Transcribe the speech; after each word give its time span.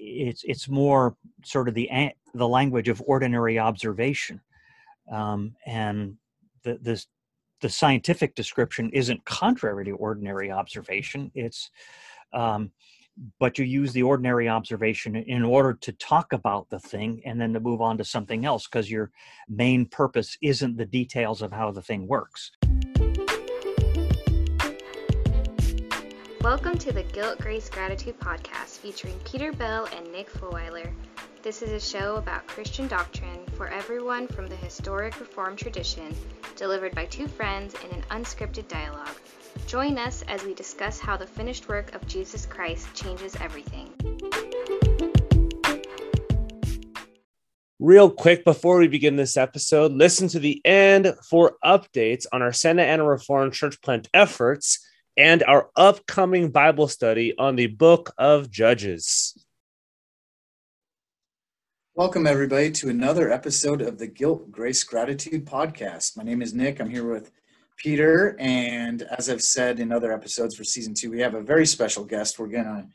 it's 0.00 0.42
it's 0.44 0.68
more 0.68 1.16
sort 1.44 1.68
of 1.68 1.74
the 1.74 1.88
the 2.34 2.48
language 2.48 2.88
of 2.88 3.02
ordinary 3.06 3.58
observation, 3.58 4.40
um, 5.12 5.54
and 5.66 6.16
the 6.62 6.78
this 6.80 7.06
the 7.60 7.68
scientific 7.68 8.34
description 8.34 8.90
isn't 8.92 9.24
contrary 9.26 9.84
to 9.84 9.92
ordinary 9.92 10.50
observation. 10.50 11.30
It's 11.34 11.70
um, 12.32 12.72
but 13.38 13.58
you 13.58 13.64
use 13.64 13.92
the 13.92 14.02
ordinary 14.02 14.48
observation 14.48 15.16
in 15.16 15.44
order 15.44 15.74
to 15.74 15.92
talk 15.92 16.32
about 16.32 16.70
the 16.70 16.78
thing 16.78 17.20
and 17.26 17.38
then 17.40 17.52
to 17.52 17.60
move 17.60 17.82
on 17.82 17.98
to 17.98 18.04
something 18.04 18.46
else 18.46 18.66
because 18.66 18.90
your 18.90 19.10
main 19.48 19.84
purpose 19.84 20.38
isn't 20.40 20.76
the 20.76 20.86
details 20.86 21.42
of 21.42 21.52
how 21.52 21.70
the 21.70 21.82
thing 21.82 22.06
works. 22.06 22.50
Welcome 26.42 26.78
to 26.78 26.90
the 26.90 27.02
Guilt, 27.02 27.38
Grace, 27.40 27.68
Gratitude 27.68 28.18
podcast 28.18 28.78
featuring 28.78 29.18
Peter 29.26 29.52
Bell 29.52 29.86
and 29.94 30.10
Nick 30.10 30.32
Fulweiler. 30.32 30.90
This 31.42 31.60
is 31.60 31.70
a 31.70 31.78
show 31.78 32.16
about 32.16 32.46
Christian 32.46 32.88
doctrine 32.88 33.44
for 33.58 33.68
everyone 33.68 34.26
from 34.26 34.46
the 34.48 34.56
historic 34.56 35.20
Reformed 35.20 35.58
tradition, 35.58 36.16
delivered 36.56 36.94
by 36.94 37.04
two 37.04 37.28
friends 37.28 37.74
in 37.84 37.90
an 37.90 38.02
unscripted 38.10 38.66
dialogue. 38.68 39.20
Join 39.66 39.98
us 39.98 40.22
as 40.28 40.42
we 40.42 40.54
discuss 40.54 40.98
how 40.98 41.14
the 41.14 41.26
finished 41.26 41.68
work 41.68 41.94
of 41.94 42.06
Jesus 42.06 42.46
Christ 42.46 42.88
changes 42.94 43.36
everything. 43.36 43.92
Real 47.78 48.08
quick 48.08 48.46
before 48.46 48.78
we 48.78 48.88
begin 48.88 49.16
this 49.16 49.36
episode, 49.36 49.92
listen 49.92 50.28
to 50.28 50.38
the 50.38 50.62
end 50.64 51.12
for 51.28 51.56
updates 51.62 52.24
on 52.32 52.40
our 52.40 52.54
Santa 52.54 52.82
Ana 52.82 53.04
Reformed 53.04 53.52
Church 53.52 53.78
Plant 53.82 54.08
efforts 54.14 54.86
and 55.20 55.42
our 55.42 55.68
upcoming 55.76 56.48
Bible 56.48 56.88
study 56.88 57.36
on 57.36 57.54
the 57.54 57.66
book 57.66 58.10
of 58.16 58.50
Judges. 58.50 59.36
Welcome, 61.94 62.26
everybody, 62.26 62.70
to 62.70 62.88
another 62.88 63.30
episode 63.30 63.82
of 63.82 63.98
the 63.98 64.06
Guilt, 64.06 64.50
Grace, 64.50 64.82
Gratitude 64.82 65.44
podcast. 65.44 66.16
My 66.16 66.22
name 66.22 66.40
is 66.40 66.54
Nick. 66.54 66.80
I'm 66.80 66.88
here 66.88 67.06
with 67.06 67.32
Peter. 67.76 68.34
And 68.40 69.02
as 69.18 69.28
I've 69.28 69.42
said 69.42 69.78
in 69.78 69.92
other 69.92 70.10
episodes 70.10 70.54
for 70.54 70.64
season 70.64 70.94
two, 70.94 71.10
we 71.10 71.20
have 71.20 71.34
a 71.34 71.42
very 71.42 71.66
special 71.66 72.06
guest 72.06 72.38
we're 72.38 72.46
going 72.46 72.64
to 72.64 72.86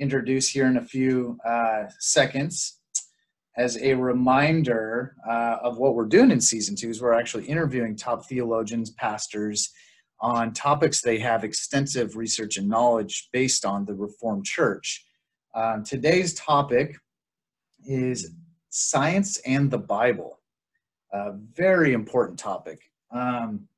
introduce 0.00 0.48
here 0.48 0.66
in 0.66 0.76
a 0.76 0.84
few 0.84 1.38
uh, 1.46 1.84
seconds. 2.00 2.80
As 3.56 3.76
a 3.76 3.94
reminder 3.94 5.14
uh, 5.24 5.58
of 5.62 5.78
what 5.78 5.94
we're 5.94 6.06
doing 6.06 6.32
in 6.32 6.40
season 6.40 6.74
two, 6.74 6.90
is 6.90 7.00
we're 7.00 7.12
actually 7.12 7.44
interviewing 7.44 7.94
top 7.94 8.26
theologians, 8.28 8.90
pastors, 8.90 9.70
on 10.20 10.52
topics 10.52 11.00
they 11.00 11.18
have 11.18 11.44
extensive 11.44 12.16
research 12.16 12.56
and 12.56 12.68
knowledge 12.68 13.28
based 13.32 13.64
on 13.64 13.84
the 13.84 13.94
Reformed 13.94 14.44
Church. 14.44 15.04
Um, 15.54 15.82
today's 15.82 16.34
topic 16.34 16.96
is 17.86 18.32
science 18.68 19.38
and 19.38 19.70
the 19.70 19.78
Bible, 19.78 20.40
a 21.12 21.32
very 21.32 21.92
important 21.92 22.38
topic. 22.38 22.80
Um, 23.10 23.68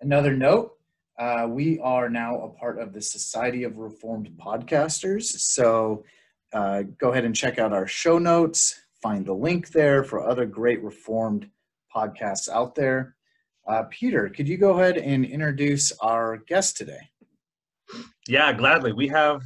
another 0.00 0.34
note 0.34 0.78
uh, 1.18 1.46
we 1.48 1.80
are 1.80 2.08
now 2.08 2.40
a 2.42 2.48
part 2.48 2.78
of 2.78 2.92
the 2.92 3.02
Society 3.02 3.64
of 3.64 3.76
Reformed 3.78 4.30
Podcasters. 4.38 5.24
So 5.24 6.04
uh, 6.52 6.82
go 6.98 7.10
ahead 7.10 7.24
and 7.24 7.34
check 7.34 7.58
out 7.58 7.72
our 7.72 7.88
show 7.88 8.18
notes, 8.18 8.80
find 9.02 9.26
the 9.26 9.32
link 9.32 9.70
there 9.70 10.04
for 10.04 10.26
other 10.26 10.46
great 10.46 10.82
Reformed 10.82 11.50
podcasts 11.94 12.48
out 12.48 12.76
there. 12.76 13.16
Uh, 13.68 13.82
Peter, 13.90 14.30
could 14.30 14.48
you 14.48 14.56
go 14.56 14.78
ahead 14.78 14.96
and 14.96 15.26
introduce 15.26 15.92
our 16.00 16.38
guest 16.48 16.76
today? 16.78 17.10
Yeah, 18.26 18.50
gladly. 18.54 18.94
We 18.94 19.08
have 19.08 19.42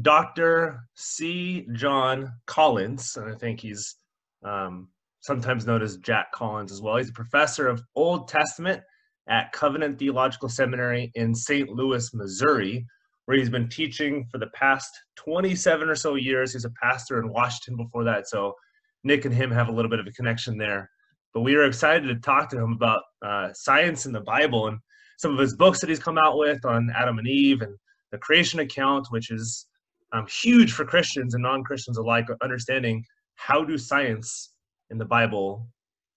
Dr. 0.00 0.80
C. 0.94 1.66
John 1.72 2.32
Collins, 2.46 3.16
and 3.16 3.32
I 3.32 3.36
think 3.36 3.60
he's 3.60 3.96
um, 4.44 4.88
sometimes 5.20 5.64
known 5.64 5.80
as 5.80 5.98
Jack 5.98 6.32
Collins 6.32 6.72
as 6.72 6.82
well. 6.82 6.96
He's 6.96 7.10
a 7.10 7.14
professor 7.14 7.68
of 7.68 7.84
Old 7.94 8.26
Testament 8.26 8.82
at 9.28 9.52
Covenant 9.52 9.96
Theological 9.96 10.48
Seminary 10.48 11.12
in 11.14 11.32
St. 11.32 11.68
Louis, 11.68 12.12
Missouri, 12.12 12.84
where 13.26 13.36
he's 13.38 13.50
been 13.50 13.68
teaching 13.68 14.26
for 14.32 14.38
the 14.38 14.48
past 14.48 14.90
27 15.16 15.88
or 15.88 15.94
so 15.94 16.16
years. 16.16 16.52
He's 16.52 16.64
a 16.64 16.72
pastor 16.82 17.20
in 17.20 17.28
Washington 17.28 17.76
before 17.76 18.02
that, 18.04 18.28
so 18.28 18.56
Nick 19.04 19.24
and 19.24 19.34
him 19.34 19.52
have 19.52 19.68
a 19.68 19.72
little 19.72 19.90
bit 19.90 20.00
of 20.00 20.06
a 20.08 20.12
connection 20.12 20.58
there 20.58 20.90
but 21.34 21.40
we 21.40 21.54
are 21.54 21.64
excited 21.64 22.06
to 22.08 22.16
talk 22.16 22.48
to 22.50 22.58
him 22.58 22.72
about 22.72 23.02
uh, 23.22 23.48
science 23.54 24.06
in 24.06 24.12
the 24.12 24.20
Bible 24.20 24.68
and 24.68 24.78
some 25.18 25.32
of 25.32 25.38
his 25.38 25.54
books 25.56 25.80
that 25.80 25.88
he's 25.88 25.98
come 25.98 26.18
out 26.18 26.36
with 26.36 26.64
on 26.64 26.90
Adam 26.96 27.18
and 27.18 27.28
Eve 27.28 27.62
and 27.62 27.76
the 28.10 28.18
creation 28.18 28.60
account, 28.60 29.06
which 29.10 29.30
is 29.30 29.66
um, 30.12 30.26
huge 30.26 30.72
for 30.72 30.84
Christians 30.84 31.34
and 31.34 31.42
non-Christians 31.42 31.96
alike, 31.96 32.26
understanding 32.42 33.04
how 33.36 33.64
do 33.64 33.78
science 33.78 34.52
in 34.90 34.98
the 34.98 35.04
Bible 35.04 35.66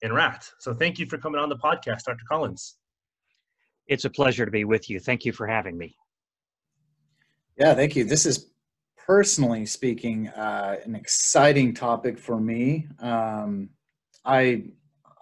interact. 0.03 0.53
So 0.59 0.74
thank 0.74 1.00
you 1.00 1.06
for 1.06 1.18
coming 1.18 1.40
on 1.40 1.50
the 1.50 1.58
podcast, 1.58 2.03
Dr. 2.06 2.24
Collins. 2.30 2.78
It's 3.88 4.06
a 4.06 4.09
pleasure 4.09 4.46
to 4.46 4.52
be 4.52 4.66
with 4.66 4.90
you. 4.90 5.00
Thank 5.00 5.26
you 5.26 5.32
for 5.32 5.47
having 5.47 5.78
me. 5.78 5.96
Yeah, 7.58 7.74
thank 7.74 7.96
you. 7.96 8.03
This 8.03 8.26
is 8.26 8.52
personally 9.06 9.66
speaking 9.66 10.28
uh, 10.30 10.78
an 10.84 10.96
exciting 10.96 11.74
topic 11.74 12.18
for 12.18 12.40
me. 12.40 12.88
Um, 13.00 13.70
I 14.26 14.64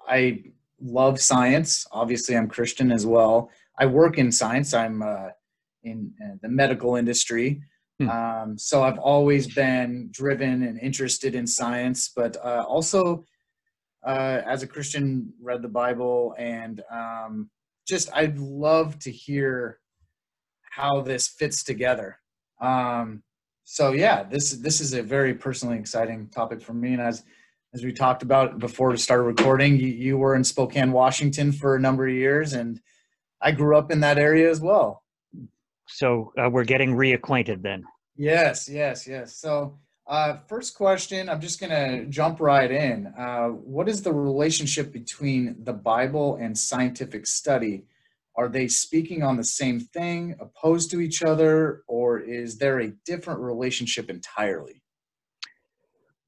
I 0.08 0.44
love 0.82 1.20
science. 1.20 1.86
Obviously, 1.92 2.36
I'm 2.36 2.48
Christian 2.48 2.92
as 2.92 3.06
well. 3.06 3.50
I 3.78 3.86
work 3.86 4.18
in 4.18 4.32
science. 4.32 4.74
I'm 4.74 5.02
uh, 5.02 5.30
in 5.84 6.14
uh, 6.24 6.36
the 6.42 6.50
medical 6.50 6.96
industry. 6.96 7.62
Hmm. 8.00 8.10
Um, 8.10 8.58
so 8.58 8.84
I've 8.84 9.00
always 9.00 9.54
been 9.54 10.10
driven 10.12 10.64
and 10.64 10.80
interested 10.80 11.36
in 11.36 11.46
science, 11.46 12.12
but 12.16 12.38
uh, 12.38 12.64
also 12.68 13.24
uh, 14.06 14.42
as 14.46 14.64
a 14.64 14.68
Christian, 14.68 15.32
read 15.42 15.62
the 15.62 15.70
Bible 15.70 16.36
and 16.38 16.82
um, 16.92 17.50
just 17.88 18.10
I'd 18.14 18.38
love 18.38 19.00
to 19.00 19.12
hear 19.12 19.80
how 20.72 21.02
this 21.02 21.28
fits 21.28 21.64
together. 21.64 22.20
Um, 22.62 23.24
so 23.64 23.92
yeah, 23.92 24.24
this 24.24 24.52
this 24.52 24.82
is 24.82 24.94
a 24.94 25.02
very 25.02 25.34
personally 25.34 25.78
exciting 25.78 26.28
topic 26.30 26.62
for 26.62 26.74
me, 26.74 26.94
and 26.94 27.02
as 27.02 27.24
as 27.74 27.84
we 27.84 27.92
talked 27.92 28.22
about 28.22 28.60
before 28.60 28.90
we 28.90 28.98
started 28.98 29.24
recording, 29.24 29.78
you, 29.78 29.88
you 29.88 30.18
were 30.18 30.36
in 30.36 30.44
Spokane, 30.44 30.92
Washington 30.92 31.52
for 31.52 31.76
a 31.76 31.80
number 31.80 32.08
of 32.08 32.14
years, 32.14 32.54
and 32.54 32.80
I 33.42 33.52
grew 33.52 33.76
up 33.76 33.92
in 33.92 34.00
that 34.02 34.18
area 34.18 34.50
as 34.50 34.62
well. 34.62 35.04
So 35.88 36.32
uh, 36.38 36.50
we're 36.50 36.66
getting 36.66 36.96
reacquainted 36.96 37.64
then. 37.64 37.84
Yes, 38.16 38.70
yes, 38.70 39.08
yes. 39.08 39.36
So, 39.38 39.80
uh, 40.06 40.38
first 40.48 40.76
question, 40.76 41.30
I'm 41.30 41.42
just 41.42 41.60
going 41.60 41.72
to 41.72 42.06
jump 42.10 42.40
right 42.40 42.70
in. 42.70 43.08
Uh, 43.18 43.48
what 43.48 43.90
is 43.90 44.04
the 44.04 44.14
relationship 44.14 44.92
between 44.92 45.56
the 45.64 45.74
Bible 45.74 46.36
and 46.36 46.58
scientific 46.58 47.26
study? 47.26 47.86
Are 48.36 48.50
they 48.50 48.68
speaking 48.68 49.24
on 49.24 49.38
the 49.38 49.44
same 49.44 49.80
thing, 49.80 50.36
opposed 50.40 50.92
to 50.92 51.02
each 51.02 51.24
other, 51.24 51.84
or 51.88 52.20
is 52.20 52.58
there 52.58 52.82
a 52.82 52.92
different 53.06 53.40
relationship 53.40 54.10
entirely? 54.10 54.83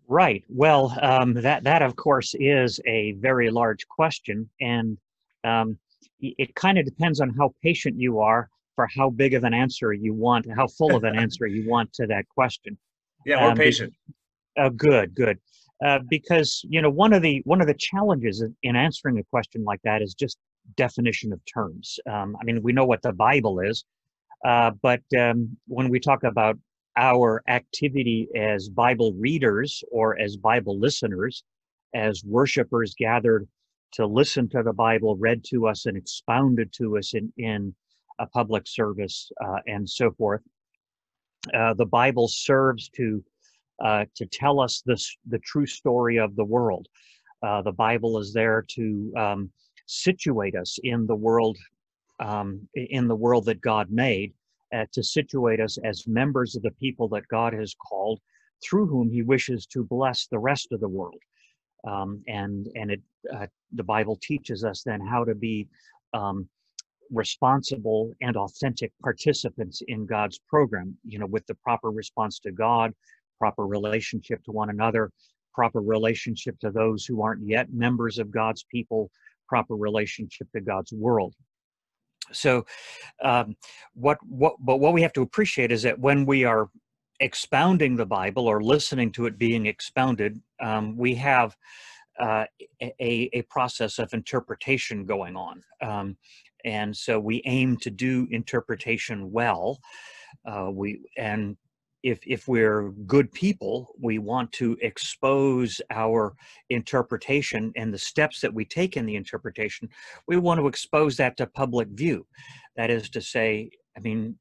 Right. 0.08 0.44
Well, 0.50 0.98
um, 1.02 1.34
that 1.34 1.64
that 1.64 1.82
of 1.82 1.96
course 1.96 2.36
is 2.40 2.80
a 2.86 3.14
very 3.14 3.50
large 3.50 3.88
question, 3.88 4.50
and 4.62 4.98
um, 5.44 5.80
it 6.20 6.54
kind 6.56 6.78
of 6.78 6.86
depends 6.86 7.22
on 7.22 7.30
how 7.32 7.54
patient 7.64 8.00
you 8.00 8.20
are 8.20 8.50
for 8.76 8.88
how 8.88 9.10
big 9.10 9.34
of 9.34 9.44
an 9.44 9.54
answer 9.54 9.94
you 9.94 10.14
want, 10.14 10.46
how 10.56 10.68
full 10.68 10.96
of 10.96 11.04
an 11.04 11.16
answer 11.18 11.48
you 11.48 11.68
want 11.68 11.92
to 11.94 12.06
that 12.08 12.28
question. 12.30 12.78
Yeah, 13.26 13.44
we're 13.44 13.52
um, 13.52 13.58
patient. 13.58 13.94
Uh, 14.58 14.70
good, 14.70 15.16
good. 15.16 15.40
Uh, 15.84 16.00
because 16.10 16.62
you 16.70 16.82
know 16.82 16.90
one 16.90 17.12
of 17.12 17.22
the 17.22 17.42
one 17.46 17.60
of 17.60 17.68
the 17.68 17.74
challenges 17.74 18.44
in 18.64 18.76
answering 18.76 19.18
a 19.20 19.24
question 19.24 19.64
like 19.64 19.82
that 19.84 20.02
is 20.02 20.14
just 20.14 20.38
definition 20.78 21.34
of 21.34 21.40
terms. 21.46 22.00
Um, 22.10 22.38
I 22.40 22.44
mean, 22.44 22.62
we 22.62 22.74
know 22.74 22.86
what 22.86 23.02
the 23.02 23.12
Bible 23.12 23.60
is, 23.60 23.86
uh, 24.46 24.72
but 24.82 25.02
um, 25.18 25.58
when 25.68 25.90
we 25.90 26.00
talk 26.00 26.24
about 26.24 26.58
our 26.98 27.44
activity 27.48 28.28
as 28.36 28.70
Bible 28.70 29.14
readers 29.14 29.84
or 29.92 30.20
as 30.20 30.38
Bible 30.38 30.80
listeners, 30.80 31.44
as 31.94 32.24
worshipers 32.24 32.96
gathered 32.98 33.48
to 33.94 34.06
listen 34.06 34.50
to 34.50 34.64
the 34.64 34.74
Bible 34.74 35.16
read 35.16 35.44
to 35.46 35.68
us 35.68 35.86
and 35.86 35.96
expounded 35.96 36.72
to 36.74 36.98
us 36.98 37.14
in, 37.14 37.32
in 37.38 37.74
a 38.20 38.28
public 38.28 38.68
service 38.68 39.32
uh, 39.44 39.60
and 39.68 39.90
so 39.90 40.12
forth. 40.12 40.42
Uh, 41.54 41.74
the 41.74 41.86
Bible 41.86 42.28
serves 42.28 42.90
to 42.90 43.24
uh, 43.84 44.06
to 44.16 44.26
tell 44.26 44.62
us 44.62 44.82
the 44.86 45.40
true 45.40 45.66
story 45.66 46.18
of 46.18 46.36
the 46.38 46.46
world. 46.46 46.88
Uh, 47.44 47.62
the 47.62 47.72
Bible 47.72 48.18
is 48.20 48.32
there 48.32 48.66
to 48.70 49.14
um, 49.18 49.52
situate 49.86 50.56
us 50.56 50.80
in 50.84 51.06
the 51.06 51.16
world 51.16 51.58
um, 52.20 52.68
in 52.74 53.08
the 53.08 53.16
world 53.16 53.46
that 53.46 53.62
God 53.62 53.92
made, 53.92 54.34
uh, 54.76 54.86
to 54.92 55.04
situate 55.04 55.60
us 55.60 55.78
as 55.84 56.08
members 56.08 56.56
of 56.56 56.64
the 56.64 56.72
people 56.72 57.08
that 57.10 57.28
God 57.30 57.54
has 57.54 57.76
called, 57.76 58.20
through 58.64 58.88
whom 58.88 59.10
He 59.10 59.22
wishes 59.22 59.66
to 59.68 59.84
bless 59.84 60.28
the 60.28 60.40
rest 60.40 60.72
of 60.72 60.80
the 60.80 60.90
world. 60.90 61.22
Um, 61.88 62.24
and 62.28 62.68
and 62.76 62.92
it 62.92 63.02
uh, 63.34 63.48
the 63.74 63.84
Bible 63.84 64.18
teaches 64.22 64.64
us 64.64 64.84
then 64.84 65.02
how 65.02 65.24
to 65.24 65.36
be 65.36 65.68
um, 66.14 66.48
responsible 67.12 68.14
and 68.22 68.36
authentic 68.36 68.92
participants 69.04 69.82
in 69.88 70.06
God's 70.06 70.40
program. 70.50 70.98
You 71.04 71.20
know, 71.20 71.28
with 71.28 71.46
the 71.48 71.56
proper 71.56 71.92
response 71.92 72.40
to 72.40 72.52
God, 72.52 72.94
proper 73.40 73.66
relationship 73.68 74.44
to 74.46 74.52
one 74.52 74.70
another, 74.70 75.12
proper 75.54 75.82
relationship 75.82 76.60
to 76.60 76.72
those 76.72 77.06
who 77.06 77.22
aren't 77.22 77.48
yet 77.48 77.72
members 77.72 78.18
of 78.18 78.32
God's 78.32 78.66
people, 78.70 79.10
proper 79.48 79.76
relationship 79.76 80.48
to 80.54 80.62
God's 80.62 80.92
world. 80.92 81.34
So, 82.32 82.66
um, 83.24 83.56
what 83.94 84.18
what 84.28 84.56
but 84.60 84.78
what 84.78 84.94
we 84.94 85.02
have 85.02 85.14
to 85.14 85.22
appreciate 85.22 85.72
is 85.72 85.84
that 85.84 86.00
when 86.00 86.26
we 86.26 86.44
are 86.44 86.70
expounding 87.20 87.96
the 87.96 88.06
Bible 88.06 88.48
or 88.48 88.62
listening 88.62 89.12
to 89.14 89.26
it 89.26 89.38
being 89.38 89.66
expounded, 89.68 90.40
um, 90.62 90.98
we 90.98 91.16
have 91.16 91.56
uh, 92.20 92.46
a, 92.82 93.30
a 93.34 93.42
process 93.44 94.00
of 94.00 94.14
interpretation 94.14 95.06
going 95.06 95.36
on. 95.36 95.64
Um, 95.82 96.18
and 96.64 96.96
so 96.96 97.20
we 97.20 97.42
aim 97.46 97.78
to 97.78 97.90
do 97.90 98.28
interpretation 98.32 99.32
well. 99.32 99.80
Uh, 100.46 100.70
we 100.72 101.02
and 101.18 101.56
if 102.06 102.20
if 102.28 102.48
we're 102.48 102.92
good 103.08 103.32
people, 103.32 103.96
we 104.00 104.20
want 104.20 104.52
to 104.54 104.78
expose 104.82 105.82
our 105.90 106.36
interpretation 106.70 107.74
and 107.76 107.92
the 107.92 107.98
steps 107.98 108.40
that 108.42 108.54
we 108.54 108.64
take 108.64 108.96
in 108.96 109.08
the 109.08 109.16
interpretation. 109.16 109.90
We 110.28 110.38
want 110.38 110.60
to 110.60 110.68
expose 110.68 111.18
that 111.18 111.36
to 111.38 111.48
public 111.48 111.88
view. 111.90 112.28
That 112.78 112.92
is 112.92 113.10
to 113.10 113.22
say, 113.22 113.72
I 113.98 114.02
mean, 114.02 114.36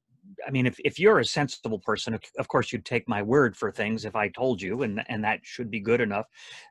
I 0.47 0.51
mean, 0.51 0.67
if, 0.67 0.77
if 0.85 0.99
you're 0.99 1.21
a 1.21 1.25
sensible 1.25 1.79
person, 1.79 2.19
of 2.39 2.49
course, 2.49 2.71
you'd 2.71 2.85
take 2.85 3.09
my 3.09 3.23
word 3.23 3.57
for 3.57 3.73
things 3.73 4.05
if 4.05 4.15
I 4.15 4.29
told 4.29 4.61
you, 4.61 4.83
and, 4.83 5.03
and 5.09 5.25
that 5.25 5.41
should 5.43 5.71
be 5.71 5.81
good 5.81 6.03
enough 6.03 6.27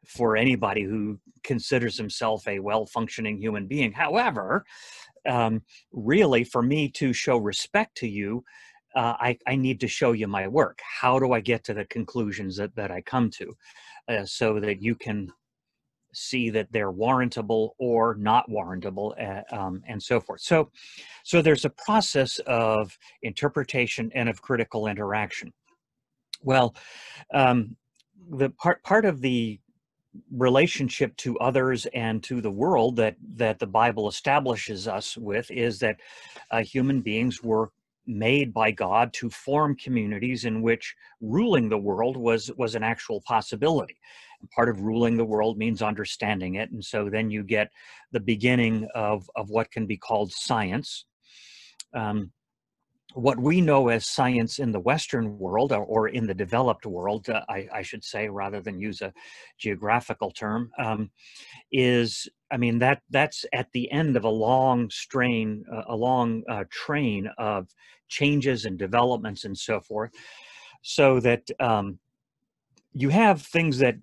for 0.05 0.37
anybody 0.37 0.83
who 0.83 1.19
considers 1.43 1.97
himself 1.97 2.47
a 2.47 2.59
well 2.59 2.85
functioning 2.85 3.39
human 3.39 3.65
being. 3.65 3.91
However, 3.91 4.63
um, 5.27 5.63
really, 5.91 6.43
for 6.43 6.61
me 6.61 6.87
to 6.89 7.13
show 7.13 7.37
respect 7.37 7.97
to 7.97 8.07
you, 8.07 8.43
uh, 8.95 9.15
I, 9.19 9.37
I 9.47 9.55
need 9.55 9.79
to 9.81 9.87
show 9.87 10.11
you 10.11 10.27
my 10.27 10.47
work. 10.47 10.79
How 11.01 11.19
do 11.19 11.33
I 11.33 11.39
get 11.39 11.63
to 11.65 11.73
the 11.73 11.85
conclusions 11.85 12.57
that, 12.57 12.75
that 12.75 12.91
I 12.91 13.01
come 13.01 13.29
to? 13.31 13.55
Uh, 14.07 14.25
so 14.25 14.59
that 14.59 14.81
you 14.81 14.95
can 14.95 15.31
see 16.13 16.49
that 16.51 16.71
they're 16.71 16.91
warrantable 16.91 17.71
or 17.79 18.15
not 18.15 18.49
warrantable 18.49 19.13
uh, 19.19 19.55
um, 19.55 19.81
and 19.87 20.01
so 20.01 20.19
forth. 20.19 20.41
So 20.41 20.69
so 21.23 21.41
there's 21.41 21.65
a 21.65 21.69
process 21.69 22.39
of 22.45 22.97
interpretation 23.23 24.11
and 24.13 24.29
of 24.29 24.41
critical 24.41 24.87
interaction. 24.87 25.51
Well 26.41 26.75
um, 27.33 27.75
the 28.29 28.49
part 28.51 28.83
part 28.83 29.05
of 29.05 29.21
the 29.21 29.59
relationship 30.31 31.15
to 31.17 31.39
others 31.39 31.87
and 31.87 32.21
to 32.23 32.41
the 32.41 32.51
world 32.51 32.95
that 32.97 33.15
that 33.35 33.57
the 33.57 33.65
bible 33.65 34.07
establishes 34.07 34.87
us 34.87 35.17
with 35.17 35.49
is 35.49 35.79
that 35.79 35.99
uh, 36.51 36.61
human 36.61 37.01
beings 37.01 37.41
were 37.41 37.71
made 38.05 38.53
by 38.53 38.71
god 38.71 39.13
to 39.13 39.29
form 39.29 39.75
communities 39.75 40.45
in 40.45 40.61
which 40.61 40.95
ruling 41.21 41.69
the 41.69 41.77
world 41.77 42.17
was 42.17 42.51
was 42.57 42.75
an 42.75 42.83
actual 42.83 43.21
possibility. 43.21 43.97
Part 44.53 44.67
of 44.67 44.81
ruling 44.81 45.15
the 45.15 45.25
world 45.25 45.57
means 45.57 45.81
understanding 45.81 46.55
it 46.55 46.71
and 46.71 46.83
so 46.83 47.09
then 47.09 47.31
you 47.31 47.43
get 47.43 47.69
the 48.11 48.19
beginning 48.19 48.87
of 48.93 49.29
of 49.35 49.49
what 49.49 49.71
can 49.71 49.85
be 49.85 49.97
called 49.97 50.31
science. 50.31 51.05
Um, 51.93 52.31
what 53.13 53.39
we 53.39 53.61
know 53.61 53.89
as 53.89 54.05
science 54.05 54.59
in 54.59 54.71
the 54.71 54.79
Western 54.79 55.37
world, 55.37 55.71
or, 55.71 55.83
or 55.83 56.07
in 56.07 56.25
the 56.25 56.33
developed 56.33 56.85
world, 56.85 57.29
uh, 57.29 57.41
I, 57.49 57.67
I, 57.73 57.81
should 57.81 58.03
say, 58.03 58.27
rather 58.27 58.61
than 58.61 58.79
use 58.79 59.01
a 59.01 59.13
geographical 59.57 60.31
term, 60.31 60.71
um, 60.77 61.11
is 61.71 62.27
I 62.51 62.57
mean 62.57 62.79
that 62.79 63.01
that's 63.09 63.45
at 63.53 63.71
the 63.73 63.91
end 63.91 64.17
of 64.17 64.23
a 64.23 64.29
long 64.29 64.89
strain, 64.89 65.63
uh, 65.71 65.83
a 65.87 65.95
long 65.95 66.43
uh, 66.49 66.63
train 66.69 67.29
of 67.37 67.67
changes 68.09 68.65
and 68.65 68.77
developments 68.77 69.45
and 69.45 69.57
so 69.57 69.79
forth, 69.79 70.11
so 70.81 71.19
that 71.19 71.43
um, 71.59 71.99
you 72.93 73.09
have 73.09 73.41
things 73.41 73.77
that 73.79 73.95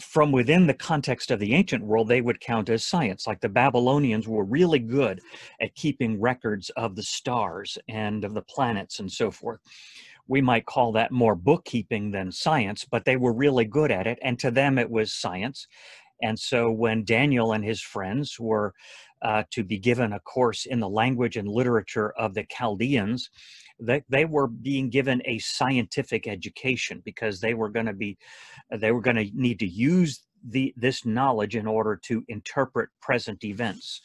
from 0.00 0.32
within 0.32 0.66
the 0.66 0.74
context 0.74 1.30
of 1.30 1.40
the 1.40 1.54
ancient 1.54 1.84
world, 1.84 2.08
they 2.08 2.20
would 2.20 2.40
count 2.40 2.68
as 2.68 2.84
science. 2.84 3.26
Like 3.26 3.40
the 3.40 3.48
Babylonians 3.48 4.28
were 4.28 4.44
really 4.44 4.78
good 4.78 5.20
at 5.60 5.74
keeping 5.74 6.20
records 6.20 6.70
of 6.70 6.96
the 6.96 7.02
stars 7.02 7.78
and 7.88 8.24
of 8.24 8.34
the 8.34 8.42
planets 8.42 9.00
and 9.00 9.10
so 9.10 9.30
forth. 9.30 9.60
We 10.28 10.40
might 10.40 10.66
call 10.66 10.92
that 10.92 11.12
more 11.12 11.36
bookkeeping 11.36 12.10
than 12.10 12.32
science, 12.32 12.84
but 12.84 13.04
they 13.04 13.16
were 13.16 13.32
really 13.32 13.64
good 13.64 13.90
at 13.90 14.06
it. 14.06 14.18
And 14.22 14.38
to 14.40 14.50
them, 14.50 14.78
it 14.78 14.90
was 14.90 15.12
science. 15.12 15.66
And 16.22 16.38
so 16.38 16.70
when 16.70 17.04
Daniel 17.04 17.52
and 17.52 17.64
his 17.64 17.80
friends 17.80 18.40
were 18.40 18.74
uh, 19.22 19.44
to 19.50 19.64
be 19.64 19.78
given 19.78 20.12
a 20.12 20.20
course 20.20 20.66
in 20.66 20.80
the 20.80 20.88
language 20.88 21.36
and 21.36 21.48
literature 21.48 22.10
of 22.12 22.34
the 22.34 22.44
Chaldeans, 22.44 23.30
they, 23.80 24.02
they 24.08 24.24
were 24.24 24.46
being 24.46 24.88
given 24.90 25.20
a 25.24 25.38
scientific 25.38 26.26
education 26.26 27.02
because 27.04 27.40
they 27.40 27.54
were 27.54 27.68
going 27.68 27.86
to 27.86 27.92
be 27.92 28.16
they 28.70 28.92
were 28.92 29.00
going 29.00 29.16
to 29.16 29.30
need 29.34 29.58
to 29.58 29.66
use 29.66 30.22
the 30.48 30.72
this 30.76 31.04
knowledge 31.04 31.56
in 31.56 31.66
order 31.66 31.96
to 32.04 32.24
interpret 32.28 32.88
present 33.00 33.44
events 33.44 34.00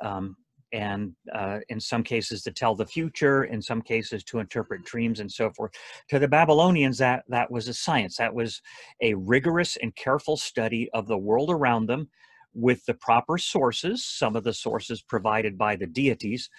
um, 0.00 0.36
and 0.72 1.12
uh, 1.34 1.58
in 1.68 1.78
some 1.78 2.02
cases 2.02 2.42
to 2.42 2.50
tell 2.50 2.74
the 2.74 2.86
future 2.86 3.44
in 3.44 3.60
some 3.60 3.82
cases 3.82 4.24
to 4.24 4.38
interpret 4.38 4.84
dreams 4.84 5.20
and 5.20 5.30
so 5.30 5.50
forth. 5.50 5.72
To 6.08 6.18
the 6.18 6.28
babylonians 6.28 6.98
that 6.98 7.24
that 7.28 7.50
was 7.50 7.68
a 7.68 7.74
science. 7.74 8.16
That 8.16 8.34
was 8.34 8.62
a 9.00 9.14
rigorous 9.14 9.76
and 9.76 9.94
careful 9.94 10.36
study 10.36 10.88
of 10.94 11.06
the 11.06 11.18
world 11.18 11.50
around 11.50 11.86
them 11.86 12.08
with 12.54 12.84
the 12.86 12.94
proper 12.94 13.38
sources 13.38 14.04
some 14.04 14.36
of 14.36 14.44
the 14.44 14.52
sources 14.52 15.00
provided 15.00 15.56
by 15.56 15.74
the 15.74 15.86
deities 15.86 16.50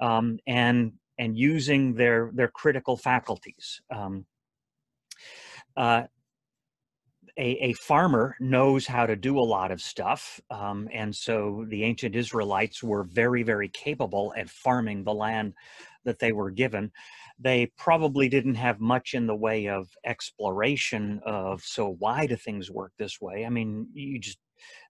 um, 0.00 0.38
and 0.46 0.92
and 1.22 1.38
using 1.38 1.94
their 1.94 2.32
their 2.34 2.48
critical 2.48 2.96
faculties. 2.96 3.80
Um, 3.94 4.26
uh, 5.76 6.02
a, 7.38 7.70
a, 7.70 7.72
farmer 7.74 8.36
knows 8.40 8.86
how 8.86 9.06
to 9.06 9.14
do 9.14 9.38
a 9.38 9.50
lot 9.56 9.70
of 9.70 9.80
stuff, 9.80 10.40
um, 10.50 10.88
and 10.92 11.14
so 11.14 11.64
the 11.68 11.84
ancient 11.84 12.16
Israelites 12.16 12.82
were 12.82 13.04
very, 13.04 13.44
very 13.44 13.68
capable 13.68 14.34
at 14.36 14.50
farming 14.50 15.04
the 15.04 15.14
land 15.14 15.54
that 16.04 16.18
they 16.18 16.32
were 16.32 16.50
given. 16.50 16.90
They 17.38 17.70
probably 17.78 18.28
didn't 18.28 18.56
have 18.56 18.80
much 18.80 19.14
in 19.14 19.26
the 19.26 19.36
way 19.36 19.68
of 19.68 19.88
exploration 20.04 21.20
of 21.24 21.62
so 21.62 21.96
why 22.00 22.26
do 22.26 22.34
things 22.34 22.68
work 22.68 22.92
this 22.98 23.20
way? 23.20 23.46
I 23.46 23.48
mean, 23.48 23.86
you 23.94 24.18
just 24.18 24.38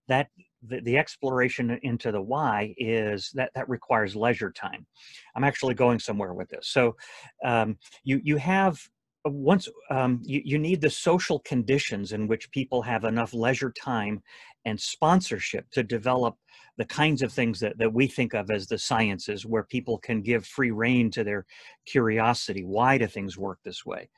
that 0.08 0.28
the, 0.66 0.80
the 0.80 0.96
exploration 0.96 1.78
into 1.82 2.12
the 2.12 2.22
why 2.22 2.74
is 2.78 3.30
that 3.34 3.50
that 3.54 3.68
requires 3.68 4.16
leisure 4.16 4.50
time. 4.50 4.86
I'm 5.34 5.44
actually 5.44 5.74
going 5.74 5.98
somewhere 5.98 6.34
with 6.34 6.48
this. 6.48 6.68
So 6.68 6.96
um, 7.44 7.78
you 8.04 8.20
you 8.22 8.36
have 8.36 8.80
uh, 9.26 9.30
once 9.30 9.68
um, 9.90 10.20
you, 10.22 10.42
you 10.44 10.58
need 10.58 10.80
the 10.80 10.90
social 10.90 11.40
conditions 11.40 12.12
in 12.12 12.26
which 12.26 12.50
people 12.50 12.82
have 12.82 13.04
enough 13.04 13.34
leisure 13.34 13.72
time 13.72 14.22
and 14.64 14.80
sponsorship 14.80 15.68
to 15.70 15.82
develop 15.82 16.36
the 16.78 16.84
kinds 16.84 17.22
of 17.22 17.32
things 17.32 17.60
that, 17.60 17.76
that 17.78 17.92
we 17.92 18.06
think 18.06 18.32
of 18.34 18.50
as 18.50 18.66
the 18.66 18.78
sciences 18.78 19.44
where 19.44 19.64
people 19.64 19.98
can 19.98 20.22
give 20.22 20.46
free 20.46 20.70
rein 20.70 21.10
to 21.10 21.24
their 21.24 21.44
curiosity 21.84 22.64
why 22.64 22.96
do 22.96 23.06
things 23.06 23.36
work 23.36 23.58
this 23.64 23.84
way 23.84 24.08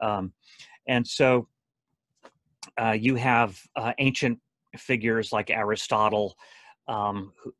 um, 0.00 0.32
and 0.86 1.06
so 1.06 1.46
uh, 2.80 2.96
you 2.98 3.16
have 3.16 3.60
uh, 3.76 3.92
ancient 3.98 4.38
figures 4.76 5.32
like 5.32 5.50
Aristotle, 5.50 6.36
um, 6.88 7.32
who, 7.42 7.52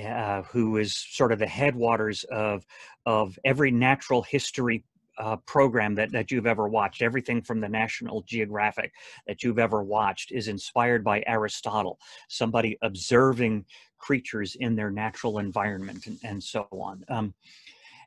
uh, 0.00 0.42
who 0.42 0.76
is 0.76 0.96
sort 0.96 1.32
of 1.32 1.38
the 1.38 1.46
headwaters 1.46 2.24
of 2.24 2.64
of 3.06 3.38
every 3.44 3.70
natural 3.70 4.22
history 4.22 4.84
uh, 5.18 5.36
program 5.46 5.94
that, 5.94 6.10
that 6.12 6.30
you've 6.30 6.46
ever 6.46 6.66
watched, 6.68 7.02
everything 7.02 7.42
from 7.42 7.60
the 7.60 7.68
National 7.68 8.22
Geographic 8.22 8.92
that 9.26 9.42
you've 9.42 9.58
ever 9.58 9.82
watched 9.82 10.32
is 10.32 10.48
inspired 10.48 11.04
by 11.04 11.22
Aristotle, 11.26 11.98
somebody 12.28 12.78
observing 12.82 13.64
creatures 13.98 14.56
in 14.60 14.74
their 14.74 14.90
natural 14.90 15.38
environment 15.38 16.06
and, 16.06 16.18
and 16.24 16.42
so 16.42 16.66
on. 16.72 17.04
Um, 17.08 17.34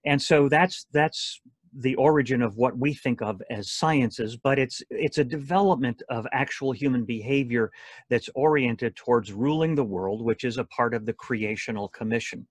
and 0.05 0.21
so 0.21 0.49
that's 0.49 0.87
that's 0.91 1.39
the 1.79 1.95
origin 1.95 2.41
of 2.41 2.57
what 2.57 2.77
we 2.77 2.93
think 2.93 3.21
of 3.21 3.41
as 3.49 3.71
sciences, 3.71 4.37
but 4.37 4.59
it's 4.59 4.81
it's 4.89 5.17
a 5.17 5.23
development 5.23 6.01
of 6.09 6.27
actual 6.31 6.71
human 6.71 7.03
behavior 7.03 7.71
that's 8.09 8.29
oriented 8.35 8.95
towards 8.95 9.33
ruling 9.33 9.75
the 9.75 9.83
world, 9.83 10.23
which 10.23 10.43
is 10.43 10.57
a 10.57 10.65
part 10.65 10.93
of 10.93 11.05
the 11.05 11.13
creational 11.13 11.87
commission. 11.89 12.47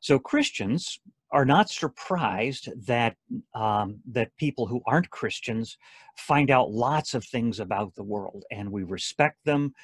So 0.00 0.18
Christians 0.18 1.00
are 1.30 1.44
not 1.44 1.68
surprised 1.68 2.70
that 2.86 3.16
um, 3.54 4.00
that 4.12 4.34
people 4.36 4.66
who 4.66 4.80
aren't 4.86 5.10
Christians 5.10 5.76
find 6.16 6.50
out 6.50 6.70
lots 6.70 7.14
of 7.14 7.24
things 7.24 7.60
about 7.60 7.94
the 7.94 8.02
world, 8.02 8.44
and 8.50 8.70
we 8.70 8.84
respect 8.84 9.44
them, 9.44 9.74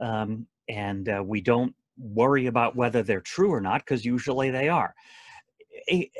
um, 0.00 0.46
and 0.68 1.08
uh, 1.08 1.22
we 1.24 1.40
don't 1.40 1.74
worry 1.98 2.46
about 2.46 2.76
whether 2.76 3.02
they're 3.02 3.20
true 3.20 3.52
or 3.52 3.60
not 3.60 3.82
because 3.82 4.04
usually 4.04 4.50
they 4.50 4.68
are. 4.68 4.94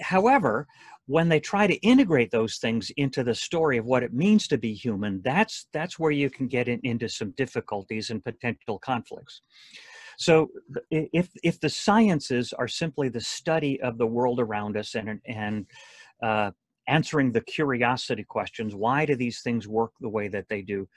However, 0.00 0.66
when 1.08 1.28
they 1.28 1.40
try 1.40 1.66
to 1.66 1.74
integrate 1.76 2.30
those 2.30 2.58
things 2.58 2.90
into 2.96 3.24
the 3.24 3.34
story 3.34 3.78
of 3.78 3.86
what 3.86 4.02
it 4.02 4.12
means 4.12 4.46
to 4.48 4.58
be 4.58 4.72
human, 4.74 5.20
that's 5.22 5.66
that's 5.72 5.98
where 5.98 6.12
you 6.12 6.30
can 6.30 6.46
get 6.46 6.68
in, 6.68 6.80
into 6.84 7.08
some 7.08 7.32
difficulties 7.32 8.10
and 8.10 8.22
potential 8.22 8.78
conflicts. 8.78 9.42
So 10.18 10.50
if 10.90 11.30
if 11.42 11.58
the 11.60 11.70
sciences 11.70 12.52
are 12.52 12.68
simply 12.68 13.08
the 13.08 13.20
study 13.20 13.80
of 13.80 13.98
the 13.98 14.06
world 14.06 14.38
around 14.38 14.76
us 14.76 14.94
and 14.94 15.20
and 15.26 15.66
uh, 16.22 16.50
answering 16.88 17.30
the 17.30 17.42
curiosity 17.42 18.24
questions. 18.24 18.74
Why 18.74 19.06
do 19.06 19.14
these 19.14 19.42
things 19.42 19.68
work 19.68 19.92
the 20.00 20.08
way 20.08 20.28
that 20.28 20.48
they 20.48 20.62
do? 20.62 20.88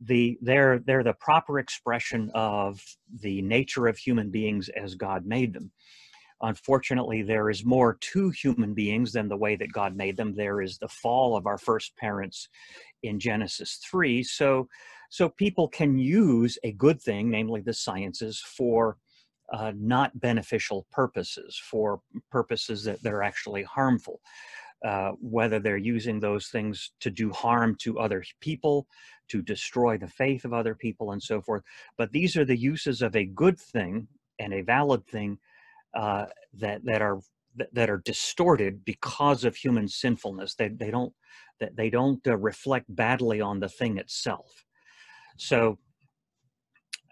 The 0.00 0.38
they're 0.40 0.78
they're 0.78 1.04
the 1.04 1.12
proper 1.14 1.58
expression 1.58 2.30
of 2.34 2.82
the 3.20 3.42
nature 3.42 3.86
of 3.86 3.98
human 3.98 4.30
beings 4.30 4.68
as 4.70 4.94
God 4.94 5.26
made 5.26 5.52
them. 5.52 5.70
Unfortunately, 6.42 7.22
there 7.22 7.50
is 7.50 7.64
more 7.64 7.96
to 8.00 8.30
human 8.30 8.74
beings 8.74 9.12
than 9.12 9.28
the 9.28 9.36
way 9.36 9.56
that 9.56 9.72
God 9.72 9.96
made 9.96 10.16
them. 10.16 10.34
There 10.34 10.60
is 10.60 10.78
the 10.78 10.88
fall 10.88 11.36
of 11.36 11.46
our 11.46 11.58
first 11.58 11.96
parents 11.96 12.48
in 13.02 13.20
Genesis 13.20 13.78
3. 13.88 14.22
So, 14.24 14.68
so 15.08 15.28
people 15.28 15.68
can 15.68 15.98
use 15.98 16.58
a 16.64 16.72
good 16.72 17.00
thing, 17.00 17.30
namely 17.30 17.60
the 17.60 17.74
sciences, 17.74 18.40
for 18.40 18.96
uh, 19.52 19.72
not 19.76 20.18
beneficial 20.18 20.86
purposes, 20.90 21.60
for 21.62 22.00
purposes 22.30 22.84
that, 22.84 23.02
that 23.02 23.12
are 23.12 23.22
actually 23.22 23.62
harmful. 23.62 24.20
Uh, 24.84 25.12
whether 25.20 25.60
they're 25.60 25.76
using 25.76 26.18
those 26.18 26.48
things 26.48 26.90
to 26.98 27.08
do 27.08 27.30
harm 27.30 27.76
to 27.76 28.00
other 28.00 28.24
people, 28.40 28.88
to 29.28 29.40
destroy 29.40 29.96
the 29.96 30.08
faith 30.08 30.44
of 30.44 30.52
other 30.52 30.74
people, 30.74 31.12
and 31.12 31.22
so 31.22 31.40
forth. 31.40 31.62
But 31.96 32.10
these 32.10 32.36
are 32.36 32.44
the 32.44 32.56
uses 32.56 33.00
of 33.00 33.14
a 33.14 33.24
good 33.24 33.56
thing 33.60 34.08
and 34.40 34.52
a 34.52 34.62
valid 34.62 35.06
thing 35.06 35.38
uh, 35.94 36.26
that 36.54 36.84
that 36.84 37.02
are 37.02 37.20
that 37.72 37.90
are 37.90 37.98
distorted 37.98 38.84
because 38.84 39.44
of 39.44 39.56
human 39.56 39.88
sinfulness. 39.88 40.54
They 40.54 40.68
they 40.68 40.90
don't 40.90 41.12
that 41.60 41.76
they 41.76 41.90
don't 41.90 42.26
uh, 42.26 42.36
reflect 42.36 42.86
badly 42.88 43.40
on 43.40 43.60
the 43.60 43.68
thing 43.68 43.98
itself. 43.98 44.64
So. 45.36 45.78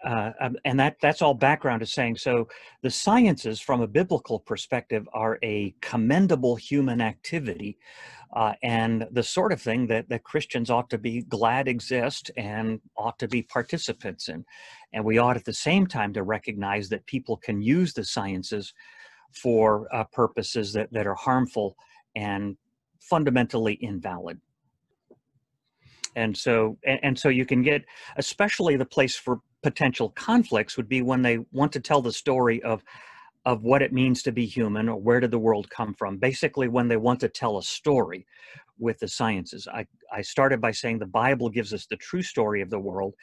Uh, 0.05 0.31
um, 0.39 0.55
and 0.65 0.79
that 0.79 0.95
that's 0.99 1.21
all 1.21 1.35
background 1.35 1.83
is 1.83 1.93
saying 1.93 2.15
so 2.15 2.47
the 2.81 2.89
sciences 2.89 3.61
from 3.61 3.81
a 3.81 3.87
biblical 3.87 4.39
perspective 4.39 5.07
are 5.13 5.37
a 5.43 5.75
commendable 5.79 6.55
human 6.55 6.99
activity 6.99 7.77
uh, 8.33 8.53
and 8.63 9.07
the 9.11 9.23
sort 9.23 9.51
of 9.51 9.61
thing 9.61 9.87
that, 9.87 10.07
that 10.07 10.23
Christians 10.23 10.69
ought 10.69 10.89
to 10.89 10.97
be 10.97 11.21
glad 11.23 11.67
exist 11.67 12.31
and 12.37 12.79
ought 12.95 13.19
to 13.19 13.27
be 13.27 13.41
participants 13.41 14.29
in. 14.29 14.45
And 14.93 15.03
we 15.03 15.17
ought 15.17 15.35
at 15.35 15.45
the 15.45 15.53
same 15.53 15.85
time 15.85 16.13
to 16.13 16.23
recognize 16.23 16.87
that 16.89 17.05
people 17.05 17.37
can 17.37 17.61
use 17.61 17.93
the 17.93 18.05
sciences 18.05 18.73
for 19.33 19.87
uh, 19.93 20.05
purposes 20.05 20.71
that, 20.73 20.91
that 20.93 21.07
are 21.07 21.15
harmful 21.15 21.75
and 22.15 22.55
fundamentally 23.01 23.73
invalid. 23.81 24.39
And 26.15 26.35
so, 26.35 26.77
and, 26.85 26.99
and 27.03 27.19
so 27.19 27.29
you 27.29 27.45
can 27.45 27.61
get, 27.61 27.83
especially 28.15 28.77
the 28.77 28.85
place 28.85 29.15
for 29.15 29.39
potential 29.63 30.09
conflicts 30.09 30.77
would 30.77 30.89
be 30.89 31.01
when 31.01 31.21
they 31.21 31.39
want 31.51 31.71
to 31.73 31.79
tell 31.79 32.01
the 32.01 32.11
story 32.11 32.61
of 32.63 32.83
of 33.45 33.63
what 33.63 33.81
it 33.81 33.91
means 33.91 34.21
to 34.21 34.31
be 34.31 34.45
human 34.45 34.87
or 34.87 35.01
where 35.01 35.19
did 35.19 35.31
the 35.31 35.39
world 35.39 35.67
come 35.71 35.95
from. 35.95 36.17
Basically 36.17 36.67
when 36.67 36.87
they 36.87 36.97
want 36.97 37.19
to 37.21 37.27
tell 37.27 37.57
a 37.57 37.63
story 37.63 38.27
with 38.81 38.99
the 38.99 39.07
sciences. 39.07 39.67
I, 39.67 39.85
I 40.11 40.21
started 40.21 40.59
by 40.59 40.71
saying 40.71 40.99
the 40.99 41.05
bible 41.05 41.49
gives 41.49 41.73
us 41.73 41.85
the 41.85 41.95
true 41.97 42.23
story 42.23 42.61
of 42.61 42.69
the 42.69 42.79
world 42.79 43.13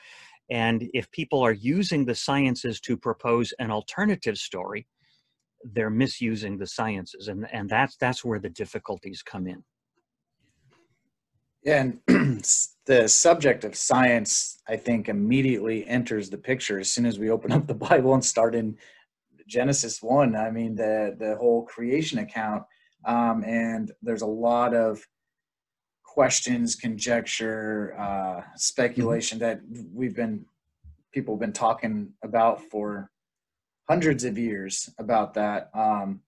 and 0.51 0.89
if 0.95 1.11
people 1.11 1.41
are 1.45 1.53
using 1.53 2.05
the 2.07 2.15
sciences 2.15 2.81
to 2.81 2.97
propose 2.97 3.53
an 3.59 3.71
alternative 3.71 4.39
story 4.39 4.87
they're 5.73 5.91
misusing 5.91 6.57
the 6.57 6.67
sciences 6.67 7.29
and, 7.29 7.47
and 7.53 7.69
that's 7.69 7.97
that's 7.97 8.25
where 8.25 8.39
the 8.39 8.49
difficulties 8.49 9.23
come 9.23 9.47
in. 9.47 9.63
Yeah 11.65 11.91
and 12.09 12.45
the 12.89 13.07
subject 13.09 13.63
of 13.65 13.77
science 13.77 14.61
i 14.69 14.77
think 14.77 15.09
immediately 15.09 15.87
enters 15.87 16.29
the 16.29 16.39
picture 16.39 16.81
as 16.81 16.91
soon 16.91 17.07
as 17.07 17.19
we 17.19 17.31
open 17.31 17.53
up 17.53 17.67
the 17.67 17.75
bible 17.91 18.15
and 18.15 18.25
start 18.25 18.55
in 18.55 18.77
Genesis 19.49 20.03
one. 20.03 20.37
I 20.37 20.51
mean, 20.51 20.77
the 20.77 21.17
the 21.19 21.35
whole 21.37 21.65
creation 21.65 22.19
account, 22.19 22.63
um, 23.05 23.43
and 23.45 23.91
there's 24.03 24.23
a 24.23 24.27
lot 24.27 24.75
of 24.75 25.05
questions, 26.05 26.77
conjecture, 26.77 27.99
uh, 27.99 28.43
speculation 28.57 29.39
that 29.41 29.61
we've 29.93 30.15
been 30.15 30.45
people 31.13 31.35
have 31.35 31.41
been 31.41 31.53
talking 31.53 32.13
about 32.23 32.63
for 32.71 33.11
hundreds 33.89 34.25
of 34.25 34.37
years 34.37 34.91
about 34.99 35.33
that. 35.35 35.71
Um, 35.75 36.21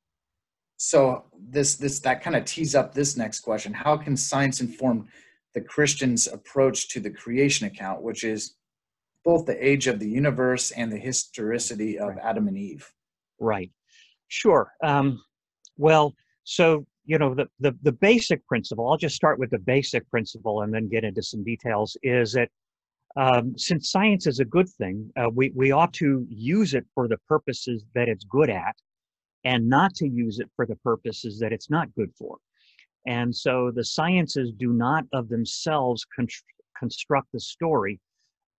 so 0.79 1.27
this 1.39 1.77
this 1.77 2.01
that 2.01 2.23
kind 2.23 2.37
of 2.37 2.47
tees 2.47 2.75
up 2.75 2.95
this 2.95 3.17
next 3.17 3.41
question: 3.41 3.75
How 3.75 3.99
can 3.99 4.17
science 4.17 4.63
inform 4.63 5.09
the 5.55 5.61
Christian's 5.61 6.27
approach 6.27 6.89
to 6.91 7.01
the 7.01 7.11
creation 7.11 7.67
account, 7.67 8.03
which 8.03 8.25
is 8.25 8.55
both 9.25 9.47
the 9.47 9.67
age 9.67 9.87
of 9.87 9.99
the 9.99 10.09
universe 10.09 10.71
and 10.71 10.91
the 10.91 10.99
historicity 10.99 11.99
of 11.99 12.17
Adam 12.23 12.49
and 12.49 12.57
Eve? 12.57 12.91
right. 13.41 13.71
Sure. 14.29 14.73
Um, 14.83 15.21
well, 15.77 16.15
so 16.45 16.87
you 17.05 17.19
know 17.19 17.35
the, 17.35 17.49
the 17.59 17.77
the 17.83 17.93
basic 17.93 18.47
principle. 18.47 18.89
I'll 18.89 18.97
just 18.97 19.17
start 19.17 19.39
with 19.39 19.51
the 19.51 19.59
basic 19.59 20.09
principle 20.11 20.63
and 20.63 20.73
then 20.73 20.89
get 20.89 21.05
into 21.05 21.23
some 21.23 21.43
details. 21.43 21.97
Is 22.03 22.33
that 22.35 22.49
um, 23.17 23.59
since 23.59 23.91
science 23.91 24.27
is 24.29 24.39
a 24.39 24.45
good 24.45 24.69
thing, 24.69 25.11
uh, 25.17 25.29
we 25.35 25.51
we 25.57 25.73
ought 25.73 25.93
to 25.95 26.25
use 26.29 26.75
it 26.75 26.87
for 26.95 27.09
the 27.09 27.19
purposes 27.29 27.85
that 27.95 28.09
it's 28.09 28.25
good 28.25 28.51
at, 28.51 28.77
and 29.45 29.69
not 29.69 29.95
to 29.97 30.09
use 30.09 30.39
it 30.39 30.49
for 30.55 30.67
the 30.67 30.77
purposes 30.77 31.41
that 31.41 31.53
it's 31.53 31.71
not 31.71 31.93
good 31.95 32.13
for. 32.17 32.37
And 33.07 33.35
so 33.35 33.71
the 33.75 33.85
sciences 33.85 34.53
do 34.53 34.73
not 34.73 35.05
of 35.13 35.29
themselves 35.29 36.05
con- 36.15 36.29
construct 36.79 37.29
the 37.33 37.41
story 37.41 38.01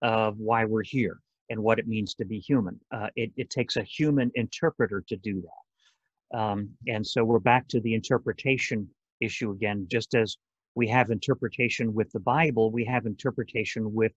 of 0.02 0.38
why 0.40 0.66
we're 0.66 0.84
here 0.84 1.20
and 1.50 1.62
what 1.62 1.80
it 1.80 1.88
means 1.88 2.16
to 2.16 2.26
be 2.26 2.40
human. 2.40 2.80
Uh, 2.92 3.08
it, 3.16 3.32
it, 3.36 3.50
takes 3.50 3.78
a 3.78 3.84
human 3.84 4.32
interpreter 4.36 5.04
to 5.08 5.16
do 5.18 5.42
that. 5.42 6.40
Um, 6.40 6.70
and 6.88 7.06
so 7.06 7.24
we're 7.24 7.40
back 7.40 7.68
to 7.70 7.82
the 7.82 7.94
interpretation 7.94 8.88
issue 9.20 9.52
again, 9.52 9.86
just 9.92 10.16
as 10.16 10.38
we 10.76 10.88
have 10.88 11.12
interpretation 11.12 11.94
with 11.94 12.12
the 12.14 12.20
Bible, 12.20 12.72
we 12.72 12.86
have 12.86 13.06
interpretation 13.06 13.94
with 13.94 14.14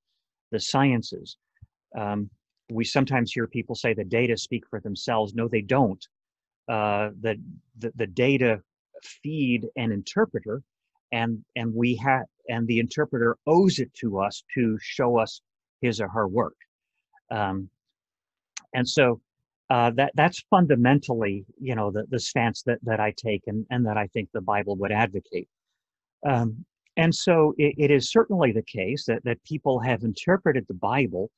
the 0.52 0.60
sciences. 0.60 1.36
Um, 1.98 2.30
we 2.70 2.84
sometimes 2.84 3.32
hear 3.32 3.46
people 3.46 3.74
say 3.74 3.92
the 3.92 4.04
data 4.04 4.36
speak 4.36 4.64
for 4.70 4.80
themselves. 4.80 5.34
No, 5.34 5.48
they 5.48 5.60
don't. 5.60 6.06
Uh, 6.68 7.10
the, 7.20 7.36
the, 7.78 7.92
the 7.96 8.06
data 8.06 8.62
feed 9.04 9.66
an 9.76 9.92
interpreter, 9.92 10.62
and 11.12 11.44
and 11.56 11.74
we 11.74 11.96
have 11.96 12.26
and 12.48 12.66
the 12.66 12.78
interpreter 12.78 13.36
owes 13.46 13.78
it 13.78 13.92
to 13.94 14.18
us 14.18 14.44
to 14.54 14.78
show 14.80 15.18
us 15.18 15.40
his 15.80 16.00
or 16.00 16.08
her 16.08 16.28
work. 16.28 16.56
Um, 17.30 17.68
and 18.74 18.88
so 18.88 19.20
uh, 19.70 19.90
that 19.96 20.12
that's 20.14 20.44
fundamentally, 20.50 21.44
you 21.60 21.74
know, 21.74 21.90
the, 21.90 22.04
the 22.10 22.18
stance 22.18 22.62
that, 22.62 22.78
that 22.82 23.00
I 23.00 23.14
take 23.16 23.42
and, 23.46 23.64
and 23.70 23.86
that 23.86 23.96
I 23.96 24.06
think 24.08 24.28
the 24.32 24.40
Bible 24.40 24.76
would 24.76 24.92
advocate. 24.92 25.48
Um, 26.26 26.64
and 26.96 27.14
so 27.14 27.54
it, 27.58 27.74
it 27.78 27.90
is 27.90 28.10
certainly 28.10 28.52
the 28.52 28.62
case 28.62 29.04
that, 29.06 29.24
that 29.24 29.42
people 29.44 29.80
have 29.80 30.02
interpreted 30.02 30.66
the 30.68 30.74
Bible 30.74 31.30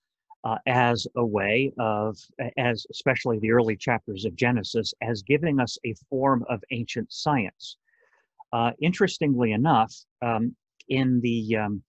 uh, 0.44 0.58
as 0.66 1.06
a 1.16 1.24
way 1.24 1.72
of, 1.78 2.16
as 2.56 2.86
especially 2.90 3.38
the 3.38 3.50
early 3.50 3.76
chapters 3.76 4.24
of 4.24 4.36
Genesis, 4.36 4.94
as 5.02 5.22
giving 5.22 5.60
us 5.60 5.78
a 5.84 5.94
form 6.08 6.44
of 6.48 6.62
ancient 6.70 7.12
science. 7.12 7.76
Uh, 8.52 8.70
interestingly 8.80 9.52
enough, 9.52 9.92
um, 10.22 10.54
in 10.88 11.20
the 11.20 11.56
um, 11.56 11.82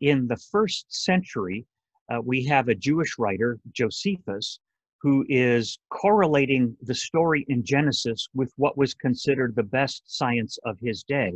in 0.00 0.26
the 0.26 0.36
first 0.36 0.86
century, 0.88 1.64
uh, 2.12 2.20
we 2.22 2.44
have 2.44 2.68
a 2.68 2.74
Jewish 2.74 3.18
writer, 3.18 3.58
Josephus, 3.72 4.58
who 5.00 5.24
is 5.28 5.78
correlating 5.90 6.76
the 6.82 6.94
story 6.94 7.44
in 7.48 7.64
Genesis 7.64 8.28
with 8.34 8.52
what 8.56 8.78
was 8.78 8.94
considered 8.94 9.54
the 9.54 9.62
best 9.62 10.02
science 10.06 10.58
of 10.64 10.78
his 10.80 11.02
day. 11.02 11.32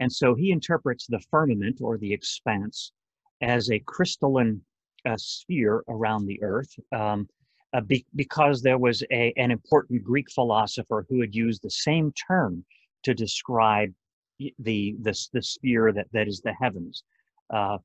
And 0.00 0.12
so 0.12 0.34
he 0.34 0.52
interprets 0.52 1.06
the 1.06 1.20
firmament 1.30 1.80
or 1.80 1.98
the 1.98 2.12
expanse 2.12 2.92
as 3.42 3.70
a 3.70 3.80
crystalline 3.80 4.60
uh, 5.06 5.16
sphere 5.16 5.82
around 5.88 6.26
the 6.26 6.42
earth. 6.42 6.74
Um, 6.92 7.28
uh, 7.74 7.82
be, 7.82 8.06
because 8.16 8.62
there 8.62 8.78
was 8.78 9.02
a, 9.10 9.32
an 9.36 9.50
important 9.50 10.02
Greek 10.02 10.30
philosopher 10.30 11.04
who 11.08 11.20
had 11.20 11.34
used 11.34 11.62
the 11.62 11.70
same 11.70 12.12
term 12.12 12.64
to 13.02 13.14
describe 13.14 13.92
the 14.38 14.96
the, 15.00 15.14
the 15.32 15.42
sphere 15.42 15.92
that, 15.92 16.06
that 16.12 16.28
is 16.28 16.40
the 16.40 16.54
heavens. 16.54 17.02
Uh, 17.52 17.78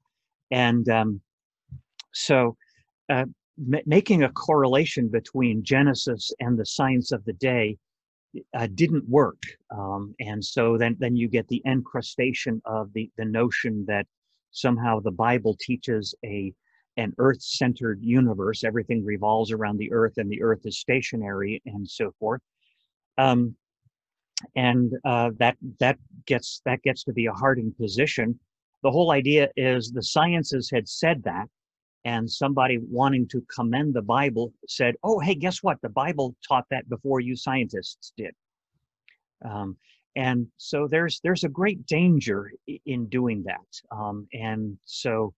and 0.51 0.87
um, 0.89 1.21
so, 2.13 2.55
uh, 3.09 3.25
m- 3.57 3.81
making 3.85 4.23
a 4.23 4.31
correlation 4.31 5.09
between 5.09 5.63
Genesis 5.63 6.31
and 6.39 6.57
the 6.57 6.65
science 6.65 7.11
of 7.11 7.25
the 7.25 7.33
day 7.33 7.77
uh, 8.53 8.67
didn't 8.73 9.07
work. 9.07 9.41
Um, 9.71 10.15
and 10.19 10.43
so 10.43 10.77
then, 10.77 10.95
then 10.99 11.15
you 11.15 11.27
get 11.27 11.47
the 11.47 11.61
encrustation 11.65 12.61
of 12.65 12.91
the, 12.93 13.09
the 13.17 13.25
notion 13.25 13.85
that 13.87 14.07
somehow 14.51 14.99
the 14.99 15.11
Bible 15.11 15.57
teaches 15.59 16.15
a 16.23 16.53
an 16.97 17.13
earth-centered 17.17 17.99
universe. 18.01 18.63
Everything 18.63 19.03
revolves 19.03 19.51
around 19.51 19.77
the 19.77 19.91
earth, 19.91 20.13
and 20.17 20.29
the 20.29 20.41
earth 20.41 20.61
is 20.65 20.79
stationary, 20.79 21.61
and 21.65 21.87
so 21.87 22.11
forth. 22.19 22.41
Um, 23.17 23.55
and 24.55 24.93
uh, 25.05 25.31
that 25.37 25.57
that 25.79 25.97
gets 26.25 26.61
that 26.65 26.81
gets 26.81 27.03
to 27.05 27.13
be 27.13 27.27
a 27.27 27.33
hardened 27.33 27.77
position. 27.77 28.39
The 28.81 28.91
whole 28.91 29.11
idea 29.11 29.49
is 29.55 29.91
the 29.91 30.03
sciences 30.03 30.69
had 30.69 30.87
said 30.87 31.23
that, 31.23 31.47
and 32.05 32.29
somebody 32.29 32.79
wanting 32.79 33.27
to 33.29 33.41
commend 33.53 33.93
the 33.93 34.01
Bible 34.01 34.53
said, 34.67 34.95
"Oh, 35.03 35.19
hey, 35.19 35.35
guess 35.35 35.63
what? 35.63 35.81
The 35.81 35.89
Bible 35.89 36.35
taught 36.47 36.65
that 36.71 36.89
before 36.89 37.19
you 37.19 37.35
scientists 37.35 38.13
did." 38.17 38.33
Um, 39.45 39.77
and 40.15 40.47
so 40.57 40.87
there's 40.87 41.19
there's 41.23 41.43
a 41.43 41.49
great 41.49 41.85
danger 41.85 42.51
in 42.85 43.07
doing 43.07 43.43
that 43.43 43.95
um, 43.95 44.27
and 44.33 44.77
so 44.85 45.33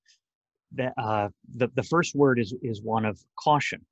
the, 0.74 0.92
uh, 1.02 1.30
the 1.56 1.70
the 1.76 1.84
first 1.84 2.16
word 2.16 2.40
is 2.40 2.54
is 2.62 2.82
one 2.82 3.06
of 3.06 3.20
caution 3.40 3.86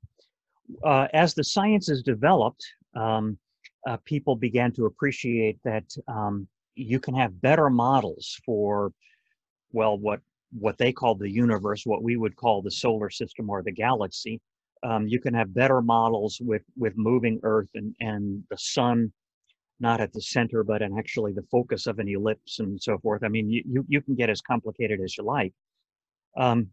uh, 0.84 1.08
as 1.12 1.34
the 1.34 1.44
sciences 1.44 2.02
developed 2.02 2.64
um, 2.96 3.38
uh, 3.86 3.96
people 4.04 4.34
began 4.36 4.72
to 4.72 4.86
appreciate 4.86 5.58
that 5.64 5.84
um, 6.08 6.46
you 6.74 6.98
can 6.98 7.14
have 7.14 7.40
better 7.40 7.70
models 7.70 8.38
for 8.44 8.92
well 9.72 9.98
what 9.98 10.20
what 10.58 10.78
they 10.78 10.92
call 10.92 11.14
the 11.14 11.30
universe 11.30 11.82
what 11.84 12.02
we 12.02 12.16
would 12.16 12.36
call 12.36 12.62
the 12.62 12.70
solar 12.70 13.10
system 13.10 13.50
or 13.50 13.62
the 13.62 13.72
galaxy 13.72 14.40
um, 14.82 15.06
you 15.06 15.20
can 15.20 15.34
have 15.34 15.54
better 15.54 15.80
models 15.80 16.38
with 16.40 16.62
with 16.76 16.92
moving 16.96 17.40
earth 17.42 17.70
and 17.74 17.94
and 18.00 18.42
the 18.50 18.58
sun 18.58 19.12
not 19.80 20.00
at 20.00 20.12
the 20.12 20.20
center, 20.20 20.62
but 20.62 20.82
in 20.82 20.96
actually 20.98 21.32
the 21.32 21.44
focus 21.50 21.86
of 21.86 21.98
an 21.98 22.08
ellipse 22.08 22.58
and 22.60 22.80
so 22.80 22.98
forth. 22.98 23.22
I 23.24 23.28
mean, 23.28 23.50
you, 23.50 23.62
you, 23.66 23.84
you 23.88 24.00
can 24.00 24.14
get 24.14 24.30
as 24.30 24.40
complicated 24.40 25.00
as 25.02 25.16
you 25.16 25.24
like. 25.24 25.52
Um, 26.36 26.70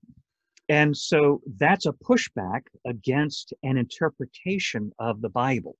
and 0.70 0.96
so 0.96 1.41
that's 1.58 1.86
a 1.86 1.91
pushback 1.91 2.62
against 2.86 3.53
an 3.63 3.77
interpretation 3.77 4.91
of 5.00 5.22
the 5.22 5.30
Bible. 5.30 5.75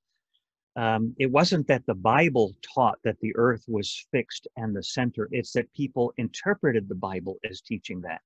Um, 0.76 1.16
it 1.20 1.30
wasn't 1.30 1.68
that 1.68 1.86
the 1.86 1.96
Bible 1.96 2.54
taught 2.74 2.98
that 3.04 3.20
the 3.22 3.36
earth 3.36 3.64
was 3.68 4.06
fixed 4.12 4.48
and 4.56 4.76
the 4.76 4.84
center, 4.84 5.28
it's 5.32 5.52
that 5.54 5.72
people 5.74 6.14
interpreted 6.18 6.88
the 6.88 6.96
Bible 6.96 7.38
as 7.50 7.62
teaching 7.62 8.02
that. 8.02 8.22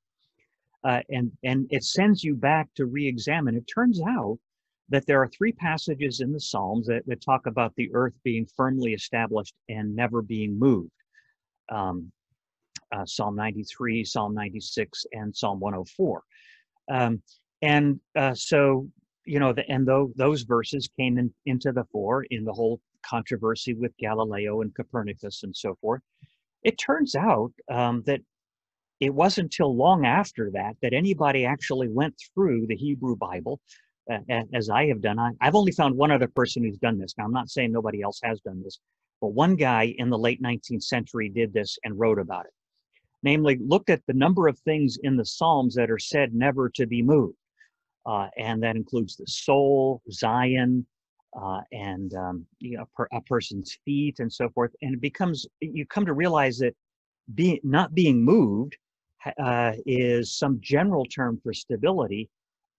Uh, 0.84 1.02
and, 1.10 1.32
and 1.44 1.68
it 1.72 1.84
sends 1.84 2.24
you 2.24 2.36
back 2.36 2.68
to 2.76 2.86
re 2.86 3.08
examine. 3.08 3.56
It 3.56 3.66
turns 3.74 4.00
out 4.02 4.38
that 4.90 5.06
there 5.08 5.22
are 5.22 5.28
three 5.28 5.52
passages 5.52 6.20
in 6.20 6.32
the 6.32 6.40
Psalms 6.40 6.86
that, 6.88 7.04
that 7.08 7.22
talk 7.22 7.48
about 7.48 7.74
the 7.76 7.90
earth 7.96 8.14
being 8.24 8.48
firmly 8.56 8.94
established 8.94 9.56
and 9.68 9.96
never 9.96 10.22
being 10.22 10.58
moved. 10.58 10.92
Um, 11.70 12.12
uh, 12.94 13.06
Psalm 13.06 13.36
93, 13.36 14.04
Psalm 14.04 14.34
96, 14.34 15.06
and 15.14 15.36
Psalm 15.36 15.60
104. 15.60 16.24
Um, 16.92 17.22
and 17.62 18.00
uh, 18.16 18.34
so, 18.34 18.88
you 19.26 19.40
know, 19.40 19.54
the, 19.54 19.70
and 19.70 19.88
though 19.88 20.12
those 20.16 20.44
verses 20.44 20.90
came 21.00 21.18
in, 21.18 21.34
into 21.46 21.72
the 21.72 21.86
fore 21.92 22.26
in 22.30 22.44
the 22.44 22.54
whole 22.54 22.80
controversy 23.06 23.74
with 23.74 23.92
Galileo 23.98 24.62
and 24.62 24.74
Copernicus 24.76 25.44
and 25.44 25.56
so 25.56 25.76
forth, 25.82 26.02
it 26.64 26.78
turns 26.78 27.16
out 27.16 27.52
um, 27.72 28.04
that 28.06 28.22
it 29.00 29.14
wasn't 29.14 29.46
until 29.46 29.76
long 29.76 30.06
after 30.06 30.50
that 30.54 30.76
that 30.82 30.94
anybody 30.94 31.46
actually 31.46 31.90
went 31.90 32.16
through 32.34 32.66
the 32.68 32.76
Hebrew 32.76 33.16
Bible 33.16 33.60
as 34.54 34.70
I 34.70 34.86
have 34.88 35.02
done. 35.02 35.20
I, 35.20 35.32
have 35.42 35.56
only 35.56 35.72
found 35.72 35.96
one 35.96 36.12
other 36.12 36.28
person 36.28 36.64
who's 36.64 36.78
done 36.78 37.00
this. 37.00 37.16
Now, 37.18 37.26
I'm 37.26 37.32
not 37.32 37.50
saying 37.50 37.72
nobody 37.72 38.02
else 38.02 38.20
has 38.24 38.40
done 38.42 38.62
this, 38.64 38.80
but 39.22 39.34
one 39.34 39.56
guy 39.56 39.96
in 39.98 40.10
the 40.10 40.18
late 40.18 40.42
19th 40.42 40.84
century 40.84 41.30
did 41.30 41.54
this 41.54 41.78
and 41.84 42.00
wrote 42.00 42.20
about 42.20 42.46
it. 42.46 42.54
Namely, 43.26 43.58
looked 43.60 43.90
at 43.90 44.02
the 44.08 44.14
number 44.14 44.48
of 44.48 44.58
things 44.60 44.98
in 45.04 45.18
the 45.18 45.26
Psalms 45.26 45.76
that 45.76 45.92
are 45.92 46.00
said 46.00 46.34
never 46.34 46.70
to 46.70 46.86
be 46.86 47.02
moved. 47.02 47.38
Uh, 48.06 48.28
and 48.38 48.62
that 48.62 48.76
includes 48.76 49.18
the 49.18 49.26
soul, 49.26 50.02
Zion, 50.12 50.86
uh, 51.36 51.62
and 51.72 52.14
um, 52.14 52.46
you 52.60 52.78
know, 52.78 52.86
per, 52.96 53.08
a 53.12 53.22
person's 53.22 53.78
feet 53.84 54.20
and 54.20 54.32
so 54.32 54.48
forth. 54.50 54.72
And 54.84 54.94
it 54.94 55.02
becomes, 55.02 55.46
you 55.60 55.88
come 55.88 56.06
to 56.06 56.14
realize 56.14 56.60
that 56.60 56.76
being, 57.34 57.60
not 57.64 57.96
being 57.96 58.24
moved 58.24 58.78
uh, 59.44 59.74
is 59.88 60.38
some 60.38 60.60
general 60.62 61.06
term 61.06 61.40
for 61.42 61.52
stability 61.52 62.30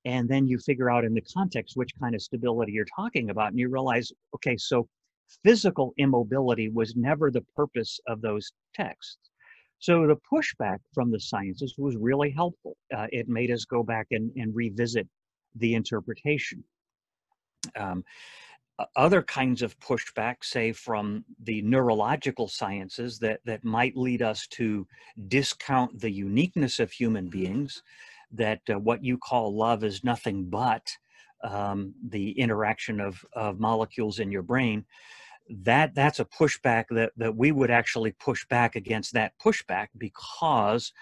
and 0.07 0.29
then 0.29 0.47
you 0.47 0.57
figure 0.59 0.88
out 0.88 1.05
in 1.05 1.12
the 1.12 1.21
context 1.23 1.76
which 1.76 1.91
kind 2.00 2.15
of 2.15 2.23
stability 2.23 2.71
you're 2.73 2.87
talking 2.95 3.31
about 3.31 3.49
and 3.49 3.59
you 3.59 3.69
realize 3.69 4.12
okay 4.35 4.57
so 4.57 4.88
physical 5.45 5.93
immobility 5.99 6.69
was 6.69 6.95
never 6.95 7.31
the 7.31 7.45
purpose 7.57 7.99
of 8.07 8.23
those 8.23 8.53
texts 8.75 9.19
so 9.87 10.05
the 10.05 10.16
pushback 10.16 10.78
from 10.93 11.12
the 11.12 11.21
sciences 11.21 11.76
was 11.78 11.97
really 11.97 12.33
helpful. 12.33 12.76
Uh, 12.93 13.07
it 13.12 13.28
made 13.28 13.52
us 13.52 13.64
go 13.64 13.85
back 13.85 14.09
and, 14.11 14.33
and 14.35 14.52
revisit 14.52 15.07
the 15.55 15.75
interpretation. 15.75 16.64
Um, 17.79 18.03
other 18.96 19.22
kinds 19.22 19.62
of 19.62 19.79
pushback, 19.79 20.42
say 20.42 20.72
from 20.72 21.25
the 21.40 21.62
neurological 21.62 22.49
sciences, 22.49 23.20
that, 23.20 23.38
that 23.44 23.62
might 23.62 23.96
lead 23.96 24.22
us 24.22 24.49
to 24.49 24.88
discount 25.29 26.01
the 26.01 26.11
uniqueness 26.11 26.81
of 26.81 26.90
human 26.90 27.29
beings 27.29 27.81
that 28.33 28.62
uh, 28.68 28.81
what 28.81 29.05
you 29.05 29.16
call 29.16 29.57
love 29.57 29.85
is 29.85 30.03
nothing 30.03 30.46
but 30.51 30.90
um, 31.44 31.94
the 32.09 32.33
interaction 32.33 32.99
of, 33.01 33.25
of 33.35 33.61
molecules 33.61 34.18
in 34.18 34.33
your 34.33 34.42
brain 34.42 34.85
that 35.48 35.94
that's 35.94 36.20
a 36.20 36.24
pushback 36.24 36.85
that, 36.90 37.12
that 37.16 37.37
we 37.37 37.52
would 37.52 37.70
actually 37.70 38.12
push 38.12 38.46
back 38.46 38.76
against 38.76 39.12
that 39.14 39.32
pushback 39.44 39.88
because 39.96 40.92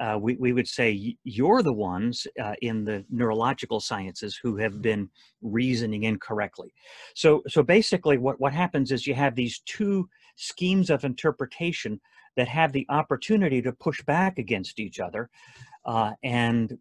uh, 0.00 0.16
we, 0.20 0.36
we 0.36 0.52
would 0.52 0.68
say 0.68 1.16
you're 1.24 1.62
the 1.62 1.72
ones 1.72 2.26
uh, 2.40 2.54
in 2.62 2.84
the 2.84 3.04
neurological 3.10 3.80
sciences 3.80 4.38
who 4.40 4.56
have 4.56 4.80
been 4.80 5.08
reasoning 5.42 6.04
incorrectly. 6.04 6.72
So, 7.14 7.42
so 7.48 7.64
basically, 7.64 8.16
what, 8.16 8.40
what 8.40 8.52
happens 8.52 8.92
is 8.92 9.06
you 9.06 9.14
have 9.14 9.34
these 9.34 9.60
two 9.66 10.08
schemes 10.36 10.88
of 10.88 11.04
interpretation 11.04 12.00
that 12.36 12.46
have 12.46 12.72
the 12.72 12.86
opportunity 12.88 13.60
to 13.60 13.72
push 13.72 14.00
back 14.02 14.38
against 14.38 14.78
each 14.78 15.00
other 15.00 15.28
uh, 15.84 16.12
and 16.22 16.78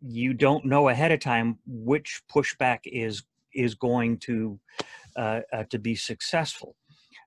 you 0.00 0.32
don't 0.32 0.64
know 0.64 0.88
ahead 0.88 1.12
of 1.12 1.20
time 1.20 1.58
which 1.66 2.22
pushback 2.32 2.78
is 2.84 3.22
is 3.54 3.74
going 3.74 4.18
to 4.18 4.58
uh, 5.16 5.40
uh, 5.52 5.64
to 5.70 5.78
be 5.78 5.94
successful. 5.94 6.76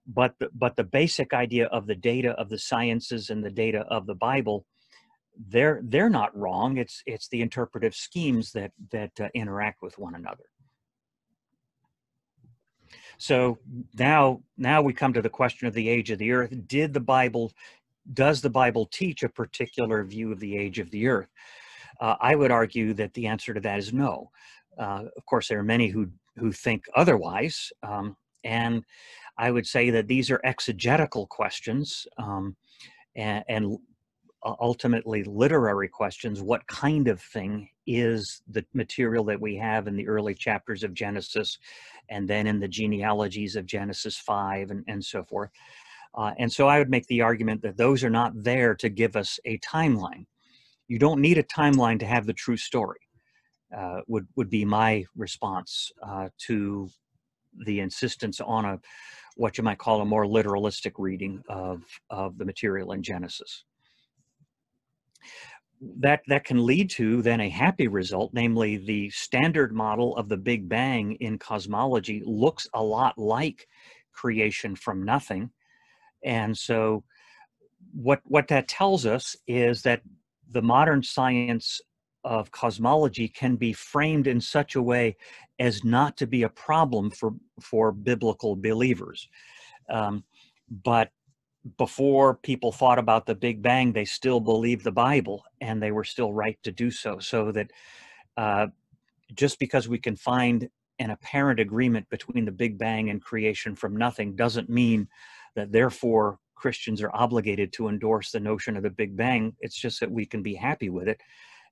But 0.05 0.35
the, 0.39 0.49
but 0.53 0.75
the 0.75 0.83
basic 0.83 1.33
idea 1.33 1.67
of 1.67 1.87
the 1.87 1.95
data 1.95 2.31
of 2.31 2.49
the 2.49 2.59
sciences 2.59 3.29
and 3.29 3.43
the 3.43 3.51
data 3.51 3.85
of 3.89 4.05
the 4.05 4.15
Bible, 4.15 4.65
they're 5.49 5.81
they're 5.83 6.09
not 6.09 6.35
wrong. 6.37 6.77
It's 6.77 7.01
it's 7.05 7.27
the 7.29 7.41
interpretive 7.41 7.95
schemes 7.95 8.51
that 8.51 8.71
that 8.91 9.11
uh, 9.19 9.29
interact 9.33 9.81
with 9.81 9.97
one 9.97 10.15
another. 10.15 10.45
So 13.17 13.59
now 13.97 14.41
now 14.57 14.81
we 14.81 14.93
come 14.93 15.13
to 15.13 15.21
the 15.21 15.29
question 15.29 15.67
of 15.67 15.73
the 15.73 15.87
age 15.87 16.11
of 16.11 16.19
the 16.19 16.31
earth. 16.31 16.53
Did 16.67 16.93
the 16.93 16.99
Bible 16.99 17.53
does 18.11 18.41
the 18.41 18.49
Bible 18.49 18.85
teach 18.85 19.23
a 19.23 19.29
particular 19.29 20.03
view 20.03 20.31
of 20.31 20.39
the 20.39 20.57
age 20.57 20.79
of 20.79 20.91
the 20.91 21.07
earth? 21.07 21.29
Uh, 21.99 22.15
I 22.19 22.35
would 22.35 22.51
argue 22.51 22.93
that 22.95 23.13
the 23.13 23.27
answer 23.27 23.53
to 23.53 23.61
that 23.61 23.79
is 23.79 23.93
no. 23.93 24.31
Uh, 24.77 25.03
of 25.15 25.25
course, 25.25 25.47
there 25.47 25.59
are 25.59 25.63
many 25.63 25.87
who 25.87 26.07
who 26.35 26.51
think 26.51 26.85
otherwise, 26.95 27.71
um, 27.83 28.15
and 28.43 28.83
I 29.37 29.51
would 29.51 29.67
say 29.67 29.89
that 29.91 30.07
these 30.07 30.31
are 30.31 30.41
exegetical 30.43 31.27
questions 31.27 32.07
um, 32.17 32.55
and, 33.15 33.43
and 33.47 33.77
ultimately 34.43 35.23
literary 35.23 35.87
questions. 35.87 36.41
What 36.41 36.65
kind 36.67 37.07
of 37.07 37.21
thing 37.21 37.69
is 37.85 38.41
the 38.47 38.65
material 38.73 39.23
that 39.25 39.39
we 39.39 39.55
have 39.57 39.87
in 39.87 39.95
the 39.95 40.07
early 40.07 40.33
chapters 40.33 40.83
of 40.83 40.93
Genesis, 40.93 41.59
and 42.09 42.27
then 42.27 42.47
in 42.47 42.59
the 42.59 42.67
genealogies 42.67 43.55
of 43.55 43.65
Genesis 43.65 44.17
five 44.17 44.71
and 44.71 44.83
and 44.87 45.03
so 45.03 45.23
forth? 45.23 45.51
Uh, 46.15 46.31
and 46.37 46.51
so 46.51 46.67
I 46.67 46.77
would 46.77 46.89
make 46.89 47.07
the 47.07 47.21
argument 47.21 47.61
that 47.61 47.77
those 47.77 48.03
are 48.03 48.09
not 48.09 48.31
there 48.35 48.75
to 48.75 48.89
give 48.89 49.15
us 49.15 49.39
a 49.45 49.57
timeline. 49.59 50.25
You 50.87 50.99
don't 50.99 51.21
need 51.21 51.37
a 51.37 51.43
timeline 51.43 51.99
to 51.99 52.05
have 52.05 52.25
the 52.25 52.33
true 52.33 52.57
story, 52.57 52.99
uh, 53.75 54.01
would, 54.07 54.27
would 54.35 54.49
be 54.49 54.65
my 54.65 55.05
response 55.15 55.91
uh, 56.01 56.29
to 56.47 56.89
the 57.65 57.79
insistence 57.79 58.39
on 58.41 58.65
a 58.65 58.79
what 59.35 59.57
you 59.57 59.63
might 59.63 59.79
call 59.79 60.01
a 60.01 60.05
more 60.05 60.25
literalistic 60.25 60.93
reading 60.99 61.43
of, 61.49 61.81
of 62.11 62.37
the 62.37 62.45
material 62.45 62.91
in 62.91 63.01
Genesis. 63.01 63.63
That, 65.99 66.21
that 66.27 66.45
can 66.45 66.63
lead 66.63 66.91
to 66.91 67.23
then 67.23 67.41
a 67.41 67.49
happy 67.49 67.87
result, 67.87 68.31
namely 68.33 68.77
the 68.77 69.09
standard 69.09 69.73
model 69.73 70.15
of 70.17 70.29
the 70.29 70.37
Big 70.37 70.69
Bang 70.69 71.13
in 71.19 71.39
cosmology 71.39 72.21
looks 72.23 72.67
a 72.75 72.83
lot 72.83 73.17
like 73.17 73.67
creation 74.13 74.75
from 74.75 75.03
nothing 75.03 75.49
and 76.23 76.57
so 76.57 77.03
what 77.93 78.21
what 78.23 78.47
that 78.47 78.67
tells 78.67 79.05
us 79.05 79.35
is 79.47 79.81
that 79.83 80.01
the 80.51 80.61
modern 80.61 81.03
science 81.03 81.81
of 82.23 82.51
cosmology 82.51 83.27
can 83.27 83.55
be 83.55 83.73
framed 83.73 84.27
in 84.27 84.39
such 84.39 84.75
a 84.75 84.81
way 84.81 85.15
as 85.59 85.83
not 85.83 86.17
to 86.17 86.27
be 86.27 86.43
a 86.43 86.49
problem 86.49 87.11
for 87.11 87.33
for 87.61 87.91
biblical 87.91 88.55
believers. 88.55 89.27
Um, 89.89 90.23
but 90.69 91.11
before 91.77 92.35
people 92.35 92.71
thought 92.71 92.99
about 92.99 93.25
the 93.25 93.35
big 93.35 93.61
bang 93.61 93.93
they 93.93 94.03
still 94.03 94.41
believed 94.41 94.83
the 94.83 94.91
bible 94.91 95.45
and 95.61 95.81
they 95.81 95.91
were 95.91 96.03
still 96.03 96.33
right 96.33 96.57
to 96.63 96.71
do 96.71 96.91
so. 96.91 97.19
So 97.19 97.51
that 97.51 97.71
uh, 98.37 98.67
just 99.33 99.59
because 99.59 99.87
we 99.87 99.99
can 99.99 100.15
find 100.15 100.69
an 100.99 101.11
apparent 101.11 101.59
agreement 101.59 102.09
between 102.09 102.45
the 102.45 102.51
big 102.51 102.77
bang 102.77 103.09
and 103.09 103.21
creation 103.21 103.75
from 103.75 103.95
nothing 103.95 104.35
doesn't 104.35 104.69
mean 104.69 105.07
that 105.55 105.71
therefore 105.71 106.39
Christians 106.55 107.01
are 107.01 107.11
obligated 107.13 107.73
to 107.73 107.89
endorse 107.89 108.31
the 108.31 108.39
notion 108.39 108.77
of 108.77 108.83
the 108.83 108.89
Big 108.89 109.17
Bang. 109.17 109.53
It's 109.59 109.75
just 109.75 109.99
that 109.99 110.09
we 110.09 110.25
can 110.25 110.41
be 110.41 110.55
happy 110.55 110.89
with 110.89 111.09
it 111.09 111.19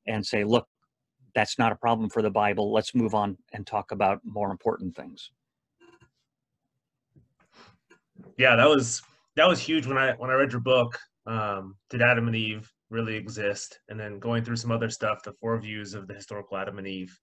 and 0.07 0.25
say, 0.25 0.43
look, 0.43 0.67
that's 1.35 1.57
not 1.57 1.71
a 1.71 1.75
problem 1.75 2.09
for 2.09 2.21
the 2.21 2.29
Bible. 2.29 2.71
Let's 2.71 2.93
move 2.93 3.13
on 3.13 3.37
and 3.53 3.65
talk 3.65 3.91
about 3.91 4.19
more 4.23 4.51
important 4.51 4.95
things. 4.95 5.31
Yeah, 8.37 8.55
that 8.55 8.67
was 8.67 9.01
that 9.35 9.47
was 9.47 9.59
huge 9.59 9.87
when 9.87 9.97
I 9.97 10.13
when 10.13 10.29
I 10.29 10.33
read 10.33 10.51
your 10.51 10.61
book. 10.61 10.99
Um, 11.25 11.75
Did 11.89 12.01
Adam 12.01 12.27
and 12.27 12.35
Eve 12.35 12.71
really 12.89 13.15
exist? 13.15 13.79
And 13.89 13.99
then 13.99 14.19
going 14.19 14.43
through 14.43 14.57
some 14.57 14.71
other 14.71 14.89
stuff, 14.89 15.23
the 15.23 15.33
four 15.33 15.59
views 15.59 15.93
of 15.93 16.07
the 16.07 16.13
historical 16.13 16.57
Adam 16.57 16.77
and 16.77 16.87
Eve, 16.87 17.17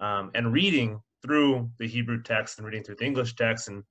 um, 0.00 0.30
and 0.34 0.52
reading 0.52 1.00
through 1.22 1.70
the 1.78 1.86
Hebrew 1.86 2.22
text 2.22 2.58
and 2.58 2.66
reading 2.66 2.82
through 2.82 2.96
the 2.96 3.04
English 3.04 3.34
text 3.34 3.68
and 3.68 3.82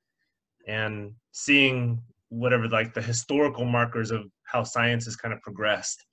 and 0.68 1.14
seeing 1.32 2.02
whatever 2.30 2.68
like 2.68 2.94
the 2.94 3.02
historical 3.02 3.66
markers 3.66 4.12
of 4.12 4.26
how 4.44 4.64
science 4.64 5.06
has 5.06 5.16
kind 5.16 5.34
of 5.34 5.42
progressed 5.42 6.06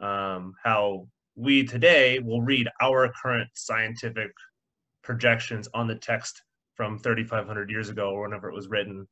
um, 0.00 0.54
how 0.62 1.06
we 1.34 1.64
today 1.64 2.18
will 2.18 2.42
read 2.42 2.68
our 2.80 3.12
current 3.22 3.48
scientific 3.54 4.30
projections 5.02 5.68
on 5.74 5.86
the 5.86 5.94
text 5.94 6.42
from 6.76 6.98
3500 6.98 7.70
years 7.70 7.88
ago 7.88 8.10
or 8.10 8.22
whenever 8.22 8.48
it 8.48 8.54
was 8.54 8.68
written 8.68 9.06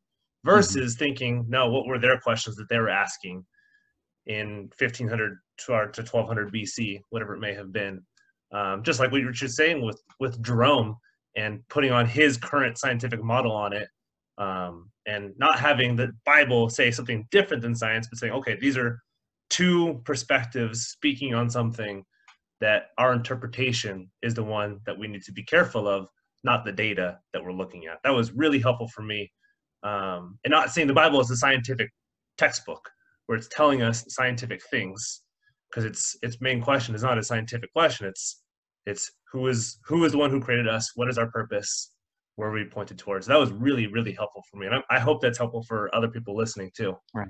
versus 0.44 0.94
mm-hmm. 0.94 1.04
thinking 1.04 1.44
no 1.48 1.70
what 1.70 1.86
were 1.86 1.98
their 1.98 2.18
questions 2.18 2.56
that 2.56 2.68
they 2.68 2.78
were 2.78 2.88
asking 2.88 3.44
in 4.26 4.70
1500 4.78 5.38
to 5.58 5.72
1200 5.72 6.52
bc 6.52 7.00
whatever 7.10 7.34
it 7.34 7.40
may 7.40 7.54
have 7.54 7.72
been 7.72 8.00
um, 8.52 8.82
just 8.82 8.98
like 8.98 9.10
what 9.12 9.20
you 9.20 9.26
were 9.26 9.32
just 9.32 9.56
saying 9.56 9.84
with 9.84 10.00
with 10.18 10.42
jerome 10.42 10.96
and 11.36 11.60
putting 11.68 11.92
on 11.92 12.06
his 12.06 12.36
current 12.36 12.78
scientific 12.78 13.22
model 13.22 13.52
on 13.52 13.72
it 13.72 13.88
um, 14.38 14.90
and 15.06 15.32
not 15.38 15.58
having 15.58 15.96
the 15.96 16.10
bible 16.24 16.68
say 16.68 16.90
something 16.90 17.26
different 17.30 17.62
than 17.62 17.74
science 17.74 18.06
but 18.08 18.18
saying 18.18 18.32
okay 18.32 18.56
these 18.60 18.76
are 18.76 19.00
two 19.50 20.00
perspectives 20.04 20.88
speaking 20.88 21.34
on 21.34 21.50
something 21.50 22.04
that 22.60 22.88
our 22.98 23.12
interpretation 23.12 24.10
is 24.22 24.34
the 24.34 24.44
one 24.44 24.80
that 24.86 24.98
we 24.98 25.08
need 25.08 25.22
to 25.22 25.32
be 25.32 25.42
careful 25.42 25.88
of, 25.88 26.08
not 26.44 26.64
the 26.64 26.72
data 26.72 27.18
that 27.32 27.42
we're 27.42 27.52
looking 27.52 27.86
at. 27.86 27.98
That 28.04 28.14
was 28.14 28.32
really 28.32 28.58
helpful 28.58 28.88
for 28.88 29.02
me. 29.02 29.30
Um, 29.82 30.38
and 30.44 30.50
not 30.50 30.70
saying 30.70 30.86
the 30.86 30.94
Bible 30.94 31.20
is 31.20 31.30
a 31.30 31.36
scientific 31.36 31.90
textbook 32.38 32.88
where 33.26 33.38
it's 33.38 33.48
telling 33.48 33.82
us 33.82 34.04
scientific 34.08 34.60
things, 34.70 35.22
because 35.70 35.84
its 35.84 36.16
its 36.22 36.40
main 36.40 36.60
question 36.60 36.94
is 36.94 37.02
not 37.02 37.18
a 37.18 37.22
scientific 37.22 37.72
question. 37.72 38.06
It's 38.06 38.42
it's 38.86 39.10
who 39.32 39.46
is 39.48 39.78
who 39.86 40.04
is 40.04 40.12
the 40.12 40.18
one 40.18 40.30
who 40.30 40.40
created 40.40 40.68
us? 40.68 40.92
What 40.96 41.08
is 41.08 41.16
our 41.16 41.30
purpose? 41.30 41.92
Where 42.36 42.48
are 42.48 42.52
we 42.52 42.64
pointed 42.64 42.98
towards? 42.98 43.26
That 43.26 43.38
was 43.38 43.52
really 43.52 43.86
really 43.86 44.12
helpful 44.12 44.42
for 44.50 44.58
me, 44.58 44.66
and 44.66 44.76
I, 44.76 44.96
I 44.96 44.98
hope 44.98 45.22
that's 45.22 45.38
helpful 45.38 45.62
for 45.62 45.94
other 45.94 46.08
people 46.08 46.36
listening 46.36 46.70
too. 46.76 46.94
Right 47.14 47.28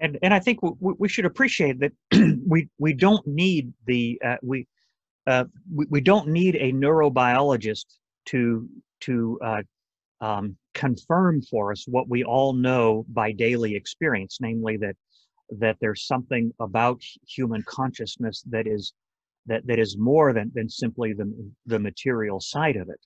and 0.00 0.18
and 0.22 0.34
I 0.34 0.40
think 0.40 0.60
we, 0.62 0.94
we 0.98 1.08
should 1.08 1.24
appreciate 1.24 1.80
that 1.80 1.92
we 2.46 2.68
we 2.78 2.92
don't 2.92 3.26
need 3.26 3.72
the 3.86 4.20
uh, 4.24 4.36
we, 4.42 4.66
uh, 5.26 5.44
we 5.74 5.86
we 5.90 6.00
don't 6.00 6.28
need 6.28 6.56
a 6.56 6.72
neurobiologist 6.72 7.86
to 8.26 8.68
to 9.00 9.38
uh, 9.44 9.62
um, 10.20 10.56
confirm 10.74 11.42
for 11.42 11.72
us 11.72 11.84
what 11.86 12.08
we 12.08 12.24
all 12.24 12.52
know 12.52 13.04
by 13.08 13.32
daily 13.32 13.74
experience, 13.74 14.38
namely 14.40 14.76
that 14.76 14.96
that 15.58 15.76
there's 15.80 16.06
something 16.06 16.52
about 16.60 17.00
human 17.26 17.62
consciousness 17.62 18.42
that 18.50 18.66
is 18.66 18.92
that 19.46 19.66
that 19.66 19.78
is 19.78 19.96
more 19.96 20.32
than 20.32 20.50
than 20.54 20.68
simply 20.68 21.12
the 21.12 21.32
the 21.66 21.78
material 21.78 22.40
side 22.40 22.76
of 22.76 22.88
it, 22.90 23.00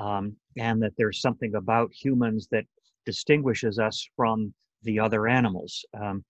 um, 0.00 0.36
and 0.56 0.80
that 0.82 0.92
there's 0.96 1.20
something 1.20 1.54
about 1.56 1.90
humans 1.92 2.46
that 2.52 2.64
distinguishes 3.04 3.78
us 3.78 4.06
from 4.14 4.52
the 4.82 4.98
other 5.00 5.26
animals. 5.28 5.84
Um, 6.00 6.24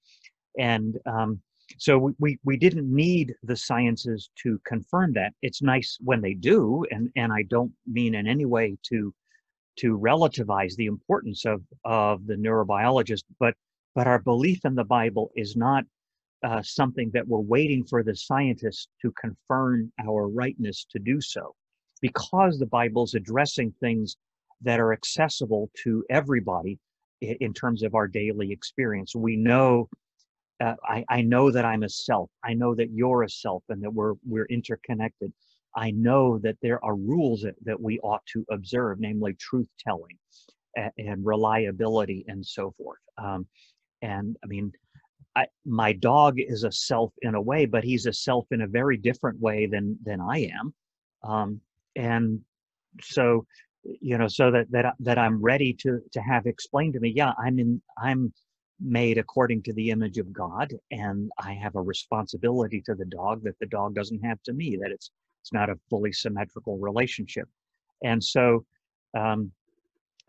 and 0.58 0.98
um, 1.06 1.40
so 1.78 2.14
we, 2.18 2.38
we 2.44 2.56
didn't 2.56 2.92
need 2.92 3.34
the 3.42 3.56
sciences 3.56 4.30
to 4.42 4.58
confirm 4.64 5.12
that. 5.14 5.32
It's 5.42 5.62
nice 5.62 5.98
when 6.00 6.20
they 6.22 6.34
do, 6.34 6.84
and, 6.90 7.11
and 7.16 7.32
I 7.32 7.42
don't 7.42 7.72
mean 7.87 8.14
in 8.14 8.26
any 8.26 8.46
way 8.46 8.76
to 8.90 9.14
to 9.80 9.96
relativize 9.96 10.74
the 10.74 10.87
importance 10.87 11.44
of, 11.44 11.62
of 11.84 12.26
the 12.26 12.34
neurobiologist, 12.34 13.22
but 13.38 13.54
but 13.94 14.06
our 14.06 14.18
belief 14.18 14.64
in 14.64 14.74
the 14.74 14.84
Bible 14.84 15.30
is 15.37 15.56
not 15.56 15.84
uh, 16.44 16.62
something 16.62 17.11
that 17.12 17.26
we're 17.26 17.38
waiting 17.38 17.84
for 17.84 18.02
the 18.02 18.14
scientists 18.14 18.88
to 19.02 19.12
confirm 19.20 19.92
our 20.04 20.28
rightness 20.28 20.87
to 20.90 20.98
do 20.98 21.20
so, 21.20 21.54
because 22.00 22.58
the 22.58 22.66
Bible's 22.66 23.14
addressing 23.14 23.72
things 23.78 24.16
that 24.62 24.80
are 24.80 24.92
accessible 24.92 25.70
to 25.84 26.04
everybody 26.11 26.78
in 27.20 27.52
terms 27.52 27.83
of 27.83 27.94
our 27.94 28.09
daily 28.09 28.52
experience. 28.52 29.14
We 29.14 29.37
know, 29.37 29.88
uh, 30.61 30.74
I, 30.85 31.04
I 31.09 31.22
know 31.22 31.50
that 31.50 31.64
I'm 31.64 31.83
a 31.83 31.88
self. 31.88 32.31
I 32.44 32.54
know 32.54 32.74
that 32.74 32.90
you're 32.90 33.22
a 33.22 33.31
self, 33.31 33.62
and 33.68 33.83
that 33.83 33.92
we're 33.92 34.14
we're 34.26 34.46
interconnected. 34.46 35.33
I 35.76 35.90
know 35.90 36.38
that 36.38 36.57
there 36.62 36.85
are 36.85 36.96
rules 36.96 37.42
that, 37.42 37.54
that 37.64 37.81
we 37.81 38.00
ought 38.00 38.24
to 38.33 38.44
observe, 38.50 38.98
namely 39.00 39.35
truth 39.35 39.68
telling 39.78 40.18
and, 40.74 40.92
and, 40.96 41.24
reliability 41.24 42.24
and 42.26 42.44
so 42.44 42.74
forth. 42.76 42.98
Um, 43.16 43.46
and 44.02 44.37
I 44.42 44.46
mean, 44.46 44.72
I, 45.37 45.46
my 45.64 45.92
dog 45.92 46.37
is 46.38 46.64
a 46.64 46.72
self 46.72 47.12
in 47.22 47.35
a 47.35 47.40
way, 47.40 47.66
but 47.66 47.85
he's 47.85 48.07
a 48.07 48.12
self 48.12 48.46
in 48.50 48.62
a 48.62 48.66
very 48.66 48.96
different 48.96 49.40
way 49.40 49.66
than 49.66 49.98
than 50.04 50.20
I 50.20 50.50
am. 50.59 50.74
Um, 51.22 51.61
and 51.94 52.40
so 53.02 53.46
you 54.01 54.18
know 54.18 54.29
so 54.29 54.51
that 54.51 54.70
that 54.70 54.94
that 55.01 55.18
i'm 55.18 55.40
ready 55.42 55.72
to 55.72 56.01
to 56.12 56.20
have 56.20 56.46
explained 56.46 56.92
to 56.92 57.01
me 57.01 57.12
yeah 57.14 57.33
i'm 57.38 57.59
in 57.59 57.81
i'm 58.03 58.33
made 58.81 59.18
according 59.18 59.61
to 59.62 59.72
the 59.72 59.90
image 59.90 60.18
of 60.18 60.33
god 60.33 60.72
and 60.90 61.31
i 61.38 61.53
have 61.53 61.74
a 61.74 61.81
responsibility 61.81 62.81
to 62.81 62.94
the 62.94 63.05
dog 63.07 63.42
that 63.42 63.59
the 63.61 63.66
dog 63.66 63.94
doesn't 63.94 64.24
have 64.24 64.40
to 64.42 64.53
me 64.53 64.79
that 64.81 64.90
it's 64.90 65.11
it's 65.48 65.53
not 65.55 65.70
a 65.70 65.79
fully 65.88 66.12
symmetrical 66.12 66.77
relationship. 66.79 67.48
And 68.05 68.22
so 68.22 68.64
um 69.16 69.51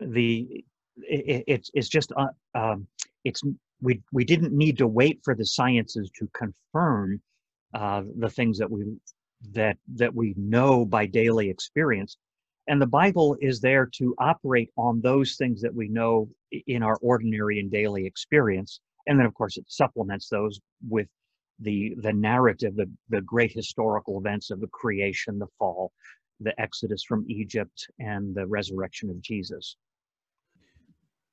the 0.00 0.64
it, 0.96 1.44
it's 1.46 1.70
it's 1.74 1.88
just 1.88 2.12
uh, 2.16 2.28
um 2.54 2.86
it's 3.24 3.42
we 3.82 4.00
we 4.12 4.24
didn't 4.24 4.52
need 4.52 4.78
to 4.78 4.86
wait 4.86 5.20
for 5.22 5.34
the 5.34 5.44
sciences 5.44 6.10
to 6.18 6.28
confirm 6.32 7.20
uh 7.74 8.02
the 8.18 8.30
things 8.30 8.58
that 8.58 8.70
we 8.70 8.84
that 9.52 9.76
that 9.96 10.14
we 10.14 10.34
know 10.38 10.86
by 10.86 11.04
daily 11.04 11.50
experience 11.50 12.16
and 12.68 12.80
the 12.80 12.86
Bible 12.86 13.36
is 13.40 13.60
there 13.60 13.86
to 13.94 14.14
operate 14.18 14.70
on 14.76 15.00
those 15.00 15.36
things 15.36 15.60
that 15.62 15.74
we 15.74 15.88
know 15.88 16.28
in 16.66 16.82
our 16.82 16.96
ordinary 17.02 17.58
and 17.58 17.70
daily 17.70 18.06
experience. 18.06 18.80
And 19.06 19.18
then, 19.18 19.26
of 19.26 19.34
course, 19.34 19.56
it 19.56 19.64
supplements 19.68 20.28
those 20.28 20.60
with 20.88 21.08
the, 21.60 21.94
the 22.02 22.12
narrative, 22.12 22.76
the, 22.76 22.90
the 23.08 23.22
great 23.22 23.52
historical 23.52 24.18
events 24.18 24.50
of 24.50 24.60
the 24.60 24.68
creation, 24.68 25.38
the 25.38 25.46
fall, 25.58 25.92
the 26.40 26.58
exodus 26.60 27.02
from 27.02 27.24
Egypt, 27.28 27.86
and 27.98 28.34
the 28.34 28.46
resurrection 28.46 29.10
of 29.10 29.20
Jesus. 29.20 29.76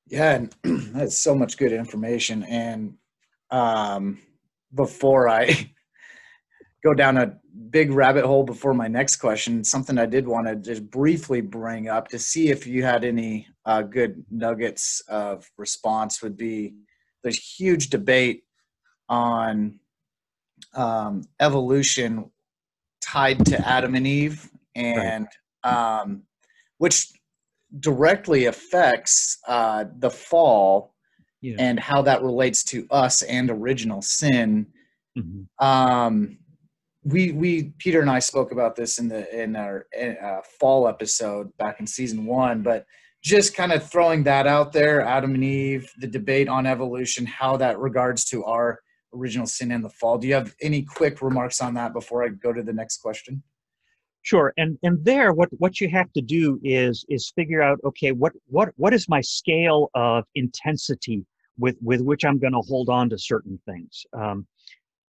Yeah, 0.08 0.46
that's 0.62 1.16
so 1.16 1.34
much 1.34 1.56
good 1.56 1.72
information. 1.72 2.42
And 2.44 2.94
um, 3.50 4.18
before 4.74 5.28
I 5.28 5.70
go 6.82 6.94
down 6.94 7.16
a 7.16 7.36
big 7.70 7.90
rabbit 7.90 8.24
hole 8.24 8.44
before 8.44 8.74
my 8.74 8.88
next 8.88 9.16
question. 9.16 9.64
Something 9.64 9.98
I 9.98 10.06
did 10.06 10.26
want 10.26 10.46
to 10.46 10.56
just 10.56 10.88
briefly 10.90 11.40
bring 11.40 11.88
up 11.88 12.08
to 12.08 12.18
see 12.18 12.48
if 12.48 12.66
you 12.66 12.82
had 12.82 13.04
any 13.04 13.46
uh, 13.64 13.82
good 13.82 14.24
nuggets 14.30 15.02
of 15.08 15.50
response 15.56 16.22
would 16.22 16.36
be 16.36 16.74
there's 17.22 17.38
huge 17.38 17.90
debate 17.90 18.44
on 19.08 19.80
um, 20.74 21.22
evolution 21.40 22.30
tied 23.00 23.44
to 23.46 23.68
Adam 23.68 23.94
and 23.94 24.06
Eve, 24.06 24.50
and 24.74 25.26
right. 25.64 26.00
um, 26.00 26.22
which 26.78 27.12
directly 27.80 28.46
affects 28.46 29.38
uh, 29.46 29.84
the 29.98 30.10
fall 30.10 30.94
yeah. 31.40 31.56
and 31.58 31.78
how 31.78 32.02
that 32.02 32.22
relates 32.22 32.62
to 32.64 32.86
us 32.90 33.22
and 33.22 33.50
original 33.50 34.02
sin. 34.02 34.66
Mm-hmm. 35.16 35.64
Um, 35.64 36.38
we 37.08 37.32
we 37.32 37.72
Peter 37.78 38.00
and 38.00 38.10
I 38.10 38.18
spoke 38.18 38.52
about 38.52 38.76
this 38.76 38.98
in 38.98 39.08
the 39.08 39.42
in 39.42 39.56
our 39.56 39.86
uh, 39.98 40.40
fall 40.60 40.86
episode 40.86 41.56
back 41.56 41.80
in 41.80 41.86
season 41.86 42.26
one, 42.26 42.62
but 42.62 42.84
just 43.22 43.56
kind 43.56 43.72
of 43.72 43.88
throwing 43.88 44.22
that 44.24 44.46
out 44.46 44.72
there, 44.72 45.00
Adam 45.00 45.34
and 45.34 45.42
Eve, 45.42 45.90
the 45.98 46.06
debate 46.06 46.48
on 46.48 46.66
evolution, 46.66 47.26
how 47.26 47.56
that 47.56 47.78
regards 47.78 48.24
to 48.26 48.44
our 48.44 48.80
original 49.14 49.46
sin 49.46 49.72
and 49.72 49.84
the 49.84 49.90
fall. 49.90 50.18
Do 50.18 50.28
you 50.28 50.34
have 50.34 50.54
any 50.60 50.82
quick 50.82 51.22
remarks 51.22 51.60
on 51.60 51.74
that 51.74 51.92
before 51.92 52.24
I 52.24 52.28
go 52.28 52.52
to 52.52 52.62
the 52.62 52.72
next 52.72 52.98
question? 52.98 53.42
Sure, 54.22 54.52
and 54.58 54.78
and 54.82 55.02
there, 55.04 55.32
what 55.32 55.48
what 55.58 55.80
you 55.80 55.88
have 55.88 56.12
to 56.12 56.20
do 56.20 56.60
is 56.62 57.04
is 57.08 57.32
figure 57.34 57.62
out, 57.62 57.78
okay, 57.84 58.12
what 58.12 58.32
what 58.46 58.68
what 58.76 58.92
is 58.92 59.08
my 59.08 59.22
scale 59.22 59.90
of 59.94 60.24
intensity 60.34 61.24
with 61.58 61.76
with 61.80 62.02
which 62.02 62.24
I'm 62.24 62.38
going 62.38 62.52
to 62.52 62.60
hold 62.60 62.90
on 62.90 63.08
to 63.10 63.18
certain 63.18 63.58
things. 63.66 64.04
Um, 64.12 64.46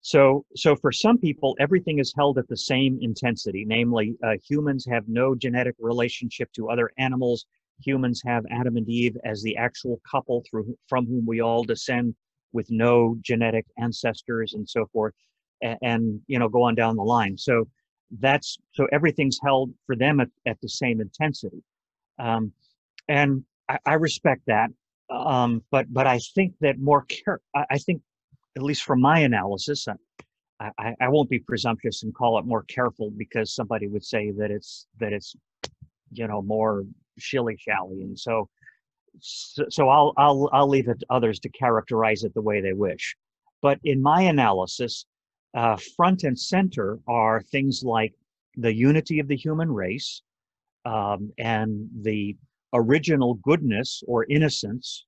so, 0.01 0.45
so 0.57 0.77
for 0.77 0.93
some 0.93 1.19
people, 1.19 1.57
everything 1.61 1.99
is 1.99 2.15
held 2.17 2.39
at 2.39 2.49
the 2.49 2.57
same 2.57 2.99
intensity. 3.03 3.65
Namely, 3.67 4.17
uh, 4.25 4.35
humans 4.49 4.87
have 4.91 5.09
no 5.09 5.35
genetic 5.35 5.75
relationship 5.79 6.53
to 6.55 6.71
other 6.71 6.91
animals. 6.99 7.47
Humans 7.85 8.23
have 8.25 8.45
Adam 8.51 8.77
and 8.77 8.89
Eve 8.89 9.17
as 9.25 9.43
the 9.43 9.57
actual 9.57 10.01
couple 10.11 10.43
through 10.49 10.77
from 10.89 11.07
whom 11.07 11.27
we 11.27 11.41
all 11.41 11.65
descend, 11.65 12.15
with 12.53 12.71
no 12.71 13.17
genetic 13.21 13.67
ancestors 13.79 14.55
and 14.55 14.69
so 14.69 14.87
forth, 14.93 15.15
and, 15.63 15.79
and 15.83 16.21
you 16.27 16.39
know 16.39 16.49
go 16.49 16.63
on 16.63 16.75
down 16.75 16.97
the 16.97 17.03
line. 17.03 17.37
So 17.37 17.67
that's 18.21 18.59
so 18.73 18.87
everything's 18.93 19.39
held 19.43 19.71
for 19.87 19.97
them 19.97 20.21
at, 20.21 20.29
at 20.47 20.59
the 20.63 20.69
same 20.69 21.01
intensity, 21.01 21.63
um, 22.19 22.53
and 23.09 23.45
I, 23.69 23.79
I 23.85 23.95
respect 23.95 24.43
that. 24.47 24.71
um, 25.11 25.63
but 25.71 25.93
but 25.93 26.07
I 26.07 26.19
think 26.35 26.55
that 26.61 26.79
more 26.79 27.03
care. 27.03 27.41
I, 27.55 27.65
I 27.73 27.79
think, 27.79 28.03
at 28.59 28.65
least 28.65 28.83
from 28.83 29.01
my 29.01 29.21
analysis, 29.21 29.87
I, 30.59 30.71
I, 30.79 30.95
I 31.01 31.09
won't 31.09 31.31
be 31.31 31.39
presumptuous 31.39 32.03
and 32.03 32.13
call 32.13 32.39
it 32.41 32.45
more 32.45 32.65
careful 32.65 33.13
because 33.17 33.55
somebody 33.55 33.87
would 33.87 34.05
say 34.05 34.33
that 34.33 34.51
it's 34.51 34.89
that 34.99 35.13
it's 35.13 35.37
you 36.13 36.27
know 36.27 36.43
more 36.43 36.85
shilly 37.19 37.57
shally, 37.57 38.03
and 38.03 38.19
so 38.19 38.49
so, 39.21 39.65
so 39.71 39.89
I'll 39.89 40.13
I'll 40.17 40.51
I'll 40.53 40.69
leave 40.69 40.89
it 40.89 40.99
to 40.99 41.07
others 41.09 41.39
to 41.41 41.49
characterize 41.51 42.25
it 42.25 42.35
the 42.35 42.43
way 42.43 42.61
they 42.61 42.73
wish. 42.73 43.17
But 43.63 43.79
in 43.85 44.03
my 44.03 44.23
analysis, 44.23 45.07
uh, 45.55 45.77
front 45.97 46.25
and 46.25 46.39
center 46.39 46.99
are 47.07 47.41
things 47.41 47.85
like 47.85 48.13
the 48.57 48.75
unity 48.75 49.21
of 49.21 49.29
the 49.29 49.37
human 49.37 49.71
race 49.71 50.23
um, 50.85 51.31
and 51.39 51.89
the 52.03 52.37
original 52.73 53.35
goodness 53.35 54.03
or 54.09 54.27
innocence. 54.29 55.05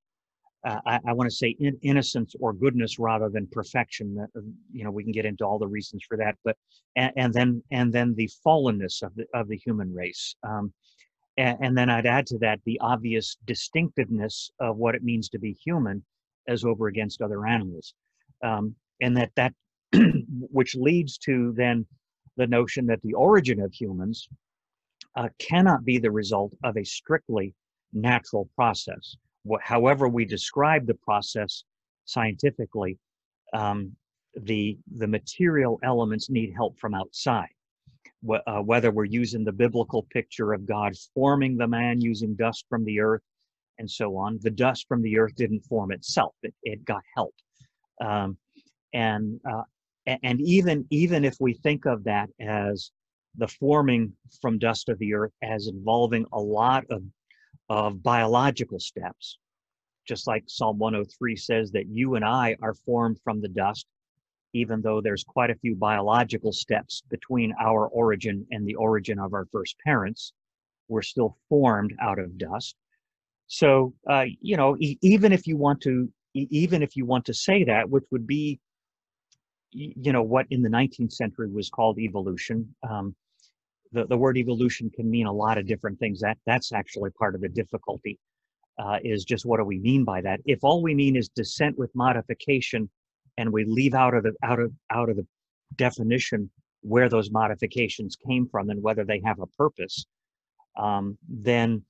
Uh, 0.66 0.78
I, 0.86 1.00
I 1.06 1.12
want 1.12 1.30
to 1.30 1.34
say 1.34 1.56
in, 1.58 1.78
innocence 1.82 2.34
or 2.38 2.52
goodness 2.52 2.98
rather 2.98 3.28
than 3.30 3.46
perfection. 3.50 4.26
Uh, 4.36 4.40
you 4.72 4.84
know, 4.84 4.90
we 4.90 5.02
can 5.02 5.12
get 5.12 5.24
into 5.24 5.44
all 5.44 5.58
the 5.58 5.66
reasons 5.66 6.02
for 6.06 6.16
that, 6.18 6.36
but 6.44 6.56
and, 6.96 7.12
and 7.16 7.32
then 7.32 7.62
and 7.70 7.92
then 7.92 8.14
the 8.14 8.30
fallenness 8.46 9.02
of 9.02 9.14
the 9.14 9.24
of 9.34 9.48
the 9.48 9.56
human 9.56 9.92
race. 9.94 10.34
Um, 10.42 10.72
and, 11.38 11.58
and 11.62 11.78
then 11.78 11.88
I'd 11.88 12.06
add 12.06 12.26
to 12.26 12.38
that 12.38 12.60
the 12.66 12.78
obvious 12.80 13.38
distinctiveness 13.46 14.50
of 14.60 14.76
what 14.76 14.94
it 14.94 15.02
means 15.02 15.28
to 15.30 15.38
be 15.38 15.52
human 15.64 16.04
as 16.48 16.64
over 16.64 16.88
against 16.88 17.22
other 17.22 17.46
animals. 17.46 17.94
Um, 18.42 18.74
and 19.00 19.16
that 19.16 19.30
that 19.36 19.54
which 20.50 20.74
leads 20.74 21.16
to 21.18 21.52
then 21.56 21.86
the 22.36 22.46
notion 22.46 22.86
that 22.86 23.00
the 23.02 23.14
origin 23.14 23.60
of 23.60 23.72
humans 23.72 24.28
uh, 25.16 25.28
cannot 25.38 25.84
be 25.84 25.98
the 25.98 26.10
result 26.10 26.52
of 26.64 26.76
a 26.76 26.84
strictly 26.84 27.54
natural 27.92 28.48
process. 28.54 29.16
However, 29.62 30.08
we 30.08 30.24
describe 30.24 30.86
the 30.86 30.94
process 30.94 31.64
scientifically, 32.04 32.98
um, 33.52 33.94
the 34.34 34.78
the 34.96 35.06
material 35.06 35.78
elements 35.82 36.30
need 36.30 36.52
help 36.54 36.78
from 36.78 36.94
outside. 36.94 37.48
Wh- 38.28 38.46
uh, 38.46 38.60
whether 38.60 38.90
we're 38.90 39.04
using 39.04 39.44
the 39.44 39.52
biblical 39.52 40.04
picture 40.10 40.52
of 40.52 40.66
God 40.66 40.92
forming 41.14 41.56
the 41.56 41.66
man 41.66 42.00
using 42.00 42.34
dust 42.36 42.64
from 42.68 42.84
the 42.84 43.00
earth 43.00 43.22
and 43.78 43.90
so 43.90 44.16
on, 44.16 44.38
the 44.42 44.50
dust 44.50 44.86
from 44.88 45.02
the 45.02 45.18
earth 45.18 45.34
didn't 45.36 45.64
form 45.64 45.90
itself; 45.90 46.34
it, 46.42 46.54
it 46.62 46.84
got 46.84 47.02
help. 47.14 47.34
Um, 48.00 48.36
and 48.92 49.40
uh, 49.50 49.62
and 50.06 50.40
even 50.40 50.86
even 50.90 51.24
if 51.24 51.36
we 51.40 51.54
think 51.54 51.86
of 51.86 52.04
that 52.04 52.28
as 52.40 52.90
the 53.36 53.48
forming 53.48 54.12
from 54.40 54.58
dust 54.58 54.88
of 54.88 54.98
the 54.98 55.14
earth 55.14 55.32
as 55.42 55.68
involving 55.68 56.26
a 56.32 56.40
lot 56.40 56.84
of 56.90 57.02
of 57.70 58.02
biological 58.02 58.78
steps. 58.78 59.38
Just 60.06 60.26
like 60.26 60.44
psalm 60.46 60.78
103 60.78 61.36
says 61.36 61.70
that 61.72 61.86
you 61.88 62.16
and 62.16 62.24
i 62.24 62.56
are 62.60 62.74
formed 62.74 63.18
from 63.24 63.40
the 63.40 63.48
dust 63.48 63.86
even 64.52 64.82
though 64.82 65.00
there's 65.00 65.24
quite 65.24 65.50
a 65.50 65.54
few 65.54 65.76
biological 65.76 66.52
steps 66.52 67.02
between 67.08 67.54
our 67.60 67.86
origin 67.88 68.44
and 68.50 68.66
the 68.66 68.74
origin 68.74 69.18
of 69.18 69.32
our 69.32 69.46
first 69.52 69.76
parents 69.84 70.32
we're 70.88 71.02
still 71.02 71.36
formed 71.48 71.94
out 72.02 72.18
of 72.18 72.36
dust. 72.36 72.74
So 73.46 73.94
uh, 74.08 74.26
you 74.40 74.56
know 74.56 74.76
e- 74.78 74.98
even 75.02 75.32
if 75.32 75.46
you 75.46 75.56
want 75.56 75.80
to 75.82 76.12
e- 76.34 76.48
even 76.50 76.82
if 76.82 76.96
you 76.96 77.06
want 77.06 77.24
to 77.26 77.34
say 77.34 77.64
that 77.64 77.88
which 77.88 78.04
would 78.10 78.26
be 78.26 78.58
you 79.72 80.12
know 80.12 80.22
what 80.22 80.46
in 80.50 80.62
the 80.62 80.68
19th 80.68 81.12
century 81.12 81.48
was 81.48 81.70
called 81.70 81.98
evolution 81.98 82.74
um, 82.88 83.14
the, 83.92 84.06
the 84.06 84.16
word 84.16 84.36
evolution 84.36 84.90
can 84.90 85.10
mean 85.10 85.26
a 85.26 85.32
lot 85.32 85.58
of 85.58 85.66
different 85.66 85.98
things. 85.98 86.20
That 86.20 86.38
that's 86.46 86.72
actually 86.72 87.10
part 87.10 87.34
of 87.34 87.40
the 87.40 87.48
difficulty 87.48 88.18
uh, 88.78 88.98
is 89.02 89.24
just 89.24 89.44
what 89.44 89.58
do 89.58 89.64
we 89.64 89.78
mean 89.78 90.04
by 90.04 90.20
that? 90.22 90.40
If 90.44 90.60
all 90.62 90.82
we 90.82 90.94
mean 90.94 91.16
is 91.16 91.28
descent 91.28 91.78
with 91.78 91.90
modification 91.94 92.88
and 93.36 93.52
we 93.52 93.64
leave 93.64 93.94
out 93.94 94.14
of 94.14 94.22
the 94.22 94.32
out 94.42 94.60
of 94.60 94.72
out 94.90 95.08
of 95.08 95.16
the 95.16 95.26
definition 95.76 96.50
where 96.82 97.08
those 97.08 97.30
modifications 97.30 98.16
came 98.26 98.48
from 98.48 98.70
and 98.70 98.82
whether 98.82 99.04
they 99.04 99.20
have 99.24 99.38
a 99.40 99.46
purpose 99.58 100.06
um, 100.78 101.18
then 101.28 101.82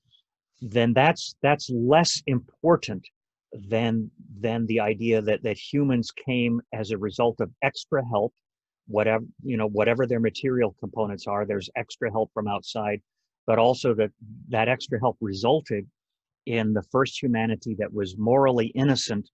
then 0.61 0.93
that's 0.93 1.35
that's 1.43 1.71
less 1.71 2.23
important 2.27 3.07
than 3.69 4.11
than 4.39 4.67
the 4.67 4.81
idea 4.81 5.23
that 5.23 5.43
that 5.43 5.57
humans 5.57 6.11
came 6.11 6.61
as 6.73 6.91
a 6.91 6.99
result 6.99 7.41
of 7.41 7.51
extra 7.63 8.07
help 8.07 8.33
whatever 8.91 9.25
you 9.45 9.57
know 9.57 9.69
whatever 9.69 10.07
their 10.07 10.21
material 10.21 10.75
components 10.81 11.27
are 11.27 11.47
there's 11.47 11.71
extra 11.77 12.11
help 12.11 12.31
from 12.33 12.49
outside 12.49 13.01
but 13.47 13.59
also 13.59 13.95
that 13.95 14.11
that 14.49 14.69
extra 14.69 14.99
help 15.01 15.17
resulted 15.21 15.87
in 16.47 16.73
the 16.73 16.83
first 16.91 17.23
humanity 17.23 17.75
that 17.79 17.93
was 17.93 18.17
morally 18.17 18.67
innocent 18.69 19.31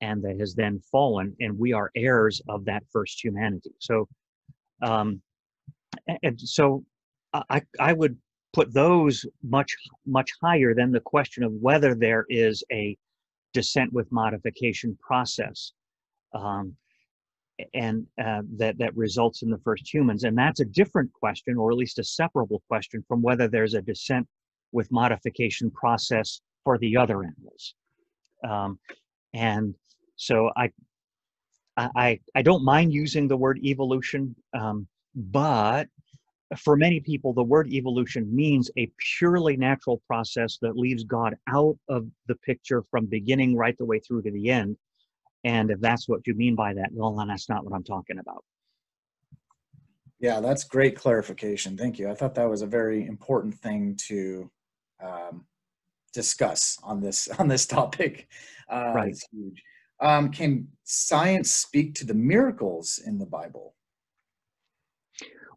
and 0.00 0.22
that 0.22 0.38
has 0.38 0.54
then 0.54 0.80
fallen 0.92 1.34
and 1.40 1.58
we 1.58 1.72
are 1.72 1.90
heirs 1.96 2.40
of 2.48 2.64
that 2.64 2.82
first 2.92 3.22
humanity. 3.22 3.70
So 3.78 4.08
um 4.82 5.22
and 6.22 6.38
so 6.40 6.84
i 7.32 7.62
i 7.80 7.92
would 7.92 8.16
put 8.52 8.72
those 8.72 9.24
much 9.42 9.74
much 10.06 10.30
higher 10.42 10.74
than 10.74 10.90
the 10.92 11.00
question 11.00 11.42
of 11.42 11.52
whether 11.52 11.94
there 11.94 12.24
is 12.28 12.62
a 12.72 12.96
descent 13.52 13.92
with 13.92 14.10
modification 14.12 14.98
process. 15.00 15.72
Um, 16.34 16.76
and 17.74 18.06
uh, 18.22 18.42
that 18.56 18.76
that 18.78 18.96
results 18.96 19.42
in 19.42 19.50
the 19.50 19.58
first 19.58 19.92
humans 19.92 20.24
and 20.24 20.36
that's 20.36 20.60
a 20.60 20.64
different 20.64 21.10
question 21.12 21.56
or 21.56 21.70
at 21.70 21.76
least 21.76 21.98
a 21.98 22.04
separable 22.04 22.62
question 22.68 23.04
from 23.08 23.22
whether 23.22 23.48
there's 23.48 23.74
a 23.74 23.82
descent 23.82 24.26
with 24.72 24.90
modification 24.92 25.70
process 25.70 26.40
for 26.64 26.78
the 26.78 26.96
other 26.96 27.22
animals 27.22 27.74
um, 28.48 28.78
and 29.34 29.74
so 30.16 30.50
I, 30.56 30.70
I 31.76 32.20
i 32.34 32.42
don't 32.42 32.64
mind 32.64 32.92
using 32.92 33.26
the 33.26 33.36
word 33.36 33.58
evolution 33.62 34.34
um, 34.54 34.86
but 35.14 35.88
for 36.56 36.76
many 36.76 37.00
people, 37.00 37.32
the 37.32 37.42
word 37.42 37.72
evolution 37.72 38.34
means 38.34 38.70
a 38.78 38.90
purely 39.18 39.56
natural 39.56 40.00
process 40.06 40.58
that 40.62 40.76
leaves 40.76 41.02
God 41.02 41.34
out 41.48 41.76
of 41.88 42.06
the 42.28 42.36
picture 42.36 42.82
from 42.82 43.06
beginning 43.06 43.56
right 43.56 43.76
the 43.76 43.84
way 43.84 43.98
through 43.98 44.22
to 44.22 44.30
the 44.30 44.50
end. 44.50 44.76
And 45.46 45.70
if 45.70 45.80
that's 45.80 46.08
what 46.08 46.26
you 46.26 46.34
mean 46.34 46.56
by 46.56 46.74
that, 46.74 46.88
well, 46.92 47.14
then 47.14 47.28
that's 47.28 47.48
not 47.48 47.64
what 47.64 47.72
I'm 47.72 47.84
talking 47.84 48.18
about. 48.18 48.42
Yeah, 50.18 50.40
that's 50.40 50.64
great 50.64 50.96
clarification. 50.96 51.76
Thank 51.76 52.00
you. 52.00 52.10
I 52.10 52.14
thought 52.14 52.34
that 52.34 52.50
was 52.50 52.62
a 52.62 52.66
very 52.66 53.06
important 53.06 53.54
thing 53.54 53.96
to 54.08 54.50
um, 55.00 55.46
discuss 56.12 56.78
on 56.82 57.00
this 57.00 57.28
on 57.38 57.46
this 57.46 57.64
topic. 57.64 58.28
Uh, 58.68 58.92
right. 58.92 59.10
It's 59.10 59.24
huge. 59.30 59.62
Um, 60.00 60.30
can 60.30 60.66
science 60.82 61.54
speak 61.54 61.94
to 61.94 62.04
the 62.04 62.14
miracles 62.14 63.00
in 63.06 63.16
the 63.16 63.26
Bible? 63.26 63.76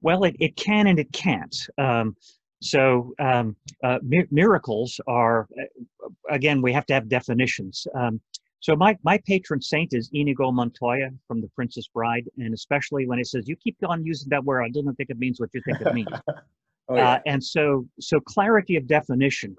Well, 0.01 0.23
it, 0.23 0.35
it 0.39 0.55
can 0.55 0.85
and 0.85 0.99
it 0.99 1.11
can't. 1.11 1.55
Um, 1.79 2.15
so 2.61 3.13
um, 3.19 3.55
uh, 3.83 3.99
mi- 4.01 4.27
miracles 4.31 5.01
are, 5.07 5.47
uh, 5.59 6.09
again, 6.29 6.61
we 6.61 6.71
have 6.71 6.85
to 6.85 6.93
have 6.93 7.09
definitions. 7.09 7.85
Um, 7.95 8.21
so 8.61 8.75
my, 8.75 8.97
my 9.03 9.17
patron 9.25 9.61
saint 9.61 9.93
is 9.93 10.09
Inigo 10.13 10.51
Montoya 10.51 11.09
from 11.27 11.41
The 11.41 11.47
Princess 11.49 11.87
Bride, 11.87 12.29
and 12.37 12.53
especially 12.53 13.07
when 13.07 13.19
it 13.19 13.27
says, 13.27 13.47
you 13.47 13.55
keep 13.55 13.77
on 13.87 14.05
using 14.05 14.29
that 14.29 14.43
word, 14.43 14.63
I 14.63 14.69
don't 14.69 14.93
think 14.95 15.09
it 15.09 15.17
means 15.17 15.39
what 15.39 15.49
you 15.53 15.61
think 15.65 15.79
it 15.81 15.93
means. 15.93 16.09
oh, 16.89 16.95
yeah. 16.95 17.11
uh, 17.11 17.19
and 17.25 17.43
so, 17.43 17.87
so 17.99 18.19
clarity 18.19 18.75
of 18.75 18.85
definition 18.85 19.55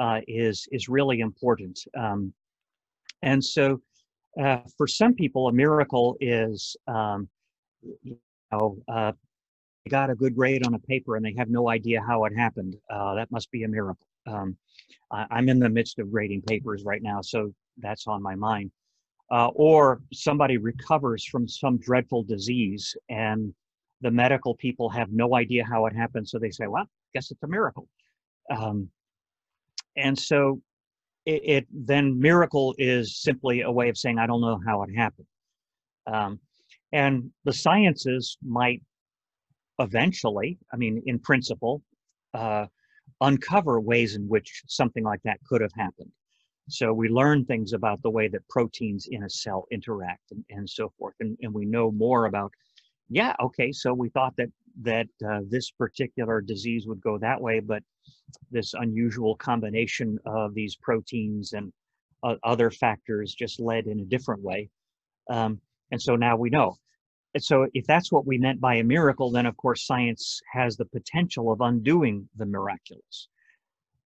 uh, 0.00 0.20
is, 0.26 0.66
is 0.72 0.88
really 0.88 1.20
important. 1.20 1.78
Um, 1.96 2.32
and 3.22 3.44
so 3.44 3.82
uh, 4.40 4.60
for 4.76 4.86
some 4.86 5.14
people, 5.14 5.48
a 5.48 5.52
miracle 5.52 6.16
is, 6.20 6.74
um, 6.86 7.28
you 8.02 8.16
know, 8.50 8.78
uh, 8.88 9.12
got 9.90 10.10
a 10.10 10.14
good 10.14 10.34
grade 10.34 10.66
on 10.66 10.74
a 10.74 10.78
paper 10.78 11.16
and 11.16 11.24
they 11.24 11.34
have 11.36 11.50
no 11.50 11.68
idea 11.68 12.00
how 12.06 12.24
it 12.24 12.32
happened. 12.34 12.76
Uh, 12.90 13.14
that 13.14 13.30
must 13.30 13.50
be 13.50 13.64
a 13.64 13.68
miracle. 13.68 14.06
Um, 14.26 14.56
I, 15.10 15.38
am 15.38 15.48
in 15.48 15.58
the 15.58 15.68
midst 15.68 15.98
of 15.98 16.10
grading 16.10 16.42
papers 16.42 16.84
right 16.84 17.02
now, 17.02 17.20
so 17.22 17.52
that's 17.80 18.06
on 18.06 18.22
my 18.22 18.34
mind. 18.34 18.70
Uh, 19.30 19.48
or 19.54 20.00
somebody 20.12 20.56
recovers 20.56 21.24
from 21.24 21.46
some 21.46 21.76
dreadful 21.78 22.22
disease 22.22 22.96
and 23.10 23.52
the 24.00 24.10
medical 24.10 24.54
people 24.54 24.88
have 24.88 25.10
no 25.10 25.34
idea 25.34 25.64
how 25.64 25.86
it 25.86 25.94
happened, 25.94 26.28
so 26.28 26.38
they 26.38 26.50
say, 26.50 26.66
"Well, 26.66 26.84
I 26.84 26.86
guess 27.14 27.30
it's 27.30 27.42
a 27.42 27.48
miracle." 27.48 27.88
Um, 28.50 28.90
and 29.96 30.16
so, 30.18 30.62
it, 31.26 31.42
it, 31.44 31.66
then 31.72 32.18
miracle 32.18 32.74
is 32.78 33.20
simply 33.20 33.62
a 33.62 33.70
way 33.70 33.88
of 33.88 33.98
saying, 33.98 34.18
"I 34.18 34.26
don't 34.26 34.40
know 34.40 34.60
how 34.64 34.82
it 34.84 34.94
happened." 34.94 35.26
Um, 36.06 36.40
and 36.92 37.30
the 37.44 37.52
sciences 37.52 38.38
might 38.42 38.82
eventually, 39.78 40.58
I 40.72 40.76
mean, 40.76 41.02
in 41.06 41.18
principle, 41.18 41.82
uh, 42.34 42.66
uncover 43.20 43.80
ways 43.80 44.14
in 44.14 44.28
which 44.28 44.62
something 44.66 45.04
like 45.04 45.20
that 45.24 45.40
could 45.44 45.60
have 45.60 45.72
happened. 45.76 46.10
So 46.68 46.92
we 46.92 47.08
learn 47.08 47.44
things 47.44 47.72
about 47.72 48.02
the 48.02 48.10
way 48.10 48.28
that 48.28 48.48
proteins 48.48 49.08
in 49.10 49.22
a 49.24 49.30
cell 49.30 49.66
interact 49.70 50.30
and, 50.30 50.44
and 50.50 50.68
so 50.68 50.92
forth. 50.98 51.14
And, 51.20 51.36
and 51.40 51.52
we 51.52 51.64
know 51.64 51.90
more 51.90 52.26
about, 52.26 52.52
yeah, 53.08 53.34
okay, 53.40 53.72
so 53.72 53.94
we 53.94 54.10
thought 54.10 54.34
that 54.36 54.50
that 54.82 55.08
uh, 55.28 55.40
this 55.48 55.70
particular 55.70 56.40
disease 56.40 56.86
would 56.86 57.00
go 57.00 57.18
that 57.18 57.40
way, 57.40 57.58
but 57.58 57.82
this 58.50 58.74
unusual 58.74 59.34
combination 59.36 60.18
of 60.24 60.54
these 60.54 60.76
proteins 60.76 61.52
and 61.52 61.72
uh, 62.22 62.36
other 62.44 62.70
factors 62.70 63.34
just 63.34 63.58
led 63.58 63.86
in 63.86 64.00
a 64.00 64.04
different 64.04 64.42
way. 64.42 64.68
Um, 65.30 65.60
and 65.90 66.00
so 66.00 66.14
now 66.14 66.36
we 66.36 66.50
know. 66.50 66.76
And 67.34 67.42
so 67.42 67.66
if 67.74 67.86
that's 67.86 68.12
what 68.12 68.26
we 68.26 68.38
meant 68.38 68.60
by 68.60 68.76
a 68.76 68.84
miracle, 68.84 69.30
then 69.30 69.46
of 69.46 69.56
course 69.56 69.86
science 69.86 70.40
has 70.52 70.76
the 70.76 70.84
potential 70.86 71.50
of 71.50 71.60
undoing 71.60 72.28
the 72.36 72.46
miraculous. 72.46 73.28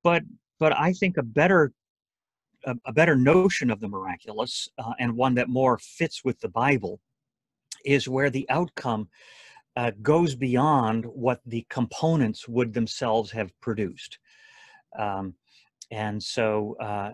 But 0.02 0.22
but 0.58 0.76
I 0.78 0.92
think 0.92 1.16
a 1.16 1.22
better 1.22 1.72
a, 2.64 2.92
better 2.92 3.16
notion 3.16 3.70
of 3.70 3.80
the 3.80 3.88
miraculous 3.88 4.68
uh, 4.78 4.92
and 4.98 5.16
one 5.16 5.34
that 5.34 5.48
more 5.48 5.78
fits 5.78 6.24
with 6.24 6.38
the 6.40 6.48
Bible 6.48 7.00
is 7.84 8.08
where 8.08 8.30
the 8.30 8.48
outcome 8.48 9.08
uh, 9.76 9.90
goes 10.02 10.34
beyond 10.34 11.04
what 11.06 11.40
the 11.46 11.66
components 11.70 12.46
would 12.46 12.72
themselves 12.74 13.30
have 13.30 13.58
produced. 13.60 14.18
Um, 14.98 15.34
and 15.90 16.22
so, 16.22 16.76
uh, 16.80 17.12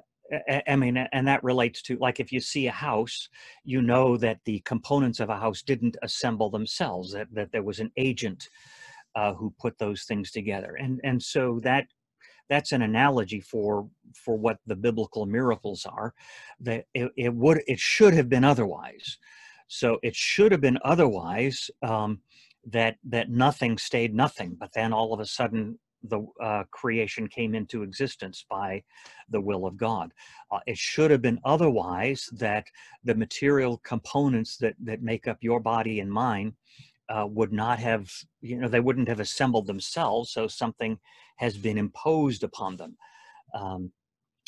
I 0.67 0.77
mean, 0.77 0.97
and 0.97 1.27
that 1.27 1.43
relates 1.43 1.81
to 1.83 1.97
like 1.97 2.21
if 2.21 2.33
you 2.33 2.41
see 2.41 2.67
a 2.67 2.73
house, 2.73 3.29
you 3.65 3.81
know 3.81 4.17
that 4.19 4.41
the 4.45 4.61
components 4.61 5.21
of 5.21 5.31
a 5.31 5.39
house 5.39 5.63
didn't 5.63 5.97
assemble 6.03 6.51
themselves, 6.51 7.13
that, 7.13 7.29
that 7.33 7.51
there 7.51 7.63
was 7.63 7.81
an 7.81 7.91
agent 7.97 8.49
uh, 9.15 9.33
who 9.33 9.55
put 9.59 9.79
those 9.79 10.05
things 10.05 10.31
together. 10.31 10.77
And, 10.79 11.01
and 11.03 11.23
so 11.23 11.61
that 11.63 11.87
that's 12.49 12.73
an 12.73 12.83
analogy 12.83 13.41
for 13.41 13.89
for 14.15 14.37
what 14.37 14.59
the 14.67 14.77
biblical 14.77 15.27
miracles 15.27 15.87
are 15.87 16.15
that 16.61 16.87
it, 16.95 17.11
it 17.17 17.35
would 17.35 17.63
it 17.67 17.79
should 17.79 18.15
have 18.15 18.29
been 18.29 18.45
otherwise. 18.45 19.19
So 19.69 19.99
it 20.03 20.17
should 20.17 20.51
have 20.53 20.61
been 20.61 20.79
otherwise 20.85 21.71
um, 21.83 22.21
that 22.67 22.97
that 23.05 23.31
nothing 23.31 23.79
stayed 23.79 24.15
nothing 24.15 24.57
but 24.59 24.73
then 24.73 24.93
all 24.93 25.13
of 25.13 25.21
a 25.21 25.27
sudden 25.27 25.79
the 26.05 26.25
uh, 26.41 26.63
creation 26.71 27.27
came 27.27 27.57
into 27.57 27.83
existence 27.83 28.45
by 28.49 28.83
the 29.31 29.41
will 29.41 29.67
of 29.67 29.77
god. 29.77 30.13
Uh, 30.51 30.61
it 30.67 30.79
should 30.79 31.11
have 31.11 31.23
been 31.23 31.41
otherwise 31.45 32.29
that 32.33 32.65
the 33.05 33.15
material 33.15 33.79
components 33.79 34.57
that 34.59 34.75
that 34.83 35.03
make 35.03 35.27
up 35.29 35.39
your 35.41 35.61
body 35.61 36.01
and 36.01 36.11
mine 36.11 36.55
uh, 37.09 37.27
would 37.27 37.53
not 37.53 37.79
have 37.79 38.11
you 38.41 38.59
know 38.59 38.69
they 38.69 38.81
wouldn't 38.81 39.09
have 39.09 39.21
assembled 39.21 39.67
themselves 39.67 40.31
so 40.31 40.47
something 40.47 40.99
has 41.39 41.59
been 41.59 41.79
imposed 41.79 42.45
upon 42.45 42.77
them. 42.77 42.97
Um, 43.55 43.93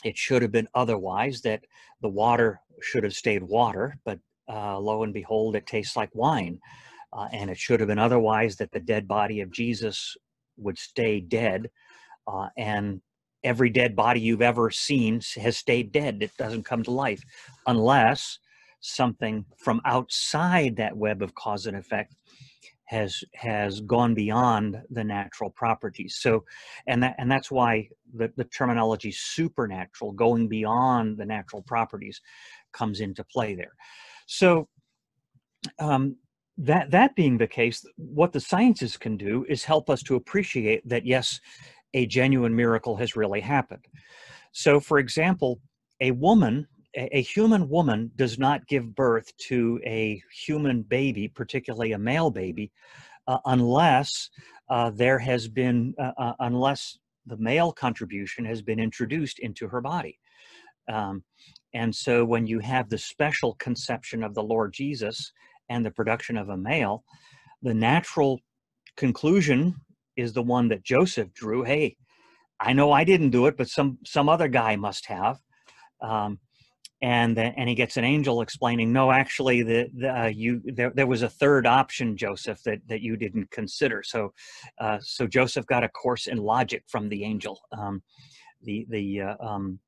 it 0.04 0.18
should 0.18 0.42
have 0.42 0.52
been 0.52 0.68
otherwise 0.74 1.42
that 1.42 1.64
the 2.02 2.08
water 2.10 2.60
should 2.82 3.04
have 3.04 3.14
stayed 3.14 3.42
water 3.44 3.98
but 4.04 4.18
uh, 4.50 4.78
lo 4.78 5.04
and 5.04 5.14
behold 5.14 5.56
it 5.56 5.66
tastes 5.66 5.96
like 5.96 6.10
wine. 6.14 6.60
Uh, 7.12 7.28
and 7.32 7.50
it 7.50 7.58
should 7.58 7.80
have 7.80 7.88
been 7.88 7.98
otherwise 7.98 8.56
that 8.56 8.72
the 8.72 8.80
dead 8.80 9.08
body 9.08 9.40
of 9.40 9.50
jesus 9.52 10.16
would 10.58 10.78
stay 10.78 11.20
dead 11.20 11.62
uh, 12.28 12.48
and 12.56 13.00
every 13.44 13.70
dead 13.70 13.96
body 13.96 14.20
you've 14.20 14.42
ever 14.42 14.70
seen 14.70 15.20
has 15.36 15.58
stayed 15.58 15.92
dead. 15.92 16.22
It 16.22 16.32
doesn't 16.38 16.64
come 16.64 16.82
to 16.84 16.92
life 16.92 17.22
unless 17.66 18.38
something 18.80 19.46
from 19.58 19.82
outside 19.86 20.76
that 20.76 20.96
web 20.96 21.22
of 21.22 21.34
cause 21.36 21.66
and 21.66 21.76
effect 21.76 22.16
has 22.90 23.22
has 23.34 23.80
gone 23.82 24.14
beyond 24.14 24.82
the 24.90 25.04
natural 25.04 25.48
properties. 25.48 26.16
So 26.18 26.44
and 26.88 27.00
that 27.04 27.14
and 27.18 27.30
that's 27.30 27.48
why 27.48 27.88
the, 28.12 28.32
the 28.36 28.44
terminology 28.44 29.12
supernatural 29.12 30.10
going 30.10 30.48
beyond 30.48 31.16
the 31.16 31.24
natural 31.24 31.62
properties 31.62 32.20
comes 32.72 33.00
into 33.00 33.22
play 33.22 33.54
there. 33.54 33.74
So 34.26 34.68
um, 35.78 36.16
that 36.58 36.90
that 36.90 37.14
being 37.14 37.38
the 37.38 37.46
case 37.46 37.84
what 37.94 38.32
the 38.32 38.40
sciences 38.40 38.96
can 38.96 39.16
do 39.16 39.46
is 39.48 39.62
help 39.62 39.88
us 39.88 40.02
to 40.02 40.16
appreciate 40.16 40.86
that 40.88 41.06
yes 41.06 41.38
a 41.94 42.06
genuine 42.06 42.56
miracle 42.56 42.96
has 42.96 43.14
really 43.14 43.40
happened. 43.40 43.86
So 44.50 44.80
for 44.80 44.98
example 44.98 45.60
a 46.00 46.10
woman 46.10 46.66
a, 46.94 47.22
human 47.22 47.68
woman 47.68 48.10
does 48.16 48.38
not 48.38 48.66
give 48.66 48.94
birth 48.94 49.36
to 49.36 49.80
a 49.84 50.22
human 50.32 50.82
baby 50.82 51.28
particularly 51.28 51.92
a 51.92 51.98
male 51.98 52.30
baby 52.30 52.70
uh, 53.26 53.38
unless 53.46 54.30
uh, 54.68 54.90
there 54.90 55.18
has 55.18 55.48
been 55.48 55.94
uh, 55.98 56.12
uh 56.18 56.32
unless 56.40 56.98
the 57.26 57.36
male 57.36 57.72
contribution 57.72 58.44
has 58.44 58.62
been 58.62 58.80
introduced 58.80 59.38
into 59.38 59.68
her 59.68 59.80
body 59.80 60.18
um, 60.92 61.22
and 61.74 61.94
so 61.94 62.24
when 62.24 62.46
you 62.46 62.58
have 62.58 62.88
the 62.88 62.98
special 62.98 63.54
conception 63.54 64.24
of 64.24 64.34
the 64.34 64.42
lord 64.42 64.72
jesus 64.72 65.32
and 65.70 65.86
the 65.86 65.90
production 65.90 66.36
of 66.36 66.50
a 66.50 66.56
male, 66.56 67.04
the 67.62 67.72
natural 67.72 68.40
conclusion 68.96 69.76
is 70.16 70.34
the 70.34 70.42
one 70.42 70.68
that 70.68 70.82
Joseph 70.82 71.32
drew. 71.32 71.62
Hey, 71.62 71.96
I 72.58 72.74
know 72.74 72.92
I 72.92 73.04
didn't 73.04 73.30
do 73.30 73.46
it, 73.46 73.56
but 73.56 73.68
some 73.68 73.98
some 74.04 74.28
other 74.28 74.48
guy 74.48 74.76
must 74.76 75.06
have. 75.06 75.38
Um, 76.02 76.40
and 77.02 77.36
then, 77.36 77.54
and 77.56 77.68
he 77.68 77.74
gets 77.74 77.96
an 77.96 78.04
angel 78.04 78.42
explaining, 78.42 78.92
no, 78.92 79.10
actually, 79.10 79.62
the, 79.62 79.88
the 79.94 80.20
uh, 80.22 80.26
you 80.26 80.60
there, 80.64 80.90
there 80.94 81.06
was 81.06 81.22
a 81.22 81.30
third 81.30 81.66
option, 81.66 82.16
Joseph, 82.16 82.62
that 82.64 82.80
that 82.88 83.00
you 83.00 83.16
didn't 83.16 83.50
consider. 83.50 84.02
So, 84.02 84.34
uh, 84.78 84.98
so 85.00 85.26
Joseph 85.26 85.66
got 85.66 85.84
a 85.84 85.88
course 85.88 86.26
in 86.26 86.36
logic 86.36 86.84
from 86.88 87.08
the 87.08 87.24
angel. 87.24 87.60
Um, 87.72 88.02
the 88.62 88.86
the 88.90 89.22
uh, 89.22 89.36
um, 89.40 89.78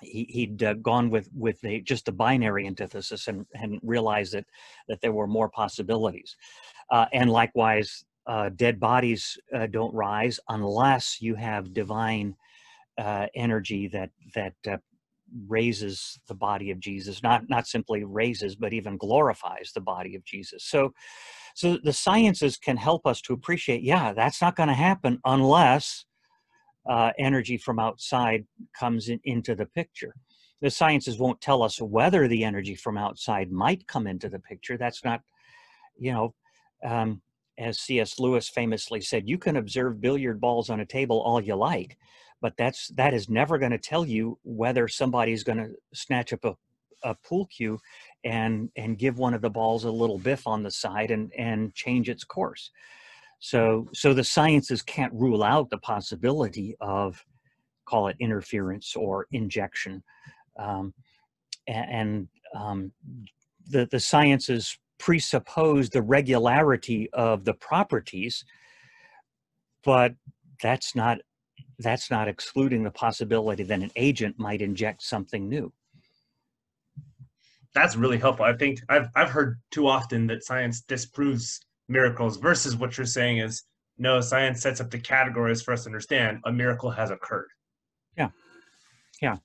he, 0.00 0.26
he'd 0.30 0.62
uh, 0.62 0.74
gone 0.74 1.10
with 1.10 1.28
with 1.34 1.60
the, 1.60 1.80
just 1.80 2.06
a 2.08 2.12
binary 2.12 2.66
antithesis 2.68 3.26
and, 3.26 3.46
and 3.54 3.80
realized 3.82 4.34
that 4.34 4.44
that 4.88 5.00
there 5.00 5.12
were 5.12 5.26
more 5.26 5.48
possibilities 5.48 6.36
uh, 6.90 7.06
and 7.12 7.30
likewise 7.30 8.04
uh, 8.26 8.48
dead 8.54 8.78
bodies 8.80 9.36
don't 9.70 9.94
rise 9.94 10.40
unless 10.48 11.20
you 11.20 11.34
have 11.34 11.74
divine 11.74 12.34
energy 13.34 13.88
that 13.88 14.10
that 14.34 14.54
raises 15.46 16.18
the 16.28 16.34
body 16.34 16.70
of 16.70 16.78
jesus 16.80 17.22
not 17.22 17.42
not 17.48 17.66
simply 17.66 18.04
raises 18.04 18.56
but 18.56 18.72
even 18.72 18.96
glorifies 18.96 19.72
the 19.74 19.80
body 19.80 20.14
of 20.14 20.24
jesus 20.24 20.64
so 20.64 20.92
so 21.54 21.78
the 21.82 21.92
sciences 21.92 22.56
can 22.56 22.76
help 22.76 23.06
us 23.06 23.20
to 23.20 23.32
appreciate 23.32 23.82
yeah 23.82 24.12
that's 24.12 24.42
not 24.42 24.56
going 24.56 24.68
to 24.68 24.74
happen 24.74 25.18
unless 25.24 26.04
uh, 26.88 27.10
energy 27.18 27.56
from 27.56 27.78
outside 27.78 28.44
comes 28.78 29.08
in, 29.08 29.20
into 29.24 29.54
the 29.54 29.66
picture. 29.66 30.14
The 30.60 30.70
sciences 30.70 31.18
won't 31.18 31.40
tell 31.40 31.62
us 31.62 31.80
whether 31.80 32.28
the 32.28 32.44
energy 32.44 32.74
from 32.74 32.96
outside 32.96 33.50
might 33.50 33.86
come 33.86 34.06
into 34.06 34.28
the 34.28 34.38
picture. 34.38 34.76
That's 34.76 35.04
not, 35.04 35.20
you 35.98 36.12
know, 36.12 36.34
um, 36.84 37.22
as 37.58 37.80
C.S. 37.80 38.18
Lewis 38.18 38.48
famously 38.48 39.00
said, 39.00 39.28
you 39.28 39.38
can 39.38 39.56
observe 39.56 40.00
billiard 40.00 40.40
balls 40.40 40.70
on 40.70 40.80
a 40.80 40.86
table 40.86 41.20
all 41.20 41.40
you 41.40 41.54
like, 41.54 41.96
but 42.44 42.58
that's 42.58 42.88
that 42.88 43.14
is 43.14 43.30
never 43.30 43.56
going 43.56 43.70
to 43.70 43.78
tell 43.78 44.04
you 44.04 44.38
whether 44.42 44.86
somebody's 44.86 45.42
going 45.42 45.56
to 45.56 45.70
snatch 45.94 46.30
up 46.30 46.44
a, 46.44 46.54
a 47.02 47.14
pool 47.26 47.46
cue 47.46 47.78
and 48.22 48.68
and 48.76 48.98
give 48.98 49.16
one 49.16 49.32
of 49.32 49.40
the 49.40 49.48
balls 49.48 49.84
a 49.84 49.90
little 49.90 50.18
biff 50.18 50.46
on 50.46 50.62
the 50.62 50.70
side 50.70 51.10
and 51.10 51.32
and 51.38 51.74
change 51.74 52.10
its 52.10 52.22
course. 52.22 52.70
So, 53.38 53.88
so 53.94 54.12
the 54.12 54.24
sciences 54.24 54.82
can't 54.82 55.12
rule 55.14 55.42
out 55.42 55.70
the 55.70 55.78
possibility 55.78 56.76
of, 56.82 57.24
call 57.86 58.08
it 58.08 58.16
interference 58.20 58.94
or 58.94 59.26
injection, 59.32 60.02
um, 60.58 60.92
and 61.66 62.28
um, 62.54 62.92
the 63.70 63.88
the 63.90 64.00
sciences 64.00 64.78
presuppose 64.98 65.88
the 65.88 66.02
regularity 66.02 67.08
of 67.14 67.46
the 67.46 67.54
properties, 67.54 68.44
but 69.82 70.12
that's 70.62 70.94
not 70.94 71.20
that's 71.78 72.10
not 72.10 72.28
excluding 72.28 72.82
the 72.82 72.90
possibility 72.90 73.62
that 73.64 73.80
an 73.80 73.90
agent 73.96 74.38
might 74.38 74.60
inject 74.60 75.02
something 75.02 75.48
new. 75.48 75.72
That's 77.74 77.96
really 77.96 78.18
helpful. 78.18 78.44
I 78.44 78.52
think 78.52 78.80
I've 78.88 79.08
I've 79.16 79.30
heard 79.30 79.60
too 79.70 79.88
often 79.88 80.26
that 80.28 80.44
science 80.44 80.82
disproves 80.82 81.60
miracles 81.88 82.36
versus 82.36 82.76
what 82.76 82.96
you're 82.96 83.06
saying 83.06 83.38
is 83.38 83.64
no 83.98 84.20
science 84.20 84.62
sets 84.62 84.80
up 84.80 84.90
the 84.90 84.98
categories 84.98 85.60
for 85.62 85.72
us 85.72 85.82
to 85.84 85.88
understand. 85.88 86.40
A 86.44 86.52
miracle 86.52 86.90
has 86.90 87.10
occurred. 87.10 87.48
Yeah. 88.16 88.30
Yeah. 89.20 89.36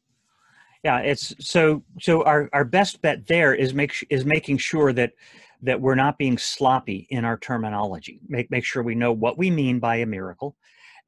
Yeah 0.83 0.99
it's 0.99 1.33
so 1.39 1.83
so 1.99 2.23
our 2.23 2.49
our 2.53 2.65
best 2.65 3.01
bet 3.01 3.25
there 3.27 3.55
is 3.55 3.73
make 3.73 4.05
is 4.11 4.25
making 4.25 4.59
sure 4.59 4.93
that 4.93 5.13
that 5.61 5.81
we're 5.81 5.95
not 5.95 6.17
being 6.17 6.37
sloppy 6.37 7.07
in 7.09 7.25
our 7.25 7.37
terminology. 7.37 8.21
Make 8.27 8.51
make 8.51 8.63
sure 8.63 8.83
we 8.83 8.95
know 8.95 9.11
what 9.11 9.39
we 9.39 9.49
mean 9.49 9.79
by 9.79 9.97
a 9.97 10.05
miracle 10.05 10.55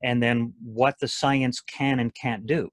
and 0.04 0.22
then 0.22 0.54
what 0.64 0.96
the 1.00 1.08
science 1.08 1.62
can 1.62 2.00
and 2.00 2.14
can't 2.16 2.46
do 2.46 2.70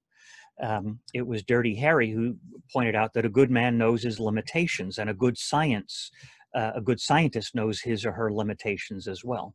um, 0.61 0.99
it 1.13 1.25
was 1.25 1.43
dirty 1.43 1.75
harry 1.75 2.11
who 2.11 2.35
pointed 2.71 2.95
out 2.95 3.13
that 3.13 3.25
a 3.25 3.29
good 3.29 3.51
man 3.51 3.77
knows 3.77 4.03
his 4.03 4.19
limitations 4.19 4.97
and 4.97 5.09
a 5.09 5.13
good 5.13 5.37
science 5.37 6.11
uh, 6.55 6.71
a 6.75 6.81
good 6.81 6.99
scientist 6.99 7.55
knows 7.55 7.81
his 7.81 8.05
or 8.05 8.11
her 8.11 8.31
limitations 8.31 9.07
as 9.07 9.23
well. 9.23 9.53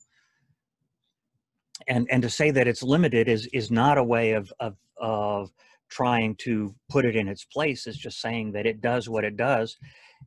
And 1.89 2.07
and 2.11 2.22
to 2.22 2.31
say 2.31 2.51
that 2.53 2.68
it's 2.68 2.83
limited 2.83 3.29
is 3.29 3.47
is 3.53 3.70
not 3.70 3.99
a 3.99 4.05
way 4.05 4.33
of 4.33 4.53
of 4.61 4.77
of 5.01 5.51
trying 5.91 6.37
to 6.37 6.75
put 6.89 7.05
it 7.05 7.16
in 7.16 7.29
its 7.29 7.45
place. 7.45 7.87
It's 7.87 7.99
just 7.99 8.20
saying 8.20 8.53
that 8.53 8.66
it 8.66 8.81
does 8.81 9.09
what 9.09 9.25
it 9.25 9.37
does, 9.37 9.77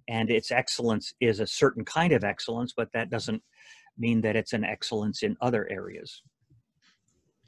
and 0.10 0.30
its 0.30 0.52
excellence 0.52 1.14
is 1.22 1.40
a 1.40 1.48
certain 1.48 1.86
kind 1.86 2.12
of 2.12 2.24
excellence, 2.24 2.74
but 2.76 2.92
that 2.94 3.10
doesn't 3.10 3.42
mean 3.98 4.22
that 4.22 4.36
it's 4.36 4.54
an 4.54 4.64
excellence 4.64 5.24
in 5.24 5.38
other 5.42 5.68
areas. 5.72 6.22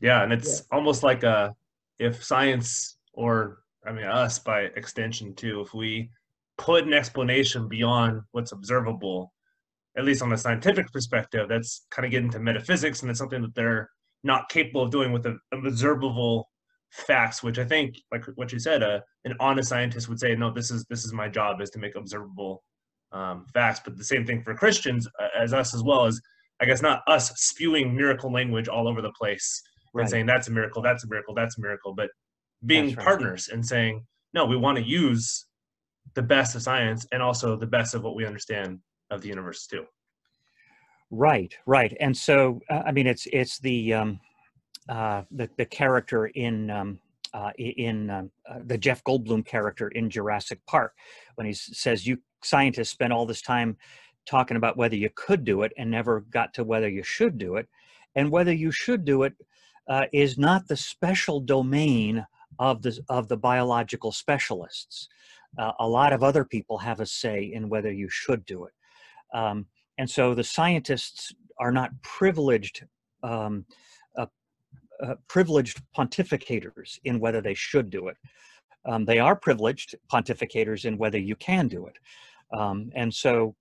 Yeah, 0.02 0.24
and 0.24 0.32
it's 0.32 0.60
yeah. 0.60 0.78
almost 0.78 1.04
like 1.04 1.24
a 1.24 1.54
if 2.00 2.24
science 2.24 2.98
or 3.14 3.60
I 3.86 3.92
mean 3.92 4.06
us 4.06 4.40
by 4.40 4.62
extension 4.76 5.36
too. 5.36 5.62
If 5.62 5.74
we 5.74 6.10
put 6.58 6.86
an 6.86 6.94
explanation 6.94 7.68
beyond 7.68 8.22
what's 8.32 8.52
observable, 8.52 9.34
at 9.98 10.06
least 10.06 10.22
on 10.22 10.32
a 10.34 10.38
scientific 10.38 10.92
perspective, 10.92 11.48
that's 11.50 11.86
kind 11.92 12.06
of 12.06 12.12
getting 12.12 12.30
to 12.32 12.40
metaphysics, 12.40 13.02
and 13.02 13.10
it's 13.10 13.20
something 13.20 13.42
that 13.42 13.56
they're 13.56 13.90
not 14.24 14.50
capable 14.50 14.84
of 14.84 14.92
doing 14.92 15.12
with 15.12 15.24
the 15.24 15.38
observable 15.52 16.50
facts. 16.92 17.44
Which 17.44 17.60
I 17.60 17.66
think, 17.66 17.96
like 18.12 18.26
what 18.36 18.54
you 18.54 18.60
said, 18.60 18.84
uh, 18.84 19.02
an 19.26 19.36
honest 19.40 19.70
scientist 19.70 20.08
would 20.08 20.20
say, 20.20 20.36
no, 20.36 20.52
this 20.52 20.72
is 20.72 20.86
this 20.90 21.04
is 21.06 21.14
my 21.14 21.28
job 21.28 21.62
is 21.62 21.70
to 21.72 21.80
make 21.80 21.96
observable 21.96 22.64
um, 23.12 23.46
facts. 23.54 23.82
But 23.84 23.98
the 23.98 24.04
same 24.04 24.26
thing 24.26 24.44
for 24.44 24.56
Christians 24.56 25.08
uh, 25.20 25.28
as 25.38 25.54
us 25.54 25.74
as 25.74 25.84
well 25.84 26.06
as 26.06 26.22
I 26.62 26.66
guess 26.66 26.82
not 26.82 27.02
us 27.08 27.32
spewing 27.36 27.96
miracle 27.96 28.32
language 28.32 28.68
all 28.68 28.88
over 28.88 29.02
the 29.02 29.14
place 29.14 29.62
right. 29.94 30.04
and 30.04 30.10
saying 30.10 30.26
that's 30.26 30.48
a 30.48 30.52
miracle, 30.52 30.82
that's 30.82 31.04
a 31.04 31.08
miracle, 31.08 31.34
that's 31.34 31.58
a 31.58 31.62
miracle, 31.62 31.94
but 31.94 32.10
being 32.66 32.88
right. 32.88 33.06
partners 33.06 33.50
and 33.52 33.66
saying 33.66 34.06
no, 34.34 34.46
we 34.46 34.58
want 34.58 34.78
to 34.78 34.84
use 34.84 35.48
the 36.14 36.22
best 36.22 36.56
of 36.56 36.62
science 36.62 37.08
and 37.12 37.22
also 37.22 37.56
the 37.56 37.66
best 37.66 37.96
of 37.96 38.04
what 38.04 38.16
we 38.16 38.26
understand 38.26 38.80
of 39.10 39.22
the 39.22 39.28
universe 39.28 39.66
too. 39.66 39.86
Right, 41.12 41.56
right, 41.66 41.96
and 42.00 42.16
so 42.16 42.62
uh, 42.70 42.84
I 42.86 42.92
mean 42.92 43.08
it's 43.08 43.28
it's 43.34 43.60
the 43.60 43.94
um, 43.94 44.20
uh, 44.88 45.24
the 45.32 45.50
the 45.58 45.66
character 45.66 46.28
in 46.28 46.70
um, 46.70 47.00
uh, 47.34 47.52
in 47.58 48.10
um, 48.10 48.32
uh, 48.50 48.60
the 48.66 48.78
Jeff 48.78 49.04
Goldblum 49.04 49.46
character 49.46 49.88
in 49.90 50.10
Jurassic 50.10 50.60
Park 50.68 50.94
when 51.36 51.48
he 51.48 51.54
says 51.54 52.06
you 52.06 52.20
scientists 52.44 52.90
spend 52.90 53.12
all 53.12 53.26
this 53.26 53.42
time 53.42 53.78
talking 54.26 54.58
about 54.58 54.78
whether 54.78 54.96
you 54.96 55.10
could 55.16 55.44
do 55.44 55.64
it 55.64 55.74
and 55.78 55.90
never 55.90 56.22
got 56.22 56.54
to 56.54 56.64
whether 56.64 56.88
you 56.88 57.04
should 57.04 57.38
do 57.38 57.56
it. 57.56 57.68
And 58.16 58.32
whether 58.32 58.54
you 58.54 58.72
should 58.72 59.06
do 59.06 59.24
it 59.24 59.34
uh, 59.90 60.06
is 60.14 60.38
not 60.38 60.68
the 60.68 60.78
special 60.78 61.40
domain 61.40 62.26
of 62.60 62.82
the, 62.82 63.00
of 63.10 63.28
the 63.28 63.38
biological 63.38 64.12
specialists. 64.12 65.08
Uh, 65.58 65.72
a 65.80 65.88
lot 65.88 66.14
of 66.14 66.24
other 66.24 66.46
people 66.46 66.78
have 66.78 67.00
a 67.00 67.06
say 67.06 67.52
in 67.54 67.70
whether 67.70 67.92
you 67.92 68.08
should 68.10 68.46
do 68.46 68.66
it. 68.66 68.74
Um, 69.34 69.66
and 69.98 70.10
so 70.10 70.34
the 70.34 70.44
scientists 70.44 71.34
are 71.60 71.72
not 71.72 71.92
privileged 72.04 72.86
um, 73.24 73.66
uh, 74.18 74.28
uh, 75.04 75.16
privileged 75.28 75.82
pontificators 75.98 77.00
in 77.04 77.20
whether 77.20 77.42
they 77.42 77.54
should 77.54 77.90
do 77.90 78.08
it. 78.08 78.18
Um, 78.86 79.06
they 79.06 79.20
are 79.20 79.36
privileged 79.36 79.96
pontificators 80.12 80.86
in 80.86 80.98
whether 80.98 81.18
you 81.18 81.36
can 81.36 81.68
do 81.68 81.88
it. 81.88 81.98
Um, 82.58 82.92
and 82.96 83.14
so 83.14 83.56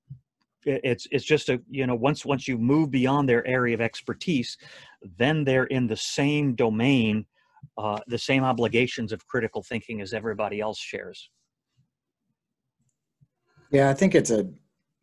it's 0.65 1.07
it's 1.11 1.25
just 1.25 1.49
a 1.49 1.61
you 1.71 1.87
know 1.87 1.95
once 1.95 2.25
once 2.25 2.49
you 2.49 2.59
move 2.59 2.91
beyond 2.91 3.29
their 3.29 3.47
area 3.47 3.75
of 3.75 3.81
expertise 3.81 4.57
then 5.17 5.45
they're 5.45 5.65
in 5.65 5.87
the 5.87 5.97
same 5.97 6.55
domain 6.55 7.25
uh, 7.77 7.99
the 8.07 8.19
same 8.19 8.45
obligations 8.45 9.13
of 9.13 9.27
critical 9.27 9.63
thinking 9.63 10.01
as 10.01 10.13
everybody 10.13 10.61
else 10.61 10.79
shares. 10.79 11.31
Yeah 13.71 13.91
i 13.91 13.95
think 13.95 14.15
it's 14.15 14.31
a 14.31 14.49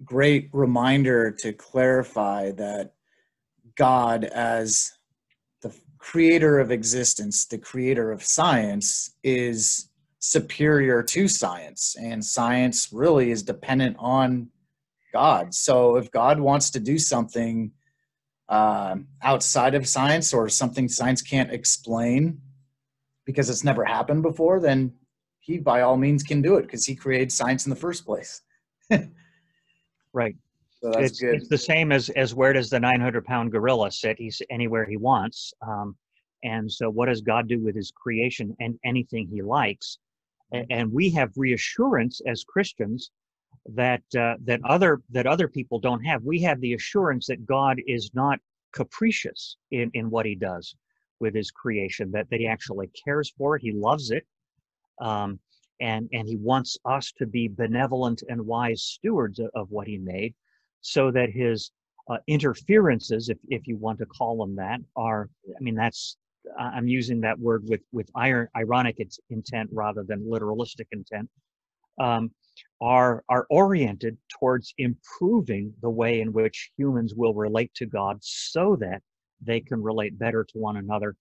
great 0.03 0.49
reminder 0.51 1.31
to 1.31 1.53
clarify 1.53 2.51
that 2.51 2.93
god 3.77 4.25
as 4.25 4.91
the 5.61 5.73
creator 5.99 6.59
of 6.59 6.71
existence 6.71 7.45
the 7.45 7.57
creator 7.57 8.11
of 8.11 8.23
science 8.23 9.11
is 9.23 9.89
superior 10.19 11.03
to 11.03 11.27
science 11.27 11.95
and 12.01 12.25
science 12.25 12.91
really 12.91 13.29
is 13.29 13.43
dependent 13.43 13.95
on 13.99 14.49
God. 15.15 15.53
So 15.55 15.95
if 15.95 16.11
God 16.11 16.41
wants 16.41 16.69
to 16.71 16.79
do 16.79 16.97
something 16.99 17.71
uh, 18.49 18.97
outside 19.23 19.73
of 19.73 19.87
science 19.87 20.33
or 20.33 20.49
something 20.49 20.89
science 20.89 21.21
can't 21.21 21.53
explain 21.53 22.41
because 23.25 23.49
it's 23.49 23.63
never 23.63 23.85
happened 23.85 24.23
before, 24.23 24.59
then 24.59 24.91
he 25.39 25.57
by 25.57 25.81
all 25.81 25.95
means 25.95 26.21
can 26.21 26.41
do 26.41 26.57
it 26.57 26.63
because 26.63 26.85
he 26.85 26.95
created 26.95 27.31
science 27.31 27.65
in 27.65 27.69
the 27.69 27.75
first 27.77 28.05
place. 28.05 28.41
right. 30.13 30.35
So 30.81 30.89
it's, 30.89 31.23
it's, 31.23 31.47
the 31.47 31.57
same 31.57 31.93
as 31.93 32.09
as 32.09 32.35
where 32.35 32.51
does 32.51 32.69
the 32.69 32.79
900 32.79 33.23
pound 33.23 33.53
gorilla 33.53 33.91
sit? 33.91 34.17
He's 34.19 34.41
anywhere 34.49 34.85
he 34.85 34.97
wants. 34.97 35.53
Um, 35.65 35.95
and 36.43 36.69
so, 36.69 36.89
what 36.89 37.07
does 37.07 37.21
God 37.21 37.47
do 37.47 37.63
with 37.63 37.73
His 37.73 37.91
creation 37.91 38.55
and 38.59 38.77
anything 38.83 39.27
He 39.31 39.41
likes? 39.41 39.97
And, 40.51 40.65
and 40.69 40.91
we 40.91 41.09
have 41.11 41.31
reassurance 41.37 42.21
as 42.27 42.43
Christians 42.43 43.11
that 43.73 44.03
uh, 44.17 44.35
that 44.43 44.61
other 44.65 45.01
that 45.09 45.25
other 45.25 45.47
people 45.47 45.79
don't 45.79 46.03
have. 46.03 46.23
We 46.23 46.41
have 46.41 46.61
the 46.61 46.73
assurance 46.73 47.27
that 47.27 47.45
God 47.45 47.81
is 47.87 48.11
not 48.13 48.39
capricious 48.73 49.57
in 49.71 49.89
in 49.93 50.09
what 50.09 50.25
He 50.25 50.35
does 50.35 50.75
with 51.19 51.33
His 51.35 51.51
creation. 51.51 52.11
That 52.11 52.29
that 52.29 52.39
He 52.39 52.47
actually 52.47 52.89
cares 53.03 53.31
for 53.37 53.55
it. 53.55 53.61
He 53.61 53.71
loves 53.71 54.11
it, 54.11 54.25
um, 55.01 55.39
and 55.81 56.07
and 56.13 56.27
He 56.27 56.37
wants 56.37 56.77
us 56.85 57.11
to 57.17 57.25
be 57.25 57.47
benevolent 57.47 58.23
and 58.29 58.45
wise 58.45 58.83
stewards 58.83 59.39
of, 59.39 59.49
of 59.55 59.71
what 59.71 59.87
He 59.87 59.97
made, 59.97 60.35
so 60.81 61.09
that 61.11 61.31
His 61.31 61.71
uh, 62.09 62.17
interferences, 62.27 63.29
if 63.29 63.37
if 63.49 63.67
you 63.67 63.77
want 63.77 63.97
to 63.99 64.05
call 64.05 64.37
them 64.37 64.55
that, 64.57 64.79
are. 64.95 65.29
I 65.49 65.61
mean, 65.61 65.75
that's 65.75 66.17
I'm 66.59 66.87
using 66.87 67.21
that 67.21 67.39
word 67.39 67.63
with 67.67 67.81
with 67.91 68.09
iron, 68.15 68.47
ironic 68.55 68.97
intent 69.29 69.69
rather 69.73 70.03
than 70.03 70.29
literalistic 70.29 70.85
intent. 70.91 71.29
Um, 71.99 72.31
are 72.81 73.23
are 73.29 73.47
oriented 73.49 74.17
towards 74.29 74.73
improving 74.77 75.73
the 75.81 75.89
way 75.89 76.21
in 76.21 76.33
which 76.33 76.71
humans 76.77 77.13
will 77.15 77.33
relate 77.33 77.73
to 77.75 77.85
God 77.85 78.17
so 78.21 78.75
that 78.77 79.01
they 79.41 79.59
can 79.59 79.81
relate 79.81 80.17
better 80.17 80.43
to 80.43 80.57
one 80.57 80.77
another 80.77 81.15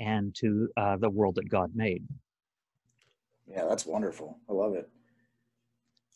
and 0.00 0.34
to 0.36 0.68
uh, 0.76 0.96
the 0.96 1.10
world 1.10 1.36
that 1.36 1.48
God 1.48 1.70
made. 1.74 2.04
Yeah, 3.46 3.66
that's 3.68 3.86
wonderful. 3.86 4.38
I 4.48 4.52
love 4.52 4.74
it. 4.74 4.88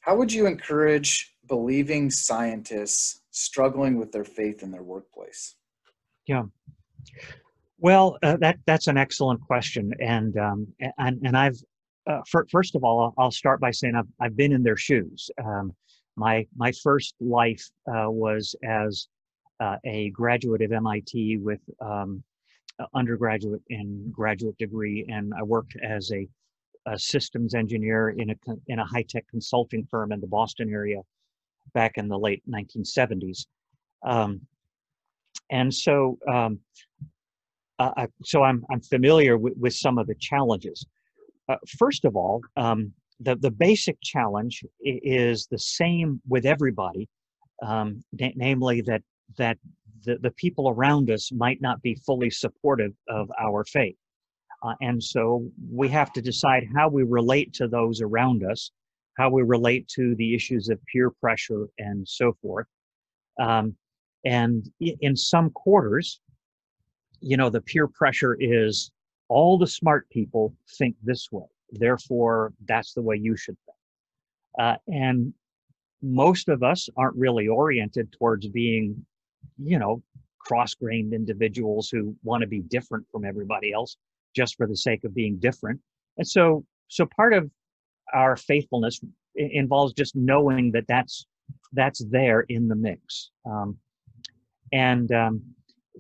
How 0.01 0.17
would 0.17 0.33
you 0.33 0.47
encourage 0.47 1.35
believing 1.47 2.11
scientists 2.11 3.23
struggling 3.31 3.97
with 3.97 4.13
their 4.13 4.25
faith 4.25 4.63
in 4.63 4.71
their 4.71 4.83
workplace? 4.83 5.57
Yeah. 6.27 6.45
Well, 7.79 8.19
uh, 8.23 8.37
that 8.41 8.59
that's 8.67 8.89
an 8.89 8.99
excellent 8.99 9.41
question, 9.41 9.93
and 10.01 10.37
um, 10.37 10.67
and 10.99 11.21
and 11.25 11.37
I've 11.37 11.59
uh, 12.09 12.21
for, 12.29 12.47
first 12.51 12.75
of 12.75 12.85
all, 12.85 13.15
I'll 13.19 13.31
start 13.31 13.61
by 13.61 13.71
saying 13.71 13.95
I've, 13.95 14.09
I've 14.21 14.37
been 14.37 14.53
in 14.53 14.63
their 14.63 14.77
shoes. 14.77 15.31
Um, 15.45 15.73
my 16.17 16.47
my 16.57 16.73
first 16.83 17.15
life 17.21 17.65
uh, 17.89 18.11
was 18.11 18.55
as 18.65 19.09
uh, 19.61 19.77
a 19.85 20.11
graduate 20.11 20.63
of 20.63 20.73
MIT 20.73 21.39
with 21.39 21.61
um, 21.81 22.23
undergraduate 22.95 23.63
and 23.71 24.13
graduate 24.13 24.57
degree, 24.59 25.07
and 25.09 25.33
I 25.39 25.43
worked 25.43 25.77
as 25.83 26.11
a, 26.13 26.27
a 26.87 26.99
systems 26.99 27.55
engineer 27.55 28.11
in 28.11 28.31
a 28.31 28.35
in 28.69 28.79
a 28.79 28.85
high 28.85 29.05
tech 29.09 29.25
consulting 29.29 29.87
firm 29.91 30.13
in 30.13 30.21
the 30.21 30.27
Boston 30.27 30.71
area 30.71 31.01
back 31.75 31.99
in 31.99 32.09
the 32.09 32.19
late 32.19 32.43
1970s. 32.49 33.47
Um, 34.05 34.41
and 35.51 35.73
so, 35.73 36.19
um, 36.33 36.59
uh, 37.79 38.07
so 38.25 38.43
I'm 38.43 38.65
I'm 38.71 38.81
familiar 38.81 39.37
with, 39.37 39.55
with 39.57 39.75
some 39.75 39.99
of 39.99 40.07
the 40.07 40.15
challenges. 40.17 40.87
Uh, 41.51 41.57
first 41.79 42.05
of 42.05 42.15
all, 42.15 42.41
um, 42.57 42.93
the, 43.19 43.35
the 43.37 43.51
basic 43.51 43.97
challenge 44.03 44.65
is 44.81 45.49
the 45.51 45.59
same 45.59 46.21
with 46.29 46.47
everybody, 46.47 47.09
um, 47.67 48.03
na- 48.13 48.37
namely 48.37 48.81
that, 48.83 49.03
that 49.37 49.59
the, 50.05 50.17
the 50.19 50.31
people 50.33 50.69
around 50.69 51.11
us 51.11 51.33
might 51.33 51.61
not 51.61 51.83
be 51.83 51.95
fully 52.07 52.31
supportive 52.31 52.93
of 53.09 53.29
our 53.41 53.65
faith. 53.65 53.97
Uh, 54.63 54.75
and 54.81 55.03
so 55.03 55.51
we 55.73 55.89
have 55.89 56.13
to 56.13 56.23
decide 56.23 56.65
how 56.77 56.89
we 56.89 57.03
relate 57.03 57.53
to 57.53 57.67
those 57.67 58.01
around 58.01 58.45
us, 58.45 58.71
how 59.19 59.29
we 59.29 59.43
relate 59.43 59.89
to 59.89 60.15
the 60.17 60.35
issues 60.35 60.69
of 60.69 60.79
peer 60.93 61.11
pressure 61.11 61.67
and 61.79 62.07
so 62.07 62.33
forth. 62.41 62.67
Um, 63.41 63.75
and 64.25 64.71
in 64.81 65.17
some 65.17 65.51
quarters, 65.51 66.21
you 67.21 67.37
know, 67.37 67.51
the 67.51 67.63
peer 67.63 67.89
pressure 67.89 68.37
is 68.39 68.93
all 69.31 69.57
the 69.57 69.67
smart 69.67 70.11
people 70.11 70.53
think 70.77 70.97
this 71.03 71.31
way. 71.31 71.47
Therefore, 71.71 72.53
that's 72.67 72.93
the 72.93 73.01
way 73.01 73.17
you 73.17 73.37
should 73.37 73.57
think. 73.65 73.77
Uh, 74.59 74.77
and 74.89 75.33
most 76.03 76.49
of 76.49 76.63
us 76.63 76.89
aren't 76.97 77.17
really 77.17 77.47
oriented 77.47 78.13
towards 78.13 78.49
being, 78.49 79.07
you 79.57 79.79
know, 79.79 80.03
cross 80.41 80.75
grained 80.75 81.15
individuals 81.15 81.89
who 81.89 82.17
want 82.25 82.41
to 82.41 82.49
be 82.49 82.61
different 82.61 83.07
from 83.13 83.25
everybody 83.25 83.73
else 83.73 83.97
just 84.35 84.57
for 84.57 84.67
the 84.67 84.77
sake 84.77 85.05
of 85.05 85.15
being 85.15 85.37
different. 85.39 85.81
And 86.19 86.27
so, 86.27 86.65
so 86.89 87.07
part 87.07 87.33
of 87.33 87.49
our 88.13 88.37
faithfulness 88.37 89.01
involves 89.37 89.93
just 89.93 90.17
knowing 90.17 90.73
that 90.73 90.85
that's 90.89 91.27
that's 91.73 92.05
there 92.11 92.41
in 92.49 92.67
the 92.67 92.75
mix. 92.75 93.31
Um, 93.45 93.77
and 94.73 95.11
um, 95.13 95.43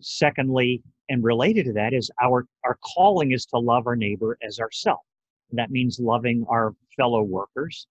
secondly, 0.00 0.82
and 1.10 1.22
related 1.22 1.66
to 1.66 1.72
that 1.74 1.92
is 1.92 2.10
our 2.22 2.46
our 2.64 2.78
calling 2.94 3.32
is 3.32 3.44
to 3.46 3.58
love 3.58 3.86
our 3.86 3.96
neighbor 3.96 4.38
as 4.42 4.58
ourselves 4.58 5.04
that 5.52 5.70
means 5.70 6.00
loving 6.00 6.44
our 6.48 6.74
fellow 6.96 7.22
workers 7.22 7.86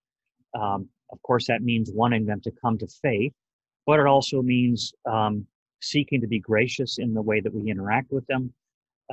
um, 0.60 0.88
of 1.12 1.22
course 1.22 1.46
that 1.48 1.62
means 1.62 1.92
wanting 1.94 2.26
them 2.26 2.42
to 2.42 2.52
come 2.64 2.78
to 2.78 2.88
faith 2.88 3.34
but 3.86 4.00
it 4.00 4.08
also 4.08 4.42
means 4.42 4.94
um, 5.06 5.46
seeking 5.82 6.20
to 6.20 6.28
be 6.28 6.40
gracious 6.40 6.98
in 6.98 7.14
the 7.14 7.22
way 7.22 7.40
that 7.40 7.54
we 7.54 7.70
interact 7.70 8.12
with 8.12 8.26
them 8.28 8.52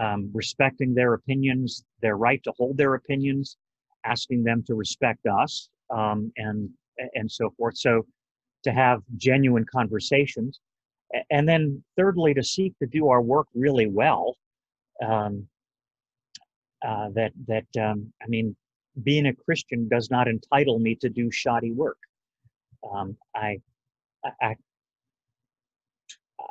um, 0.00 0.30
respecting 0.32 0.94
their 0.94 1.12
opinions 1.12 1.84
their 2.00 2.16
right 2.16 2.42
to 2.44 2.52
hold 2.56 2.78
their 2.78 2.94
opinions 2.94 3.58
asking 4.04 4.42
them 4.42 4.62
to 4.66 4.74
respect 4.74 5.26
us 5.26 5.68
um, 5.90 6.32
and 6.36 6.70
and 7.14 7.30
so 7.30 7.50
forth. 7.56 7.76
So 7.76 8.06
to 8.64 8.72
have 8.72 9.02
genuine 9.16 9.64
conversations, 9.70 10.60
and 11.30 11.48
then 11.48 11.82
thirdly 11.96 12.34
to 12.34 12.42
seek 12.42 12.78
to 12.78 12.86
do 12.86 13.08
our 13.08 13.22
work 13.22 13.46
really 13.54 13.86
well. 13.86 14.36
Um, 15.04 15.48
uh, 16.86 17.08
that 17.14 17.32
that 17.46 17.66
um, 17.82 18.12
I 18.22 18.26
mean, 18.28 18.56
being 19.02 19.26
a 19.26 19.34
Christian 19.34 19.88
does 19.88 20.10
not 20.10 20.28
entitle 20.28 20.78
me 20.78 20.94
to 20.96 21.08
do 21.08 21.30
shoddy 21.30 21.72
work. 21.72 21.98
Um, 22.90 23.16
I, 23.34 23.58
I, 24.40 24.54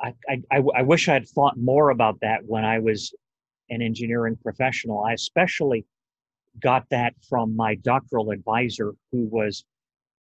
I, 0.00 0.14
I, 0.50 0.62
I 0.76 0.82
wish 0.82 1.08
I 1.08 1.14
had 1.14 1.28
thought 1.28 1.56
more 1.56 1.90
about 1.90 2.20
that 2.20 2.40
when 2.44 2.64
I 2.64 2.78
was 2.78 3.14
an 3.70 3.82
engineering 3.82 4.36
professional. 4.42 5.02
I 5.02 5.14
especially 5.14 5.86
got 6.60 6.84
that 6.90 7.14
from 7.28 7.56
my 7.56 7.74
doctoral 7.76 8.30
advisor, 8.30 8.94
who 9.12 9.28
was, 9.30 9.64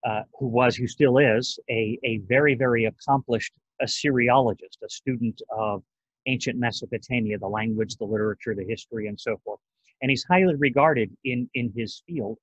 uh, 0.06 0.24
who 0.38 0.48
was, 0.48 0.76
who 0.76 0.88
still 0.88 1.18
is, 1.18 1.60
a, 1.70 1.98
a 2.04 2.20
very, 2.28 2.56
very 2.56 2.86
accomplished 2.86 3.54
Assyriologist, 3.84 4.82
a 4.84 4.90
student 4.90 5.42
of 5.56 5.84
ancient 6.28 6.60
Mesopotamia, 6.60 7.38
the 7.38 7.48
language, 7.48 7.96
the 7.96 8.06
literature, 8.06 8.56
the 8.56 8.66
history, 8.66 9.08
and 9.08 9.20
so 9.20 9.40
forth. 9.44 9.60
And 10.02 10.10
he's 10.10 10.24
highly 10.24 10.56
regarded 10.56 11.12
in, 11.26 11.50
in 11.54 11.72
his 11.76 12.04
field. 12.08 12.38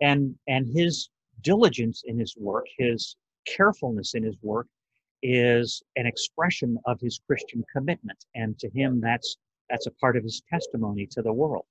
And, 0.00 0.34
and 0.46 0.66
his 0.66 1.10
diligence 1.42 2.02
in 2.06 2.18
his 2.18 2.34
work, 2.36 2.66
his 2.78 3.16
carefulness 3.46 4.14
in 4.14 4.22
his 4.22 4.36
work, 4.42 4.66
is 5.22 5.82
an 5.96 6.06
expression 6.06 6.78
of 6.84 7.00
his 7.00 7.20
Christian 7.26 7.64
commitment. 7.74 8.24
And 8.34 8.58
to 8.58 8.68
him, 8.70 9.00
that's, 9.00 9.36
that's 9.70 9.86
a 9.86 9.90
part 9.92 10.16
of 10.16 10.22
his 10.22 10.42
testimony 10.48 11.06
to 11.12 11.22
the 11.22 11.32
world. 11.32 11.64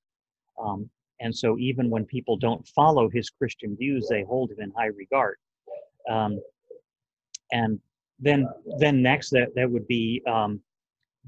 Um, 0.62 0.90
and 1.20 1.34
so 1.34 1.58
even 1.58 1.90
when 1.90 2.06
people 2.06 2.38
don't 2.38 2.68
follow 2.70 3.10
his 3.10 3.30
Christian 3.30 3.76
views, 3.78 4.08
they 4.10 4.24
hold 4.24 4.52
him 4.52 4.60
in 4.60 4.72
high 4.76 4.88
regard. 4.88 5.38
Um, 6.10 6.42
and 7.52 7.80
then, 8.20 8.48
then 8.80 9.02
next, 9.02 9.30
that, 9.32 9.50
that 9.56 9.70
would 9.70 9.88
be 9.88 10.22
um, 10.28 10.62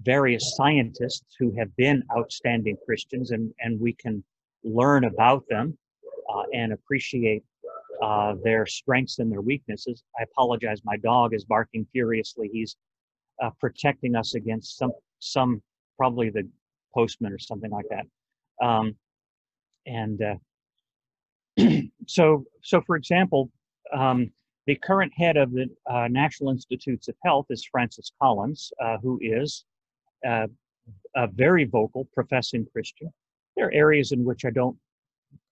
various 0.03 0.55
scientists 0.55 1.35
who 1.37 1.53
have 1.57 1.75
been 1.75 2.03
outstanding 2.15 2.77
Christians, 2.85 3.31
and, 3.31 3.53
and 3.59 3.79
we 3.79 3.93
can 3.93 4.23
learn 4.63 5.05
about 5.05 5.43
them 5.49 5.77
uh, 6.33 6.43
and 6.53 6.73
appreciate 6.73 7.43
uh, 8.01 8.35
their 8.43 8.65
strengths 8.65 9.19
and 9.19 9.31
their 9.31 9.41
weaknesses. 9.41 10.03
I 10.19 10.23
apologize, 10.23 10.81
my 10.83 10.97
dog 10.97 11.33
is 11.33 11.45
barking 11.45 11.85
furiously. 11.91 12.49
He's 12.51 12.75
uh, 13.41 13.49
protecting 13.59 14.15
us 14.15 14.35
against 14.35 14.77
some, 14.77 14.91
some 15.19 15.61
probably 15.97 16.29
the 16.29 16.47
postman 16.93 17.33
or 17.33 17.39
something 17.39 17.71
like 17.71 17.85
that. 17.89 18.65
Um, 18.65 18.95
and 19.85 20.21
uh, 20.21 21.81
so, 22.07 22.45
so 22.61 22.81
for 22.81 22.95
example, 22.95 23.49
um, 23.93 24.31
the 24.67 24.75
current 24.75 25.13
head 25.15 25.37
of 25.37 25.51
the 25.51 25.69
uh, 25.89 26.07
National 26.09 26.51
Institutes 26.51 27.07
of 27.07 27.15
Health 27.23 27.47
is 27.49 27.65
Francis 27.65 28.11
Collins, 28.21 28.71
uh, 28.83 28.97
who 28.97 29.17
is 29.21 29.63
uh, 30.27 30.47
a 31.15 31.27
very 31.27 31.63
vocal 31.63 32.05
professing 32.13 32.67
Christian. 32.73 33.11
There 33.55 33.67
are 33.67 33.73
areas 33.73 34.11
in 34.11 34.25
which 34.25 34.43
I 34.43 34.49
don't 34.49 34.77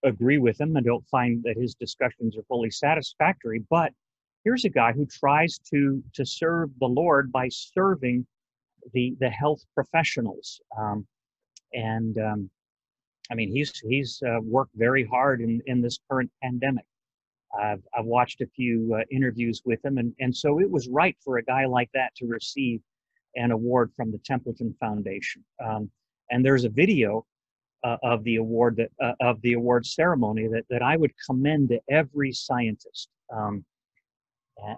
agree 0.04 0.36
with 0.38 0.60
him. 0.60 0.76
I 0.76 0.82
don't 0.82 1.06
find 1.08 1.42
that 1.44 1.56
his 1.56 1.74
discussions 1.74 2.36
are 2.36 2.42
fully 2.42 2.70
satisfactory. 2.70 3.64
But 3.70 3.92
here's 4.44 4.66
a 4.66 4.70
guy 4.70 4.92
who 4.92 5.06
tries 5.06 5.58
to 5.70 6.02
to 6.12 6.24
serve 6.24 6.70
the 6.78 6.86
Lord 6.86 7.32
by 7.32 7.48
serving 7.48 8.26
the 8.92 9.16
the 9.18 9.30
health 9.30 9.64
professionals. 9.74 10.60
Um, 10.78 11.06
and 11.72 12.18
um, 12.18 12.50
I 13.30 13.34
mean, 13.34 13.50
he's 13.50 13.78
he's 13.80 14.22
uh, 14.26 14.40
worked 14.42 14.74
very 14.74 15.04
hard 15.06 15.40
in 15.40 15.62
in 15.66 15.80
this 15.80 15.98
current 16.10 16.30
pandemic. 16.42 16.84
I've 17.60 17.82
I've 17.96 18.04
watched 18.04 18.40
a 18.40 18.46
few 18.46 18.96
uh, 18.98 19.02
interviews 19.10 19.62
with 19.64 19.84
him, 19.84 19.98
and 19.98 20.14
and 20.20 20.34
so 20.34 20.60
it 20.60 20.70
was 20.70 20.88
right 20.88 21.16
for 21.24 21.38
a 21.38 21.42
guy 21.42 21.66
like 21.66 21.90
that 21.94 22.14
to 22.16 22.26
receive 22.26 22.80
an 23.36 23.50
award 23.50 23.92
from 23.96 24.10
the 24.10 24.18
Templeton 24.18 24.74
Foundation. 24.80 25.44
Um, 25.64 25.90
and 26.30 26.44
there's 26.44 26.64
a 26.64 26.68
video 26.68 27.26
uh, 27.84 27.96
of 28.02 28.24
the 28.24 28.36
award 28.36 28.76
that 28.76 28.90
uh, 29.02 29.12
of 29.20 29.40
the 29.42 29.52
award 29.52 29.86
ceremony 29.86 30.48
that, 30.48 30.64
that 30.70 30.82
I 30.82 30.96
would 30.96 31.12
commend 31.26 31.68
to 31.68 31.80
every 31.90 32.32
scientist. 32.32 33.08
Um, 33.34 33.64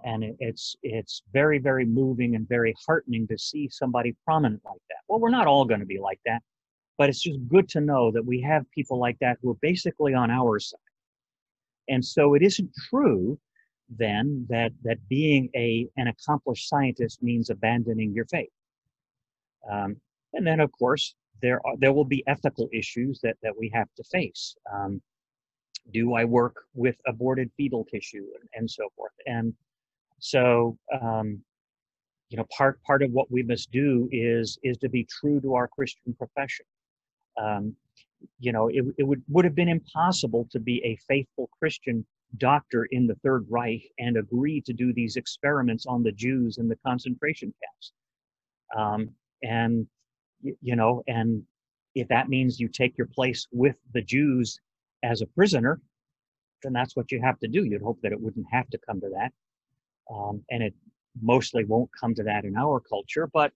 and 0.04 0.24
it, 0.24 0.36
it's 0.40 0.76
it's 0.82 1.22
very 1.32 1.58
very 1.58 1.84
moving 1.84 2.34
and 2.34 2.48
very 2.48 2.74
heartening 2.84 3.28
to 3.28 3.38
see 3.38 3.68
somebody 3.70 4.16
prominent 4.24 4.60
like 4.64 4.80
that. 4.88 4.98
Well, 5.08 5.20
we're 5.20 5.30
not 5.30 5.46
all 5.46 5.64
going 5.64 5.80
to 5.80 5.86
be 5.86 6.00
like 6.00 6.20
that, 6.26 6.42
but 6.98 7.08
it's 7.08 7.22
just 7.22 7.38
good 7.48 7.68
to 7.70 7.80
know 7.80 8.10
that 8.10 8.24
we 8.24 8.40
have 8.40 8.68
people 8.72 8.98
like 8.98 9.18
that 9.20 9.38
who 9.40 9.50
are 9.52 9.58
basically 9.62 10.14
on 10.14 10.30
our 10.30 10.58
side. 10.58 10.80
And 11.88 12.04
so 12.04 12.34
it 12.34 12.42
isn't 12.42 12.70
true 12.90 13.38
then 13.88 14.46
that 14.48 14.72
that 14.82 14.98
being 15.08 15.48
a 15.56 15.88
an 15.96 16.08
accomplished 16.08 16.68
scientist 16.68 17.22
means 17.22 17.50
abandoning 17.50 18.12
your 18.12 18.26
faith. 18.26 18.50
Um, 19.70 19.96
and 20.34 20.46
then 20.46 20.60
of 20.60 20.70
course 20.72 21.14
there 21.40 21.60
are 21.66 21.76
there 21.78 21.92
will 21.92 22.04
be 22.04 22.22
ethical 22.26 22.68
issues 22.72 23.20
that 23.22 23.36
that 23.42 23.56
we 23.56 23.70
have 23.72 23.88
to 23.96 24.04
face. 24.04 24.56
Um, 24.72 25.00
do 25.92 26.14
I 26.14 26.24
work 26.24 26.54
with 26.74 26.96
aborted 27.06 27.50
fetal 27.56 27.84
tissue 27.84 28.26
and, 28.38 28.48
and 28.54 28.70
so 28.70 28.88
forth? 28.94 29.12
And 29.26 29.54
so 30.18 30.76
um, 31.00 31.40
you 32.28 32.36
know 32.36 32.46
part 32.56 32.82
part 32.82 33.02
of 33.02 33.10
what 33.12 33.30
we 33.30 33.42
must 33.42 33.70
do 33.70 34.08
is 34.12 34.58
is 34.62 34.76
to 34.78 34.88
be 34.90 35.04
true 35.04 35.40
to 35.40 35.54
our 35.54 35.68
Christian 35.68 36.14
profession. 36.14 36.66
Um, 37.40 37.74
you 38.38 38.52
know, 38.52 38.68
it, 38.68 38.84
it 38.98 39.04
would 39.04 39.22
would 39.28 39.44
have 39.44 39.54
been 39.54 39.68
impossible 39.68 40.48
to 40.50 40.60
be 40.60 40.82
a 40.84 40.96
faithful 41.06 41.48
Christian 41.58 42.04
doctor 42.36 42.86
in 42.90 43.06
the 43.06 43.14
Third 43.16 43.46
Reich 43.48 43.82
and 43.98 44.16
agree 44.16 44.60
to 44.62 44.72
do 44.72 44.92
these 44.92 45.16
experiments 45.16 45.86
on 45.86 46.02
the 46.02 46.12
Jews 46.12 46.58
in 46.58 46.68
the 46.68 46.76
concentration 46.86 47.52
camps. 47.62 47.92
Um, 48.76 49.10
and 49.42 49.86
you 50.42 50.76
know, 50.76 51.02
and 51.06 51.42
if 51.94 52.08
that 52.08 52.28
means 52.28 52.60
you 52.60 52.68
take 52.68 52.96
your 52.96 53.08
place 53.08 53.46
with 53.52 53.76
the 53.92 54.02
Jews 54.02 54.60
as 55.02 55.20
a 55.20 55.26
prisoner, 55.26 55.80
then 56.62 56.72
that's 56.72 56.96
what 56.96 57.10
you 57.10 57.20
have 57.22 57.38
to 57.40 57.48
do. 57.48 57.64
You'd 57.64 57.82
hope 57.82 58.00
that 58.02 58.12
it 58.12 58.20
wouldn't 58.20 58.46
have 58.52 58.68
to 58.70 58.78
come 58.86 59.00
to 59.00 59.08
that. 59.10 59.32
Um, 60.12 60.44
and 60.50 60.62
it 60.62 60.74
mostly 61.20 61.64
won't 61.64 61.90
come 61.98 62.14
to 62.14 62.22
that 62.24 62.44
in 62.44 62.56
our 62.56 62.80
culture, 62.80 63.28
but 63.32 63.52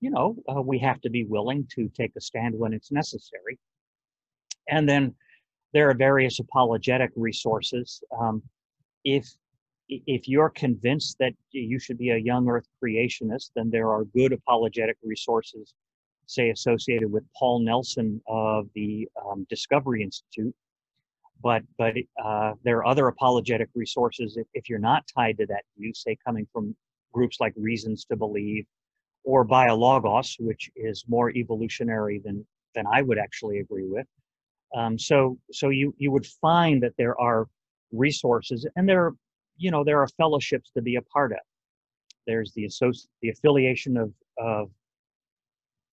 you 0.00 0.10
know, 0.10 0.36
uh, 0.48 0.62
we 0.62 0.78
have 0.78 1.00
to 1.02 1.10
be 1.10 1.24
willing 1.24 1.66
to 1.74 1.90
take 1.94 2.12
a 2.16 2.20
stand 2.20 2.58
when 2.58 2.72
it's 2.72 2.90
necessary. 2.90 3.58
And 4.70 4.88
then 4.88 5.14
there 5.72 5.90
are 5.90 5.94
various 5.94 6.38
apologetic 6.38 7.10
resources. 7.16 8.02
Um, 8.18 8.42
if 9.04 9.28
if 9.88 10.28
you're 10.28 10.50
convinced 10.50 11.16
that 11.18 11.32
you 11.50 11.80
should 11.80 11.98
be 11.98 12.10
a 12.10 12.16
young 12.16 12.48
Earth 12.48 12.68
creationist, 12.82 13.50
then 13.56 13.70
there 13.70 13.90
are 13.90 14.04
good 14.04 14.32
apologetic 14.32 14.96
resources 15.02 15.74
say, 16.30 16.50
associated 16.50 17.10
with 17.10 17.24
Paul 17.36 17.60
Nelson 17.60 18.20
of 18.28 18.68
the 18.74 19.08
um, 19.26 19.46
Discovery 19.50 20.02
Institute. 20.02 20.54
But, 21.42 21.62
but 21.78 21.94
uh, 22.22 22.52
there 22.64 22.78
are 22.78 22.86
other 22.86 23.08
apologetic 23.08 23.68
resources 23.74 24.36
if, 24.36 24.46
if 24.52 24.68
you're 24.68 24.78
not 24.78 25.04
tied 25.12 25.38
to 25.38 25.46
that 25.46 25.64
view, 25.78 25.92
say 25.94 26.16
coming 26.24 26.46
from 26.52 26.76
groups 27.12 27.38
like 27.40 27.54
Reasons 27.56 28.04
to 28.06 28.16
Believe 28.16 28.66
or 29.24 29.44
Biologos, 29.44 30.36
which 30.38 30.70
is 30.76 31.04
more 31.08 31.30
evolutionary 31.30 32.20
than, 32.24 32.46
than 32.74 32.84
I 32.86 33.02
would 33.02 33.18
actually 33.18 33.58
agree 33.60 33.88
with. 33.88 34.06
Um, 34.76 34.98
so 34.98 35.38
so 35.50 35.68
you, 35.70 35.94
you 35.98 36.10
would 36.10 36.26
find 36.26 36.82
that 36.82 36.92
there 36.96 37.20
are 37.20 37.48
resources 37.92 38.66
and 38.76 38.88
there, 38.88 39.12
you 39.56 39.70
know, 39.70 39.84
there 39.84 40.00
are 40.00 40.08
fellowships 40.08 40.70
to 40.72 40.82
be 40.82 40.96
a 40.96 41.02
part 41.02 41.32
of. 41.32 41.38
There's 42.26 42.52
the, 42.52 42.64
associ- 42.64 43.08
the 43.22 43.30
affiliation 43.30 43.96
of, 43.96 44.12
of 44.38 44.70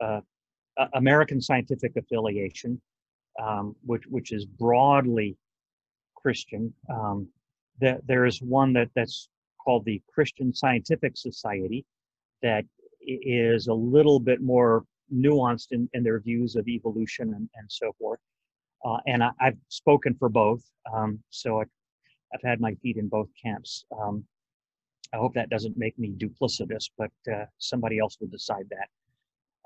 uh, 0.04 0.22
American 0.94 1.42
Scientific 1.42 1.96
Affiliation, 1.96 2.80
um, 3.42 3.76
which 3.86 4.04
which 4.08 4.32
is 4.32 4.46
broadly 4.46 5.36
Christian. 6.16 6.74
Um, 6.90 7.28
that 7.80 8.06
there 8.08 8.26
is 8.26 8.42
one 8.42 8.74
that 8.74 8.90
that's 8.96 9.30
called 9.64 9.86
the 9.86 10.02
Christian 10.08 10.54
Scientific 10.54 11.18
Society, 11.18 11.86
that 12.42 12.66
is 13.02 13.68
a 13.68 13.74
little 13.74 14.20
bit 14.20 14.42
more 14.42 14.86
nuanced 15.14 15.68
in, 15.72 15.90
in 15.94 16.04
their 16.04 16.20
views 16.20 16.56
of 16.56 16.68
evolution 16.68 17.34
and, 17.34 17.50
and 17.56 17.68
so 17.70 17.94
forth. 18.00 18.20
Uh, 18.86 18.98
and 19.08 19.24
I, 19.24 19.32
have 19.40 19.58
spoken 19.70 20.16
for 20.20 20.30
both, 20.30 20.64
um, 20.94 21.20
so 21.30 21.62
I, 21.62 21.66
have 22.34 22.42
had 22.44 22.62
my 22.62 22.76
feet 22.76 22.98
in 22.98 23.10
both 23.10 23.30
camps. 23.44 23.86
Um, 24.00 24.24
I 25.14 25.18
hope 25.18 25.34
that 25.36 25.50
doesn't 25.50 25.78
make 25.78 25.98
me 26.00 26.14
duplicitous, 26.18 26.90
but 26.98 27.12
uh, 27.34 27.46
somebody 27.60 28.00
else 28.00 28.18
will 28.20 28.28
decide 28.30 28.68
that. 28.70 29.02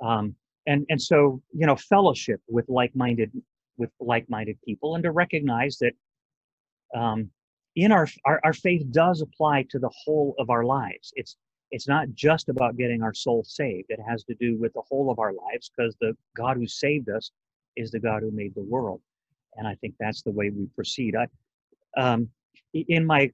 Um, 0.05 0.35
and 0.67 0.85
and 0.89 1.01
so 1.01 1.41
you 1.53 1.67
know, 1.67 1.75
fellowship 1.75 2.41
with 2.49 2.69
like-minded 2.69 3.31
with 3.77 3.91
like-minded 3.99 4.57
people, 4.65 4.95
and 4.95 5.03
to 5.03 5.11
recognize 5.11 5.77
that 5.79 5.93
um, 6.95 7.29
in 7.75 7.91
our, 7.91 8.07
our 8.25 8.41
our 8.43 8.53
faith 8.53 8.83
does 8.91 9.21
apply 9.21 9.65
to 9.71 9.79
the 9.79 9.91
whole 10.05 10.35
of 10.39 10.49
our 10.49 10.65
lives. 10.65 11.13
It's 11.15 11.37
it's 11.71 11.87
not 11.87 12.07
just 12.13 12.49
about 12.49 12.77
getting 12.77 13.03
our 13.03 13.13
soul 13.13 13.43
saved. 13.45 13.87
It 13.89 13.99
has 14.07 14.23
to 14.25 14.35
do 14.35 14.57
with 14.59 14.73
the 14.73 14.83
whole 14.89 15.11
of 15.11 15.19
our 15.19 15.33
lives 15.33 15.71
because 15.75 15.95
the 16.01 16.15
God 16.35 16.57
who 16.57 16.67
saved 16.67 17.09
us 17.09 17.31
is 17.75 17.91
the 17.91 17.99
God 17.99 18.21
who 18.21 18.31
made 18.31 18.55
the 18.55 18.63
world. 18.63 19.01
and 19.57 19.67
I 19.67 19.75
think 19.75 19.95
that's 19.99 20.21
the 20.21 20.31
way 20.31 20.49
we 20.49 20.65
proceed. 20.75 21.15
I, 21.15 21.27
um, 21.97 22.29
in 22.73 23.05
my 23.05 23.31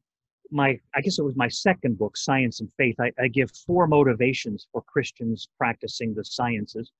my 0.51 0.79
I 0.95 1.01
guess 1.01 1.19
it 1.19 1.23
was 1.23 1.35
my 1.35 1.47
second 1.49 1.97
book, 1.97 2.17
Science 2.17 2.61
and 2.61 2.71
Faith. 2.77 2.95
I, 2.99 3.11
I 3.19 3.27
give 3.27 3.51
four 3.51 3.87
motivations 3.87 4.67
for 4.71 4.81
Christians 4.81 5.49
practicing 5.57 6.13
the 6.13 6.23
sciences. 6.23 6.91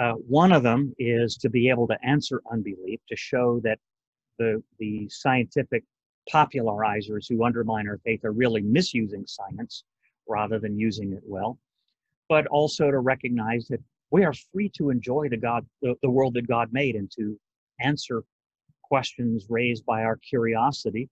Uh, 0.00 0.12
one 0.12 0.52
of 0.52 0.62
them 0.62 0.94
is 0.98 1.36
to 1.38 1.50
be 1.50 1.68
able 1.68 1.88
to 1.88 1.98
answer 2.04 2.40
unbelief, 2.52 3.00
to 3.08 3.16
show 3.16 3.60
that 3.64 3.78
the 4.38 4.62
the 4.78 5.08
scientific 5.08 5.84
popularizers 6.32 7.26
who 7.28 7.44
undermine 7.44 7.88
our 7.88 7.98
faith 8.04 8.24
are 8.24 8.32
really 8.32 8.62
misusing 8.62 9.26
science 9.26 9.84
rather 10.28 10.58
than 10.58 10.78
using 10.78 11.12
it 11.12 11.22
well, 11.24 11.58
but 12.28 12.46
also 12.46 12.90
to 12.90 12.98
recognize 12.98 13.66
that 13.68 13.80
we 14.10 14.24
are 14.24 14.32
free 14.52 14.70
to 14.76 14.90
enjoy 14.90 15.28
the 15.28 15.36
God, 15.36 15.66
the, 15.82 15.94
the 16.02 16.10
world 16.10 16.34
that 16.34 16.48
God 16.48 16.68
made, 16.72 16.94
and 16.94 17.10
to 17.12 17.38
answer 17.80 18.22
questions 18.82 19.46
raised 19.48 19.84
by 19.84 20.02
our 20.02 20.16
curiosity, 20.16 21.08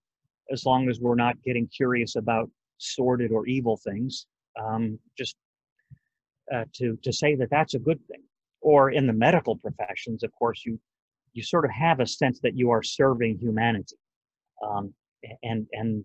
as 0.50 0.64
long 0.64 0.88
as 0.88 1.00
we're 1.00 1.14
not 1.14 1.40
getting 1.42 1.68
curious 1.68 2.16
about 2.16 2.50
sordid 2.78 3.32
or 3.32 3.46
evil 3.46 3.76
things. 3.76 4.26
Um, 4.58 4.98
just 5.18 5.36
uh, 6.54 6.64
to 6.74 6.96
to 7.02 7.12
say 7.12 7.34
that 7.34 7.50
that's 7.50 7.74
a 7.74 7.78
good 7.78 8.00
thing. 8.08 8.22
Or 8.60 8.90
in 8.90 9.06
the 9.06 9.12
medical 9.12 9.56
professions, 9.56 10.22
of 10.22 10.32
course, 10.32 10.62
you 10.64 10.78
you 11.34 11.42
sort 11.42 11.64
of 11.66 11.70
have 11.70 12.00
a 12.00 12.06
sense 12.06 12.40
that 12.40 12.56
you 12.56 12.70
are 12.70 12.82
serving 12.82 13.38
humanity, 13.38 13.96
um, 14.66 14.94
and 15.42 15.66
and 15.72 16.04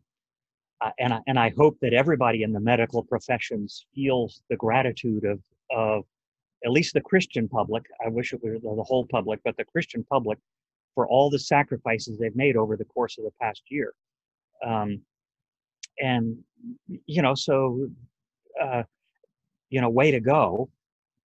uh, 0.82 0.92
and 1.00 1.14
I, 1.14 1.20
and 1.28 1.40
I 1.40 1.54
hope 1.58 1.78
that 1.82 1.94
everybody 1.94 2.44
in 2.44 2.52
the 2.52 2.60
medical 2.60 3.04
professions 3.04 3.86
feels 3.96 4.44
the 4.50 4.58
gratitude 4.58 5.24
of 5.24 5.40
of 5.72 6.04
at 6.64 6.72
least 6.72 6.94
the 6.94 7.02
Christian 7.02 7.48
public. 7.48 7.84
I 8.04 8.10
wish 8.10 8.34
it 8.34 8.44
were 8.44 8.60
the 8.60 8.84
whole 8.84 9.06
public, 9.10 9.40
but 9.44 9.58
the 9.58 9.66
Christian 9.66 10.04
public 10.04 10.38
for 10.96 11.08
all 11.08 11.30
the 11.30 11.40
sacrifices 11.40 12.18
they've 12.18 12.36
made 12.36 12.58
over 12.58 12.76
the 12.76 12.86
course 12.86 13.18
of 13.18 13.24
the 13.24 13.32
past 13.42 13.64
year. 13.70 13.94
Um, 14.66 15.02
and 16.00 16.38
you 17.06 17.22
know, 17.22 17.36
so 17.36 17.90
uh, 18.62 18.84
you 19.70 19.82
know, 19.82 19.90
way 19.90 20.12
to 20.12 20.20
go. 20.20 20.70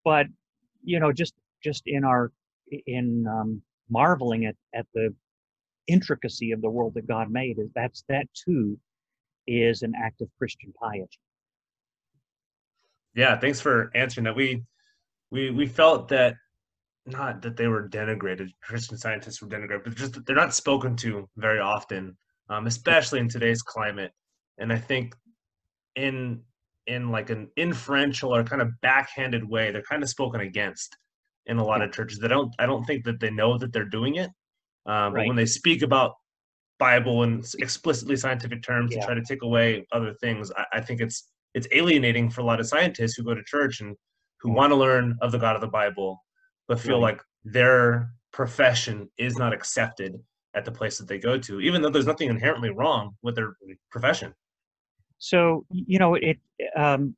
But 0.05 0.27
you 0.83 1.01
know, 1.01 1.13
just 1.13 1.35
just 1.63 1.83
in 1.87 2.05
our 2.05 2.33
in 2.87 3.27
um, 3.27 3.63
marveling 3.91 4.47
at 4.47 4.57
at 4.75 4.87
the 4.95 5.15
intricacy 5.87 6.53
of 6.53 6.63
the 6.63 6.71
world 6.71 6.95
that 6.95 7.07
God 7.07 7.31
made, 7.31 7.59
is 7.59 7.69
that's 7.75 8.05
that 8.09 8.27
too 8.35 8.79
is 9.47 9.83
an 9.83 9.93
act 9.97 10.21
of 10.21 10.29
Christian 10.39 10.73
piety. 10.81 11.09
Yeah, 13.15 13.39
thanks 13.39 13.61
for 13.61 13.91
answering 13.95 14.25
that. 14.25 14.37
We 14.37 14.63
we 15.31 15.51
we 15.51 15.67
felt 15.67 16.09
that 16.09 16.35
not 17.07 17.43
that 17.43 17.57
they 17.57 17.69
were 17.69 17.89
denigrated, 17.89 18.51
Christian 18.63 18.99
scientists 18.99 19.41
were 19.41 19.49
denigrated, 19.49 19.85
but 19.85 19.95
just 19.95 20.25
they're 20.27 20.37
not 20.37 20.55
spoken 20.55 20.97
to 20.97 21.29
very 21.37 21.61
often, 21.61 22.17
um, 22.51 22.67
especially 22.67 23.21
in 23.21 23.29
today's 23.29 23.63
climate. 23.63 24.13
And 24.59 24.73
I 24.73 24.79
think 24.79 25.15
in 25.95 26.43
in 26.87 27.11
like 27.11 27.31
an 27.31 27.49
inferential 27.57 28.35
or 28.35 28.45
kind 28.45 28.63
of 28.63 28.71
backhanded 28.81 29.49
way, 29.49 29.71
they're 29.71 29.83
kind 29.83 30.03
of 30.03 30.09
spoken 30.09 30.41
against 30.41 30.97
in 31.47 31.59
a 31.59 31.65
lot 31.65 31.83
of 31.83 31.93
churches. 31.93 32.19
They 32.19 32.29
don't. 32.29 32.53
I 32.59 32.67
don't 32.67 32.85
think 32.85 33.05
that 33.05 33.21
they 33.21 33.31
know 33.31 33.59
that 33.59 33.73
they're 33.73 33.85
doing 33.85 34.17
it. 34.17 34.31
Um, 34.87 35.13
right. 35.13 35.15
But 35.15 35.27
when 35.27 35.37
they 35.37 35.47
speak 35.47 35.83
about 35.83 36.15
Bible 36.79 37.23
in 37.23 37.43
explicitly 37.59 38.17
scientific 38.17 38.63
terms 38.63 38.93
yeah. 38.93 38.99
and 38.99 39.07
try 39.07 39.15
to 39.15 39.23
take 39.23 39.43
away 39.43 39.87
other 39.93 40.15
things, 40.15 40.51
I, 40.57 40.65
I, 40.75 40.81
think 40.81 41.01
it's 41.01 41.31
it's 41.55 41.67
alienating 41.73 42.31
for 42.31 42.43
a 42.43 42.45
lot 42.45 42.61
of 42.61 42.69
scientists 42.69 43.15
who 43.15 43.25
go 43.25 43.35
to 43.35 43.43
church 43.45 43.81
and 43.81 43.97
who 44.41 44.53
want 44.53 44.71
to 44.71 44.77
learn 44.77 45.17
of 45.21 45.33
the 45.33 45.39
God 45.39 45.55
of 45.55 45.61
the 45.61 45.69
Bible, 45.69 46.25
but 46.69 46.81
feel 46.81 47.01
like 47.01 47.21
their 47.45 48.11
profession 48.33 49.09
is 49.19 49.39
not 49.39 49.53
accepted 49.53 50.21
at 50.55 50.65
the 50.65 50.73
place 50.73 50.99
that 50.99 51.07
they 51.07 51.19
go 51.19 51.39
to, 51.39 51.61
even 51.61 51.83
though 51.83 51.91
there's 51.91 52.07
nothing 52.07 52.29
inherently 52.29 52.71
wrong 52.71 53.15
with 53.23 53.35
their 53.35 53.57
profession. 53.91 54.35
So 55.19 55.65
you 55.71 55.99
know 55.99 56.15
it. 56.15 56.39
Um, 56.77 57.17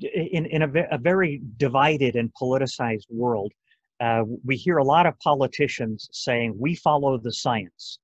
in 0.00 0.46
in 0.46 0.62
a, 0.62 0.70
a 0.92 0.98
very 0.98 1.42
divided 1.56 2.14
and 2.14 2.32
politicized 2.40 3.06
world, 3.10 3.52
uh, 4.00 4.22
we 4.44 4.56
hear 4.56 4.78
a 4.78 4.84
lot 4.84 5.06
of 5.06 5.18
politicians 5.18 6.08
saying 6.12 6.54
we 6.56 6.74
follow 6.76 7.18
the 7.18 7.32
science, 7.32 7.98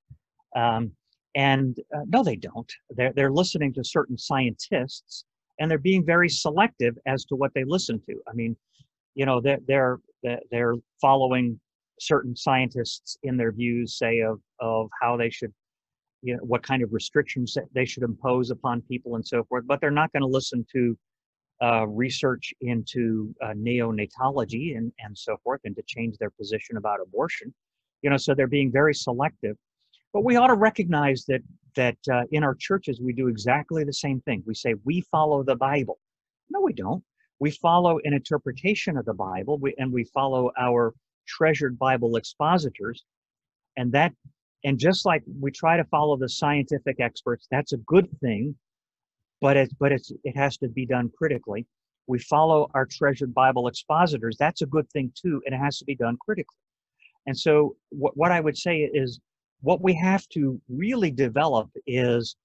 um, 0.57 0.91
and 1.35 1.79
uh, 1.95 2.03
no, 2.09 2.25
they 2.25 2.37
don't. 2.37 2.73
They're 2.91 3.13
they're 3.13 3.33
listening 3.33 3.73
to 3.75 3.85
certain 3.85 4.19
scientists, 4.19 5.25
and 5.59 5.71
they're 5.71 5.79
being 5.79 6.05
very 6.05 6.29
selective 6.29 6.97
as 7.07 7.25
to 7.27 7.37
what 7.37 7.53
they 7.55 7.65
listen 7.65 8.01
to. 8.09 8.15
I 8.29 8.35
mean, 8.35 8.57
you 9.15 9.27
know, 9.27 9.41
they're 9.41 9.59
they're 9.67 9.99
they're 10.51 10.75
following 11.01 11.59
certain 12.01 12.37
scientists 12.37 13.17
in 13.23 13.37
their 13.37 13.53
views, 13.53 13.97
say 13.99 14.21
of 14.21 14.41
of 14.61 14.89
how 15.01 15.17
they 15.17 15.31
should, 15.31 15.53
you 16.23 16.35
know, 16.35 16.43
what 16.43 16.63
kind 16.63 16.83
of 16.83 16.93
restrictions 16.93 17.57
they 17.75 17.85
should 17.85 18.03
impose 18.03 18.51
upon 18.51 18.83
people 18.83 19.17
and 19.17 19.27
so 19.27 19.45
forth. 19.45 19.65
But 19.67 19.81
they're 19.81 19.91
not 19.91 20.13
going 20.13 20.23
to 20.23 20.29
listen 20.29 20.67
to 20.73 20.99
uh, 21.63 21.87
research 21.87 22.53
into 22.61 23.35
uh, 23.43 23.55
neonatology 23.55 24.77
and 24.77 24.93
and 24.99 25.17
so 25.17 25.37
forth, 25.43 25.61
and 25.65 25.75
to 25.77 25.83
change 25.87 26.19
their 26.19 26.31
position 26.31 26.77
about 26.77 27.01
abortion. 27.01 27.55
You 28.03 28.11
know, 28.11 28.19
so 28.19 28.35
they're 28.35 28.47
being 28.47 28.71
very 28.71 28.95
selective. 28.95 29.57
But 30.13 30.25
we 30.25 30.37
ought 30.37 30.49
to 30.49 30.55
recognize 30.55 31.25
that 31.27 31.41
that 31.77 31.97
uh, 32.12 32.22
in 32.33 32.43
our 32.43 32.55
churches 32.55 33.01
we 33.01 33.12
do 33.12 33.29
exactly 33.29 33.85
the 33.85 33.93
same 33.93 34.20
thing. 34.22 34.43
We 34.47 34.55
say 34.55 34.74
we 34.85 35.03
follow 35.11 35.43
the 35.43 35.57
Bible. 35.57 35.99
No, 36.51 36.61
we 36.61 36.72
don't. 36.72 37.03
We 37.39 37.51
follow 37.51 37.99
an 38.05 38.14
interpretation 38.14 38.97
of 38.97 39.05
the 39.05 39.14
Bible, 39.14 39.59
we, 39.59 39.74
and 39.79 39.93
we 39.93 40.05
follow 40.05 40.51
our 40.59 40.95
treasured 41.27 41.79
Bible 41.79 42.16
expositors, 42.16 43.05
and 43.77 43.93
that 43.93 44.12
and 44.64 44.79
just 44.79 45.07
like 45.07 45.22
we 45.41 45.51
try 45.51 45.77
to 45.77 45.85
follow 45.85 46.16
the 46.16 46.29
scientific 46.29 46.99
experts, 46.99 47.47
that's 47.51 47.72
a 47.72 47.79
good 47.79 48.09
thing, 48.20 48.57
but 49.41 49.57
it's 49.57 49.72
but 49.74 49.93
it's 49.93 50.12
it 50.24 50.37
has 50.37 50.57
to 50.59 50.68
be 50.68 50.87
done 50.87 51.11
critically. 51.16 51.66
We 52.07 52.18
follow 52.20 52.68
our 52.74 52.87
treasured 52.87 53.35
Bible 53.35 53.68
expositors. 53.68 54.37
That's 54.39 54.62
a 54.62 54.66
good 54.66 54.89
thing 54.91 55.12
too, 55.14 55.43
and 55.45 55.55
it 55.55 55.59
has 55.59 55.79
to 55.79 55.85
be 55.85 55.95
done 55.95 56.16
critically. 56.24 56.57
And 57.27 57.37
so, 57.39 57.77
what, 57.91 58.16
what 58.16 58.33
I 58.33 58.41
would 58.41 58.57
say 58.57 58.79
is 58.79 59.20
what 59.63 59.83
we 59.83 59.95
have 59.95 60.29
to 60.29 60.61
really 60.69 61.11
develop 61.11 61.71
is 61.87 62.37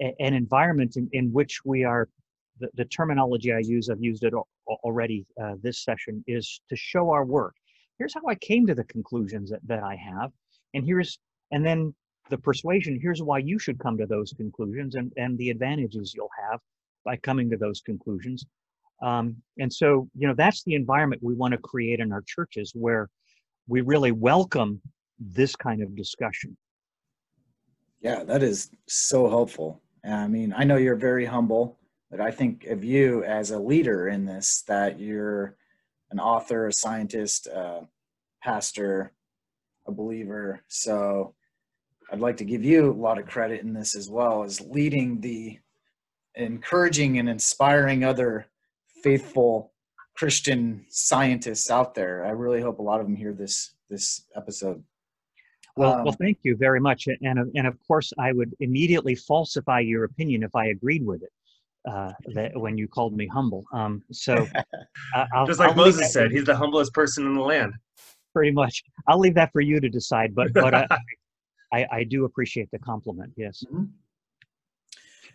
a, 0.00 0.14
an 0.20 0.34
environment 0.34 0.96
in, 0.96 1.08
in 1.12 1.32
which 1.32 1.60
we 1.64 1.84
are 1.84 2.08
the, 2.60 2.68
the, 2.74 2.84
terminology 2.86 3.52
i 3.52 3.58
use 3.58 3.88
i've 3.88 4.02
used 4.02 4.24
it 4.24 4.34
already 4.66 5.24
uh, 5.42 5.54
this 5.62 5.84
session 5.84 6.22
is 6.26 6.60
to 6.68 6.76
show 6.76 7.10
our 7.10 7.24
work. 7.24 7.54
Here's 7.98 8.14
how 8.14 8.22
i 8.28 8.34
came 8.34 8.66
to 8.66 8.74
the 8.74 8.84
conclusions 8.84 9.50
that, 9.50 9.60
that 9.66 9.82
i 9.82 9.96
have 9.96 10.30
and 10.74 10.84
here's 10.84 11.18
and 11.50 11.64
then 11.64 11.94
the 12.30 12.38
persuasion 12.38 12.98
here's 13.00 13.22
why 13.22 13.38
you 13.38 13.58
should 13.58 13.78
come 13.78 13.96
to 13.96 14.06
those 14.06 14.32
conclusions 14.32 14.94
and, 14.96 15.12
and 15.16 15.38
the 15.38 15.50
advantages 15.50 16.12
you'll 16.14 16.30
have 16.50 16.60
by 17.08 17.16
coming 17.16 17.48
to 17.48 17.56
those 17.56 17.80
conclusions. 17.80 18.44
Um, 19.00 19.36
and 19.58 19.72
so 19.72 20.08
you 20.14 20.28
know 20.28 20.34
that's 20.34 20.62
the 20.64 20.74
environment 20.74 21.22
we 21.22 21.34
want 21.34 21.52
to 21.52 21.58
create 21.58 22.00
in 22.00 22.12
our 22.12 22.22
churches 22.26 22.72
where 22.74 23.08
we 23.66 23.80
really 23.80 24.12
welcome 24.12 24.80
this 25.18 25.56
kind 25.56 25.82
of 25.82 25.96
discussion. 25.96 26.56
Yeah, 28.00 28.22
that 28.24 28.42
is 28.42 28.70
so 28.88 29.28
helpful. 29.28 29.82
I 30.04 30.28
mean, 30.28 30.54
I 30.56 30.64
know 30.64 30.76
you're 30.76 30.94
very 30.94 31.24
humble, 31.24 31.78
but 32.10 32.20
I 32.20 32.30
think 32.30 32.64
of 32.66 32.84
you 32.84 33.24
as 33.24 33.50
a 33.50 33.58
leader 33.58 34.08
in 34.08 34.24
this, 34.24 34.62
that 34.68 35.00
you're 35.00 35.56
an 36.10 36.20
author, 36.20 36.68
a 36.68 36.72
scientist, 36.72 37.46
a 37.48 37.88
pastor, 38.42 39.12
a 39.86 39.92
believer. 39.92 40.62
So 40.68 41.34
I'd 42.10 42.20
like 42.20 42.36
to 42.38 42.44
give 42.44 42.64
you 42.64 42.90
a 42.90 42.92
lot 42.92 43.18
of 43.18 43.26
credit 43.26 43.62
in 43.62 43.72
this 43.72 43.94
as 43.94 44.08
well 44.08 44.42
as 44.42 44.60
leading 44.60 45.20
the 45.20 45.58
encouraging 46.34 47.18
and 47.18 47.28
inspiring 47.28 48.04
other 48.04 48.46
faithful 49.02 49.72
Christian 50.16 50.84
scientists 50.88 51.70
out 51.70 51.94
there. 51.94 52.24
I 52.24 52.30
really 52.30 52.60
hope 52.60 52.78
a 52.78 52.82
lot 52.82 53.00
of 53.00 53.06
them 53.06 53.16
hear 53.16 53.32
this 53.32 53.74
this 53.90 54.24
episode. 54.36 54.82
Well, 55.78 55.94
um, 55.94 56.04
well, 56.04 56.16
thank 56.20 56.38
you 56.42 56.56
very 56.56 56.80
much, 56.80 57.06
and 57.06 57.38
and 57.54 57.66
of 57.66 57.78
course, 57.86 58.12
I 58.18 58.32
would 58.32 58.52
immediately 58.58 59.14
falsify 59.14 59.80
your 59.80 60.04
opinion 60.04 60.42
if 60.42 60.54
I 60.56 60.66
agreed 60.66 61.06
with 61.06 61.22
it. 61.22 61.30
Uh, 61.88 62.12
that 62.34 62.50
when 62.60 62.76
you 62.76 62.88
called 62.88 63.16
me 63.16 63.28
humble, 63.28 63.64
um, 63.72 64.02
so 64.10 64.34
uh, 65.14 65.46
just 65.46 65.60
like 65.60 65.70
I'll 65.70 65.76
Moses 65.76 66.12
said, 66.12 66.32
he's 66.32 66.44
the 66.44 66.56
humblest 66.56 66.92
person 66.92 67.26
in 67.26 67.34
the 67.34 67.40
land. 67.40 67.74
Pretty 68.34 68.50
much, 68.50 68.82
I'll 69.06 69.20
leave 69.20 69.34
that 69.36 69.52
for 69.52 69.60
you 69.60 69.80
to 69.80 69.88
decide. 69.88 70.34
But 70.34 70.52
but 70.52 70.74
I, 70.74 70.86
I, 71.72 71.86
I 71.92 72.04
do 72.04 72.24
appreciate 72.24 72.68
the 72.72 72.80
compliment. 72.80 73.32
Yes. 73.36 73.62
Mm-hmm. 73.64 73.84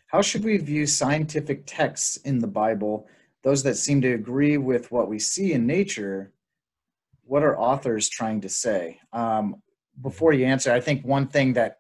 How 0.08 0.22
should 0.22 0.44
we 0.44 0.58
view 0.58 0.86
scientific 0.86 1.64
texts 1.66 2.18
in 2.18 2.40
the 2.40 2.48
Bible? 2.48 3.08
Those 3.44 3.64
that 3.64 3.76
seem 3.76 4.02
to 4.02 4.14
agree 4.14 4.58
with 4.58 4.92
what 4.92 5.08
we 5.08 5.20
see 5.20 5.54
in 5.54 5.66
nature, 5.66 6.34
what 7.24 7.44
are 7.44 7.58
authors 7.58 8.10
trying 8.10 8.42
to 8.42 8.50
say? 8.50 9.00
Um, 9.14 9.63
before 10.02 10.34
you 10.34 10.46
answer, 10.46 10.72
I 10.72 10.80
think 10.80 11.06
one 11.06 11.28
thing 11.28 11.54
that 11.54 11.80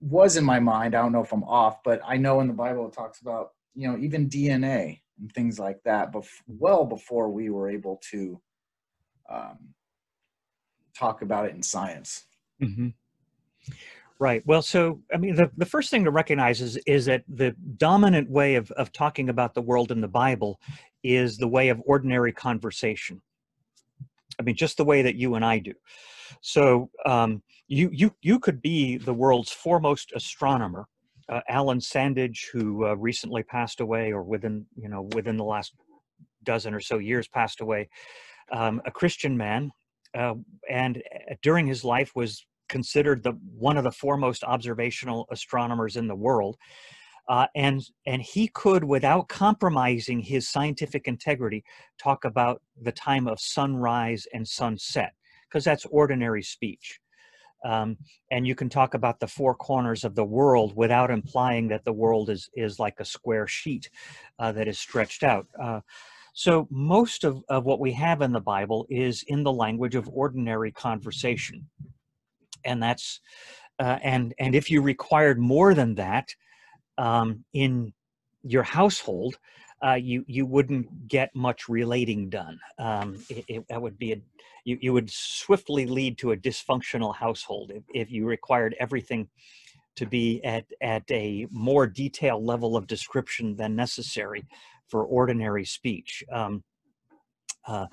was 0.00 0.36
in 0.36 0.44
my 0.44 0.60
mind, 0.60 0.94
I 0.94 1.02
don't 1.02 1.12
know 1.12 1.22
if 1.22 1.32
I'm 1.32 1.44
off, 1.44 1.82
but 1.84 2.00
I 2.06 2.16
know 2.16 2.40
in 2.40 2.46
the 2.46 2.54
Bible 2.54 2.86
it 2.88 2.92
talks 2.92 3.20
about, 3.20 3.50
you 3.74 3.88
know, 3.88 3.98
even 3.98 4.28
DNA 4.28 5.00
and 5.18 5.30
things 5.32 5.58
like 5.58 5.82
that, 5.84 6.12
but 6.12 6.24
well 6.46 6.84
before 6.84 7.28
we 7.30 7.50
were 7.50 7.68
able 7.68 8.00
to 8.10 8.40
um, 9.30 9.58
talk 10.96 11.22
about 11.22 11.46
it 11.46 11.54
in 11.54 11.62
science. 11.62 12.24
Mm-hmm. 12.62 12.88
Right. 14.18 14.42
Well, 14.46 14.62
so 14.62 15.00
I 15.12 15.16
mean, 15.16 15.34
the, 15.34 15.50
the 15.56 15.66
first 15.66 15.90
thing 15.90 16.04
to 16.04 16.10
recognize 16.10 16.60
is, 16.60 16.76
is 16.86 17.06
that 17.06 17.24
the 17.28 17.52
dominant 17.76 18.30
way 18.30 18.56
of, 18.56 18.70
of 18.72 18.92
talking 18.92 19.28
about 19.30 19.54
the 19.54 19.62
world 19.62 19.90
in 19.90 20.00
the 20.00 20.08
Bible 20.08 20.60
is 21.02 21.38
the 21.38 21.48
way 21.48 21.70
of 21.70 21.80
ordinary 21.86 22.32
conversation. 22.32 23.22
I 24.38 24.42
mean, 24.42 24.56
just 24.56 24.76
the 24.76 24.84
way 24.84 25.02
that 25.02 25.16
you 25.16 25.34
and 25.34 25.44
I 25.44 25.58
do. 25.58 25.72
So 26.40 26.90
um, 27.06 27.42
you 27.68 27.90
you 27.92 28.14
you 28.22 28.38
could 28.38 28.60
be 28.60 28.98
the 28.98 29.14
world's 29.14 29.52
foremost 29.52 30.12
astronomer, 30.14 30.86
uh, 31.28 31.40
Alan 31.48 31.78
Sandage, 31.78 32.50
who 32.52 32.86
uh, 32.86 32.94
recently 32.94 33.42
passed 33.42 33.80
away, 33.80 34.12
or 34.12 34.22
within 34.22 34.66
you 34.76 34.88
know 34.88 35.08
within 35.14 35.36
the 35.36 35.44
last 35.44 35.74
dozen 36.44 36.74
or 36.74 36.80
so 36.80 36.98
years 36.98 37.28
passed 37.28 37.60
away, 37.60 37.88
um, 38.52 38.80
a 38.86 38.90
Christian 38.90 39.36
man, 39.36 39.70
uh, 40.16 40.34
and 40.68 40.98
uh, 40.98 41.34
during 41.42 41.66
his 41.66 41.84
life 41.84 42.12
was 42.14 42.46
considered 42.68 43.22
the 43.22 43.32
one 43.56 43.76
of 43.76 43.84
the 43.84 43.90
foremost 43.90 44.44
observational 44.44 45.26
astronomers 45.30 45.96
in 45.96 46.06
the 46.06 46.14
world. 46.14 46.56
Uh, 47.28 47.46
and 47.54 47.82
and 48.06 48.22
he 48.22 48.48
could, 48.48 48.82
without 48.82 49.28
compromising 49.28 50.18
his 50.18 50.48
scientific 50.48 51.06
integrity, 51.06 51.62
talk 52.02 52.24
about 52.24 52.60
the 52.82 52.90
time 52.90 53.28
of 53.28 53.38
sunrise 53.38 54.26
and 54.34 54.46
sunset, 54.48 55.12
because 55.50 55.64
that's 55.64 55.86
ordinary 55.86 56.42
speech. 56.42 57.00
Um, 57.64 57.98
and 58.30 58.46
you 58.46 58.54
can 58.54 58.70
talk 58.70 58.94
about 58.94 59.20
the 59.20 59.26
four 59.26 59.54
corners 59.54 60.04
of 60.04 60.14
the 60.14 60.24
world 60.24 60.74
without 60.74 61.10
implying 61.10 61.68
that 61.68 61.84
the 61.84 61.92
world 61.92 62.30
is 62.30 62.48
is 62.54 62.78
like 62.78 63.00
a 63.00 63.04
square 63.04 63.46
sheet 63.46 63.90
uh, 64.38 64.52
that 64.52 64.68
is 64.68 64.78
stretched 64.78 65.22
out. 65.22 65.46
Uh, 65.62 65.80
so 66.32 66.68
most 66.70 67.24
of, 67.24 67.42
of 67.48 67.64
what 67.64 67.80
we 67.80 67.92
have 67.92 68.22
in 68.22 68.32
the 68.32 68.40
Bible 68.40 68.86
is 68.88 69.24
in 69.26 69.42
the 69.42 69.52
language 69.52 69.94
of 69.94 70.08
ordinary 70.08 70.70
conversation 70.70 71.66
and 72.64 72.82
that's 72.82 73.20
uh, 73.78 73.98
and 74.02 74.34
and 74.38 74.54
if 74.54 74.70
you 74.70 74.82
required 74.82 75.38
more 75.38 75.74
than 75.74 75.94
that 75.94 76.34
um, 76.98 77.44
in 77.52 77.92
your 78.42 78.62
household, 78.62 79.38
uh, 79.84 79.94
you 79.94 80.24
you 80.26 80.46
wouldn't 80.46 81.08
get 81.08 81.34
much 81.34 81.68
relating 81.68 82.28
done. 82.28 82.60
Um, 82.78 83.18
it, 83.28 83.44
it, 83.48 83.68
that 83.68 83.80
would 83.80 83.98
be 83.98 84.12
a 84.12 84.20
you, 84.64 84.78
you 84.80 84.92
would 84.92 85.10
swiftly 85.10 85.86
lead 85.86 86.18
to 86.18 86.32
a 86.32 86.36
dysfunctional 86.36 87.14
household 87.14 87.72
if, 87.74 87.82
if 87.94 88.10
you 88.10 88.26
required 88.26 88.76
everything 88.78 89.28
to 89.96 90.06
be 90.06 90.42
at 90.44 90.64
at 90.80 91.04
a 91.10 91.46
more 91.50 91.86
detailed 91.86 92.44
level 92.44 92.76
of 92.76 92.86
description 92.86 93.56
than 93.56 93.74
necessary 93.74 94.46
for 94.88 95.04
ordinary 95.04 95.64
speech. 95.64 96.24
Um, 96.32 96.62
uh, 97.66 97.86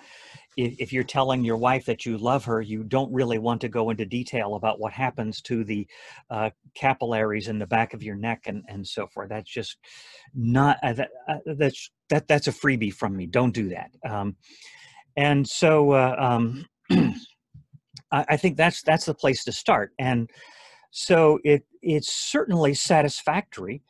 if, 0.56 0.76
if, 0.80 0.94
you're 0.94 1.04
telling 1.04 1.44
your 1.44 1.58
wife 1.58 1.86
that 1.86 2.06
you 2.06 2.18
love 2.18 2.46
her, 2.46 2.62
you 2.62 2.84
don't 2.84 3.12
really 3.12 3.38
want 3.38 3.62
to 3.62 3.70
go 3.70 3.90
into 3.90 4.06
detail 4.06 4.56
about 4.56 4.80
what 4.80 4.94
happens 4.94 5.42
to 5.42 5.64
the 5.64 5.88
uh, 6.30 6.50
capillaries 6.74 7.48
in 7.48 7.60
the 7.60 7.68
back 7.68 7.94
of 7.94 8.02
your 8.02 8.16
neck 8.16 8.44
and, 8.46 8.64
and 8.68 8.88
so 8.88 9.08
forth. 9.08 9.30
That's 9.30 9.50
just 9.50 9.78
not 10.34 10.78
uh, 10.84 10.94
that, 10.94 11.10
uh, 11.28 11.54
that's 11.58 11.92
that 12.10 12.28
that's 12.28 12.48
a 12.48 12.52
freebie 12.52 12.94
from 12.94 13.16
me. 13.16 13.26
Don't 13.26 13.54
do 13.54 13.70
that. 13.70 13.92
Um, 14.10 14.36
and 15.16 15.48
so 15.48 15.92
uh, 15.92 16.16
um, 16.18 16.66
I, 18.12 18.26
I 18.30 18.38
think 18.38 18.58
that's 18.58 18.82
that's 18.84 19.06
the 19.06 19.14
place 19.14 19.44
to 19.46 19.52
start. 19.52 19.92
And 20.00 20.30
so 20.92 21.40
it 21.44 21.66
it's 21.82 22.14
certainly 22.14 22.74
satisfactory 22.74 23.82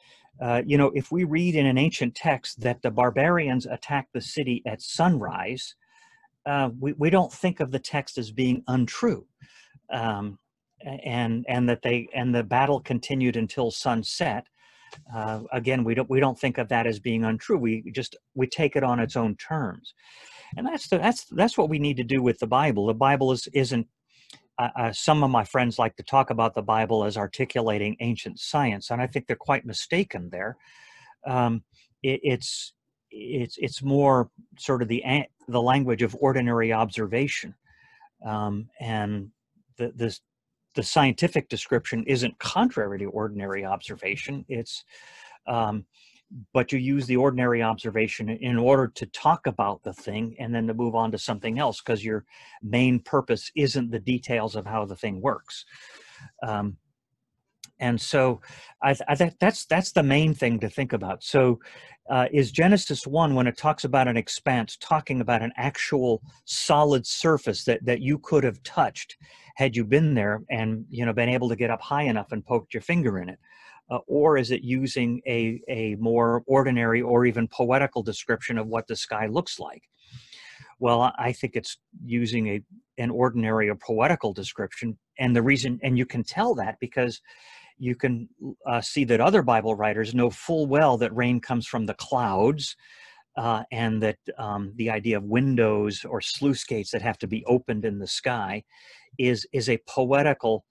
uh, 0.41 0.61
you 0.65 0.77
know, 0.77 0.91
if 0.93 1.11
we 1.11 1.23
read 1.23 1.55
in 1.55 1.65
an 1.65 1.77
ancient 1.77 2.15
text 2.15 2.61
that 2.61 2.81
the 2.81 2.91
barbarians 2.91 3.65
attacked 3.65 4.13
the 4.13 4.21
city 4.21 4.61
at 4.65 4.81
sunrise, 4.81 5.75
uh, 6.45 6.69
we, 6.79 6.93
we 6.93 7.09
don't 7.09 7.33
think 7.33 7.59
of 7.59 7.71
the 7.71 7.79
text 7.79 8.17
as 8.17 8.31
being 8.31 8.63
untrue. 8.67 9.25
Um, 9.91 10.38
and 11.03 11.45
and 11.47 11.67
that 11.69 11.81
they 11.81 12.07
and 12.13 12.33
the 12.33 12.43
battle 12.43 12.79
continued 12.79 13.35
until 13.35 13.71
sunset. 13.71 14.45
Uh, 15.13 15.41
again, 15.51 15.83
we 15.83 15.93
don't 15.95 16.09
we 16.09 16.19
don't 16.19 16.39
think 16.39 16.57
of 16.57 16.69
that 16.69 16.88
as 16.88 16.99
being 16.99 17.25
untrue. 17.25 17.57
We 17.57 17.91
just 17.93 18.15
we 18.35 18.47
take 18.47 18.75
it 18.75 18.83
on 18.83 18.99
its 18.99 19.15
own 19.15 19.35
terms, 19.35 19.93
and 20.55 20.65
that's 20.65 20.88
the, 20.88 20.97
that's 20.97 21.25
that's 21.25 21.57
what 21.57 21.69
we 21.69 21.79
need 21.79 21.97
to 21.97 22.03
do 22.03 22.21
with 22.21 22.39
the 22.39 22.47
Bible. 22.47 22.88
The 22.88 22.93
Bible 22.93 23.31
is 23.31 23.47
isn't 23.53 23.88
uh, 24.60 24.91
some 24.91 25.24
of 25.24 25.30
my 25.30 25.43
friends 25.43 25.78
like 25.78 25.95
to 25.97 26.03
talk 26.03 26.30
about 26.30 26.55
the 26.55 26.62
Bible 26.62 27.03
as 27.03 27.18
articulating 27.18 27.95
ancient 27.99 28.39
science, 28.39 28.89
and 28.89 29.01
I 29.01 29.08
think 29.08 29.28
they're 29.28 29.36
quite 29.36 29.66
mistaken 29.66 30.30
there. 30.32 30.58
Um, 31.26 31.64
it, 32.03 32.20
it's 32.24 32.74
it's 33.12 33.58
it's 33.60 33.82
more 33.82 34.30
sort 34.58 34.82
of 34.82 34.88
the 34.88 35.03
the 35.47 35.62
language 35.62 36.01
of 36.01 36.16
ordinary 36.20 36.74
observation, 36.74 37.53
um, 38.26 38.70
and 38.80 39.30
the 39.78 39.91
the 39.95 40.18
the 40.76 40.84
scientific 40.84 41.49
description 41.49 42.03
isn't 42.05 42.38
contrary 42.39 42.99
to 42.99 43.05
ordinary 43.05 43.66
observation. 43.66 44.45
It's 44.47 44.84
um, 45.47 45.86
but 46.53 46.71
you 46.71 46.80
use 46.80 47.05
the 47.05 47.15
ordinary 47.15 47.63
observation 47.63 48.30
in 48.30 48.57
order 48.57 48.88
to 48.88 49.05
talk 49.07 49.47
about 49.47 49.82
the 49.84 49.93
thing 49.93 50.36
and 50.39 50.53
then 50.53 50.67
to 50.67 50.73
move 50.73 50.95
on 50.95 51.11
to 51.11 51.17
something 51.17 51.57
else 51.57 51.82
because 51.82 52.03
your 52.03 52.25
main 52.61 52.99
purpose 52.99 53.51
isn't 53.55 53.91
the 53.91 53.99
details 53.99 54.55
of 54.55 54.65
how 54.65 54.86
the 54.86 54.95
thing 54.95 55.21
works. 55.21 55.65
Um, 56.43 56.78
and 57.80 57.99
so 57.99 58.41
I, 58.82 58.95
I 59.07 59.15
think 59.15 59.36
that's 59.39 59.65
that's 59.65 59.91
the 59.91 60.03
main 60.03 60.34
thing 60.34 60.59
to 60.59 60.69
think 60.69 60.93
about. 60.93 61.23
So 61.23 61.59
uh, 62.09 62.28
is 62.32 62.51
genesis 62.51 63.05
1 63.05 63.36
when 63.36 63.47
it 63.47 63.57
talks 63.57 63.84
about 63.84 64.07
an 64.07 64.17
expanse 64.17 64.78
talking 64.78 65.21
about 65.21 65.41
an 65.41 65.51
actual 65.57 66.21
solid 66.45 67.05
surface 67.05 67.63
that 67.65 67.86
that 67.86 68.01
you 68.01 68.17
could 68.19 68.43
have 68.43 68.61
touched 68.63 69.17
had 69.55 69.75
you 69.75 69.84
been 69.84 70.13
there 70.13 70.41
and 70.49 70.86
you 70.89 71.05
know 71.05 71.13
been 71.13 71.30
able 71.30 71.49
to 71.49 71.55
get 71.55 71.69
up 71.69 71.82
high 71.82 72.03
enough 72.03 72.32
and 72.32 72.45
poked 72.45 72.73
your 72.73 72.82
finger 72.82 73.19
in 73.19 73.30
it 73.30 73.39
uh, 73.89 73.99
or 74.07 74.38
is 74.38 74.51
it 74.51 74.61
using 74.63 75.21
a, 75.27 75.61
a 75.67 75.95
more 75.95 76.43
ordinary 76.45 77.01
or 77.01 77.25
even 77.25 77.47
poetical 77.47 78.03
description 78.03 78.57
of 78.57 78.67
what 78.67 78.88
the 78.88 78.95
sky 78.95 79.27
looks 79.27 79.59
like? 79.59 79.83
Well, 80.79 81.13
I 81.17 81.31
think 81.31 81.55
it's 81.55 81.77
using 82.03 82.47
a 82.47 82.61
an 82.99 83.09
ordinary 83.11 83.69
or 83.69 83.75
poetical 83.75 84.33
description, 84.33 84.97
and 85.19 85.35
the 85.35 85.41
reason, 85.41 85.79
and 85.83 85.97
you 85.97 86.05
can 86.05 86.23
tell 86.23 86.55
that 86.55 86.77
because 86.79 87.21
you 87.77 87.95
can 87.95 88.27
uh, 88.65 88.81
see 88.81 89.03
that 89.05 89.21
other 89.21 89.43
Bible 89.43 89.75
writers 89.75 90.15
know 90.15 90.29
full 90.29 90.65
well 90.65 90.97
that 90.97 91.15
rain 91.15 91.39
comes 91.39 91.67
from 91.67 91.85
the 91.85 91.93
clouds, 91.93 92.75
uh, 93.35 93.63
and 93.71 94.01
that 94.01 94.17
um, 94.38 94.73
the 94.75 94.89
idea 94.89 95.17
of 95.17 95.23
windows 95.23 96.03
or 96.03 96.21
sluice 96.21 96.63
gates 96.63 96.91
that 96.91 97.01
have 97.01 97.19
to 97.19 97.27
be 97.27 97.45
opened 97.45 97.85
in 97.85 97.99
the 97.99 98.07
sky 98.07 98.63
is 99.17 99.47
is 99.53 99.69
a 99.69 99.79
poetical 99.88 100.65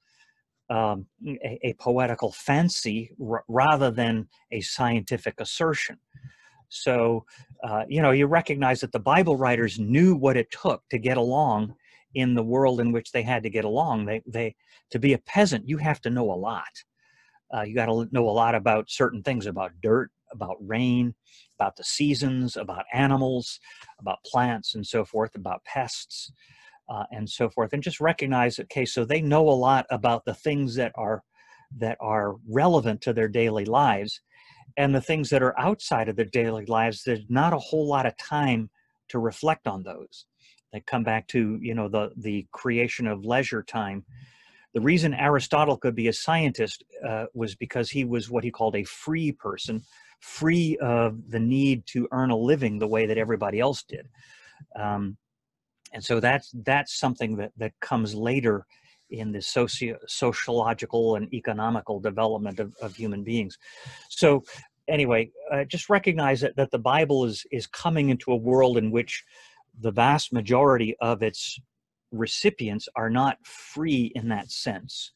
um, 0.69 1.07
a, 1.27 1.59
a, 1.63 1.73
poetical 1.75 2.33
fancy 2.33 3.13
rather 3.19 3.91
than 3.91 4.29
a 4.51 4.61
scientific 4.61 5.41
assertion. 5.41 5.99
So, 6.69 7.25
uh, 7.63 7.85
you 7.89 8.03
know, 8.03 8.11
you 8.11 8.27
recognize 8.27 8.81
that 8.81 8.91
the 8.91 8.99
Bible 8.99 9.37
writers 9.37 9.79
knew 9.79 10.17
what 10.17 10.37
it 10.37 10.51
took 10.51 10.83
to 10.91 10.99
get 10.99 11.17
along 11.17 11.77
in 12.15 12.35
the 12.35 12.43
world 12.43 12.81
in 12.81 12.91
which 12.91 13.13
they 13.13 13.23
had 13.23 13.45
to 13.45 13.51
get 13.51 13.65
along. 13.65 14.07
They, 14.07 14.23
they, 14.27 14.57
to 14.91 14.99
be 14.99 15.13
a 15.13 15.19
peasant, 15.19 15.69
you 15.69 15.77
have 15.79 16.01
to 16.01 16.11
know 16.11 16.33
a 16.33 16.35
lot. 16.35 16.65
Uh, 17.55 17.63
you 17.63 17.75
got 17.75 17.87
to 17.87 18.09
know 18.11 18.29
a 18.29 18.31
lot 18.31 18.57
about 18.57 18.91
certain 18.91 19.23
things 19.23 19.47
about 19.47 19.71
dirt, 19.81 20.11
about 20.33 20.57
rain, 20.61 21.15
about 21.61 21.77
the 21.77 21.85
seasons, 21.85 22.57
about 22.57 22.85
animals, 22.93 23.61
about 24.01 24.25
plants, 24.25 24.75
and 24.75 24.85
so 24.85 25.05
forth, 25.05 25.37
about 25.37 25.65
pests 25.65 26.33
uh, 26.89 27.05
and 27.11 27.29
so 27.29 27.49
forth, 27.49 27.73
and 27.73 27.83
just 27.83 28.01
recognize, 28.01 28.59
okay, 28.59 28.85
so 28.85 29.05
they 29.05 29.21
know 29.21 29.49
a 29.49 29.51
lot 29.51 29.87
about 29.91 30.25
the 30.25 30.35
things 30.35 30.75
that 30.77 30.93
are 30.95 31.23
that 31.79 31.97
are 32.01 32.37
relevant 32.49 33.01
to 33.01 33.13
their 33.13 33.29
daily 33.29 33.65
lives, 33.65 34.21
and 34.77 34.95
the 34.95 35.01
things 35.01 35.31
that 35.31 35.43
are 35.43 35.59
outside 35.59 36.09
of 36.09 36.17
their 36.17 36.25
daily 36.25 36.65
lives. 36.67 37.03
There's 37.03 37.25
not 37.29 37.53
a 37.53 37.59
whole 37.59 37.87
lot 37.87 38.07
of 38.07 38.17
time 38.17 38.71
to 39.09 39.19
reflect 39.19 39.67
on 39.67 39.83
those. 39.83 40.27
They 40.73 40.81
come 40.81 41.05
back 41.05 41.27
to 41.29 41.59
you 41.61 41.75
know 41.75 41.89
the 41.89 42.11
the 42.17 42.47
creation 42.53 43.07
of 43.07 43.25
leisure 43.25 43.63
time. 43.63 44.05
The 44.75 44.81
reason 44.81 45.15
Aristotle 45.15 45.79
could 45.79 45.95
be 45.95 46.09
a 46.09 46.13
scientist 46.13 46.85
uh, 47.07 47.27
was 47.33 47.55
because 47.55 47.91
he 47.91 48.05
was 48.05 48.29
what 48.29 48.45
he 48.45 48.51
called 48.51 48.77
a 48.77 48.85
free 48.85 49.33
person, 49.33 49.83
free 50.21 50.77
of 50.83 51.31
the 51.31 51.41
need 51.41 51.87
to 51.87 52.07
earn 52.13 52.31
a 52.31 52.37
living 52.37 52.79
the 52.79 52.87
way 52.87 53.07
that 53.07 53.17
everybody 53.17 53.59
else 53.59 53.83
did. 53.83 54.07
Um, 54.79 55.17
and 55.97 56.05
so 56.05 56.21
that's 56.21 56.53
that's 56.63 56.93
something 56.93 57.37
that 57.37 57.53
that 57.57 57.73
comes 57.81 58.15
later 58.15 58.67
in 59.09 59.33
the 59.33 59.41
socio 59.41 59.97
sociological 60.07 61.17
and 61.17 61.33
economical 61.33 61.99
development 61.99 62.61
of, 62.61 62.75
of 62.83 62.95
human 62.95 63.25
beings. 63.25 63.57
So 64.11 64.45
anyway 64.89 65.31
uh, 65.51 65.65
just 65.65 65.89
recognize 65.89 66.43
that, 66.43 66.55
that 66.57 66.71
the 66.71 66.79
bible 66.79 67.25
is 67.25 67.47
is 67.51 67.67
coming 67.67 68.11
into 68.11 68.31
a 68.31 68.37
world 68.37 68.77
in 68.77 68.91
which 68.91 69.25
the 69.81 69.91
vast 69.91 70.35
majority 70.35 70.95
of 71.01 71.23
its 71.23 71.59
recipients 72.13 72.89
are 72.95 73.11
not 73.11 73.39
free 73.45 74.13
in 74.15 74.29
that 74.29 74.51
sense. 74.51 75.13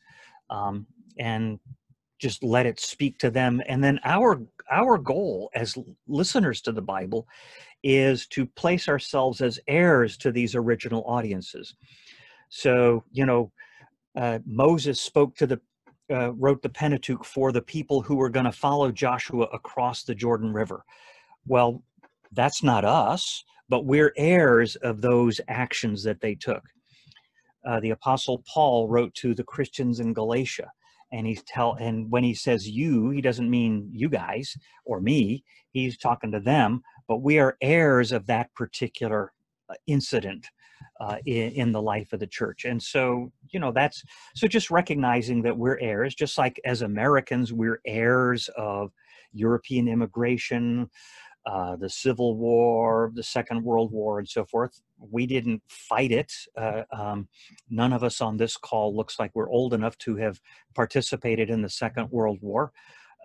Um, 0.49 0.87
and 1.19 1.61
just 2.21 2.43
let 2.43 2.67
it 2.67 2.79
speak 2.79 3.19
to 3.19 3.31
them 3.31 3.63
and 3.67 3.83
then 3.83 3.99
our 4.05 4.41
our 4.71 4.99
goal 4.99 5.51
as 5.55 5.77
listeners 6.07 6.61
to 6.61 6.71
the 6.71 6.83
bible 6.83 7.27
is 7.83 8.27
to 8.27 8.47
place 8.47 8.89
ourselves 8.89 9.41
as 9.41 9.61
heirs 9.67 10.17
to 10.19 10.33
these 10.33 10.55
original 10.55 11.03
audiences. 11.07 11.75
So, 12.49 13.05
you 13.13 13.25
know, 13.27 13.53
uh, 14.17 14.41
Moses 14.45 15.01
spoke 15.01 15.37
to 15.37 15.47
the 15.47 15.61
uh, 16.11 16.33
wrote 16.33 16.61
the 16.61 16.69
Pentateuch 16.69 17.25
for 17.25 17.53
the 17.53 17.63
people 17.63 18.03
who 18.03 18.17
were 18.17 18.29
going 18.29 18.45
to 18.45 18.51
follow 18.51 18.91
Joshua 18.91 19.45
across 19.53 20.03
the 20.03 20.15
Jordan 20.15 20.53
River. 20.53 20.85
Well, 21.47 21.85
that's 22.33 22.65
not 22.65 22.85
us, 22.85 23.45
but 23.69 23.85
we're 23.85 24.13
heirs 24.17 24.75
of 24.77 25.01
those 25.01 25.41
actions 25.47 26.03
that 26.03 26.21
they 26.21 26.35
took. 26.35 26.65
Uh, 27.65 27.79
the 27.79 27.91
Apostle 27.91 28.43
Paul 28.53 28.89
wrote 28.89 29.15
to 29.17 29.35
the 29.35 29.45
Christians 29.45 30.01
in 30.01 30.13
Galatia, 30.13 30.73
and 31.13 31.27
he 31.27 31.37
tell 31.47 31.75
and 31.75 32.11
when 32.11 32.25
he 32.25 32.35
says 32.35 32.69
you, 32.69 33.11
he 33.11 33.21
doesn't 33.21 33.51
mean 33.51 33.89
you 33.93 34.09
guys 34.09 34.57
or 34.85 35.01
me. 35.01 35.45
He's 35.73 35.97
talking 35.97 36.33
to 36.33 36.41
them, 36.41 36.83
but 37.09 37.19
we 37.19 37.39
are 37.39 37.57
heirs 37.61 38.13
of 38.13 38.27
that 38.27 38.53
particular 38.55 39.33
uh, 39.69 39.75
incident 39.87 40.47
uh, 41.01 41.17
in, 41.27 41.53
in, 41.53 41.73
the 41.73 41.81
life 41.81 42.13
of 42.13 42.21
the 42.21 42.27
church. 42.27 42.65
And 42.65 42.83
so, 42.83 43.33
you 43.51 43.61
know, 43.61 43.73
that's 43.73 44.03
so 44.35 44.47
just 44.47 44.71
recognizing 44.71 45.43
that 45.43 45.57
we're 45.57 45.79
heirs, 45.81 46.15
just 46.15 46.37
like 46.39 46.61
as 46.65 46.83
Americans, 46.83 47.53
we're 47.53 47.81
heirs 47.87 48.49
of 48.57 48.93
European 49.33 49.89
immigration, 49.89 50.91
uh, 51.51 51.75
the 51.75 51.89
Civil 51.89 52.37
War, 52.37 53.11
the 53.13 53.25
Second 53.25 53.65
World 53.65 53.91
War, 53.91 54.21
and 54.21 54.29
so 54.29 54.45
forth. 54.45 54.81
We 54.99 55.27
didn't 55.27 55.63
fight 55.69 56.13
it. 56.13 56.33
Uh, 56.57 56.83
um, 56.93 57.29
none 57.69 57.93
of 57.93 58.05
us 58.05 58.21
on 58.21 58.37
this 58.37 58.57
call 58.57 58.95
looks 58.95 59.19
like 59.19 59.33
we're 59.35 59.51
old 59.51 59.75
enough 59.75 59.99
to 59.99 60.15
have 60.17 60.41
participated 60.77 61.51
in 61.51 61.61
the 61.61 61.69
Second 61.69 62.09
World 62.11 62.39
War. 62.41 62.73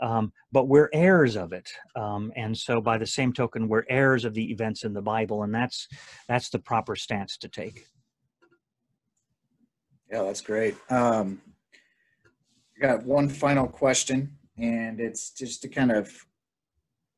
Um, 0.02 0.34
but 0.52 0.68
we're 0.68 0.90
heirs 0.92 1.38
of 1.38 1.54
it, 1.54 1.70
um, 1.96 2.34
and 2.36 2.58
so 2.58 2.82
by 2.82 2.98
the 2.98 3.06
same 3.06 3.32
token, 3.32 3.70
we're 3.70 3.86
heirs 3.90 4.26
of 4.26 4.34
the 4.34 4.52
events 4.52 4.84
in 4.84 4.94
the 4.94 5.02
Bible, 5.02 5.44
and 5.44 5.56
that's 5.56 5.88
that's 6.28 6.50
the 6.50 6.60
proper 6.60 6.98
stance 6.98 7.38
to 7.38 7.48
take. 7.48 7.86
Yeah, 10.12 10.24
that's 10.24 10.42
great. 10.42 10.76
Um, 10.90 11.42
I 12.76 12.88
got 12.88 13.06
one 13.06 13.30
final 13.30 13.68
question, 13.68 14.36
and 14.58 15.00
it's 15.00 15.30
just 15.30 15.62
to 15.62 15.70
kind 15.70 15.92
of 15.92 16.12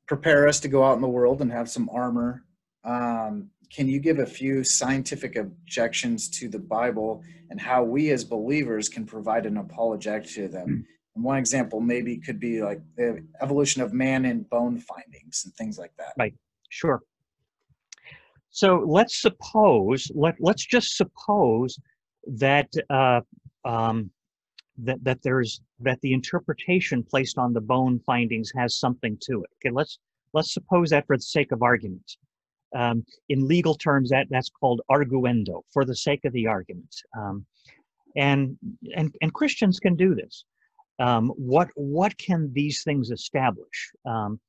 prepare 0.08 0.48
us 0.48 0.60
to 0.62 0.68
go 0.68 0.84
out 0.84 0.96
in 0.96 1.02
the 1.02 1.08
world 1.08 1.42
and 1.42 1.52
have 1.52 1.70
some 1.70 1.90
armor. 1.90 2.44
Um, 2.84 3.50
can 3.72 3.88
you 3.90 4.00
give 4.00 4.20
a 4.20 4.26
few 4.26 4.64
scientific 4.64 5.36
objections 5.36 6.30
to 6.30 6.48
the 6.48 6.60
Bible 6.60 7.24
and 7.50 7.60
how 7.60 7.84
we 7.84 8.12
as 8.12 8.24
believers 8.24 8.88
can 8.88 9.06
provide 9.06 9.46
an 9.46 9.58
apologetic 9.58 10.30
to 10.32 10.48
them? 10.48 10.68
Mm. 10.68 10.86
And 11.16 11.24
one 11.24 11.38
example 11.38 11.82
maybe 11.82 12.18
could 12.18 12.40
be 12.40 12.62
like 12.62 12.82
the 12.96 13.26
evolution 13.42 13.82
of 13.82 13.94
man 13.94 14.26
and 14.26 14.50
bone 14.50 14.80
findings 14.80 15.44
and 15.46 15.54
things 15.56 15.78
like 15.78 15.92
that. 15.98 16.14
Right. 16.18 16.34
Sure. 16.70 17.02
So 18.50 18.84
let's 18.88 19.22
suppose 19.22 20.10
let 20.16 20.36
let's 20.40 20.66
just 20.66 20.96
suppose 20.96 21.78
that 22.28 22.70
uh, 22.90 23.22
um, 23.66 24.12
that 24.78 25.04
that 25.04 25.22
there's 25.24 25.62
that 25.80 26.00
the 26.02 26.14
interpretation 26.14 27.04
placed 27.04 27.38
on 27.38 27.54
the 27.54 27.62
bone 27.62 28.00
findings 28.06 28.52
has 28.56 28.80
something 28.80 29.18
to 29.22 29.44
it. 29.44 29.50
Okay, 29.58 29.74
let's 29.74 30.00
let's 30.34 30.54
suppose 30.54 30.90
that 30.90 31.08
for 31.08 31.18
the 31.18 31.24
sake 31.24 31.52
of 31.52 31.62
argument. 31.62 32.18
Um, 32.76 33.06
in 33.30 33.48
legal 33.48 33.76
terms, 33.76 34.10
that 34.10 34.28
that's 34.30 34.50
called 34.50 34.82
arguendo 34.92 35.62
for 35.72 35.86
the 35.86 35.96
sake 35.96 36.26
of 36.26 36.34
the 36.34 36.48
argument. 36.48 36.94
Um, 37.18 37.46
and 38.16 38.58
and 38.96 39.16
and 39.22 39.34
Christians 39.34 39.80
can 39.80 39.96
do 39.96 40.16
this. 40.16 40.46
Um, 41.00 41.30
what 41.30 41.70
what 41.76 42.18
can 42.18 42.52
these 42.54 42.84
things 42.84 43.12
establish? 43.12 43.92
Um, 44.06 44.40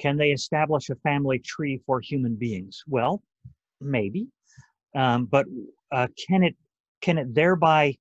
can 0.00 0.16
they 0.16 0.30
establish 0.30 0.90
a 0.90 0.94
family 0.96 1.40
tree 1.40 1.80
for 1.84 2.00
human 2.00 2.36
beings? 2.36 2.82
Well, 2.86 3.22
maybe, 3.80 4.28
um, 4.94 5.26
but 5.26 5.46
uh, 5.92 6.06
can 6.28 6.42
it 6.42 6.56
can 7.00 7.18
it 7.18 7.34
thereby 7.34 7.96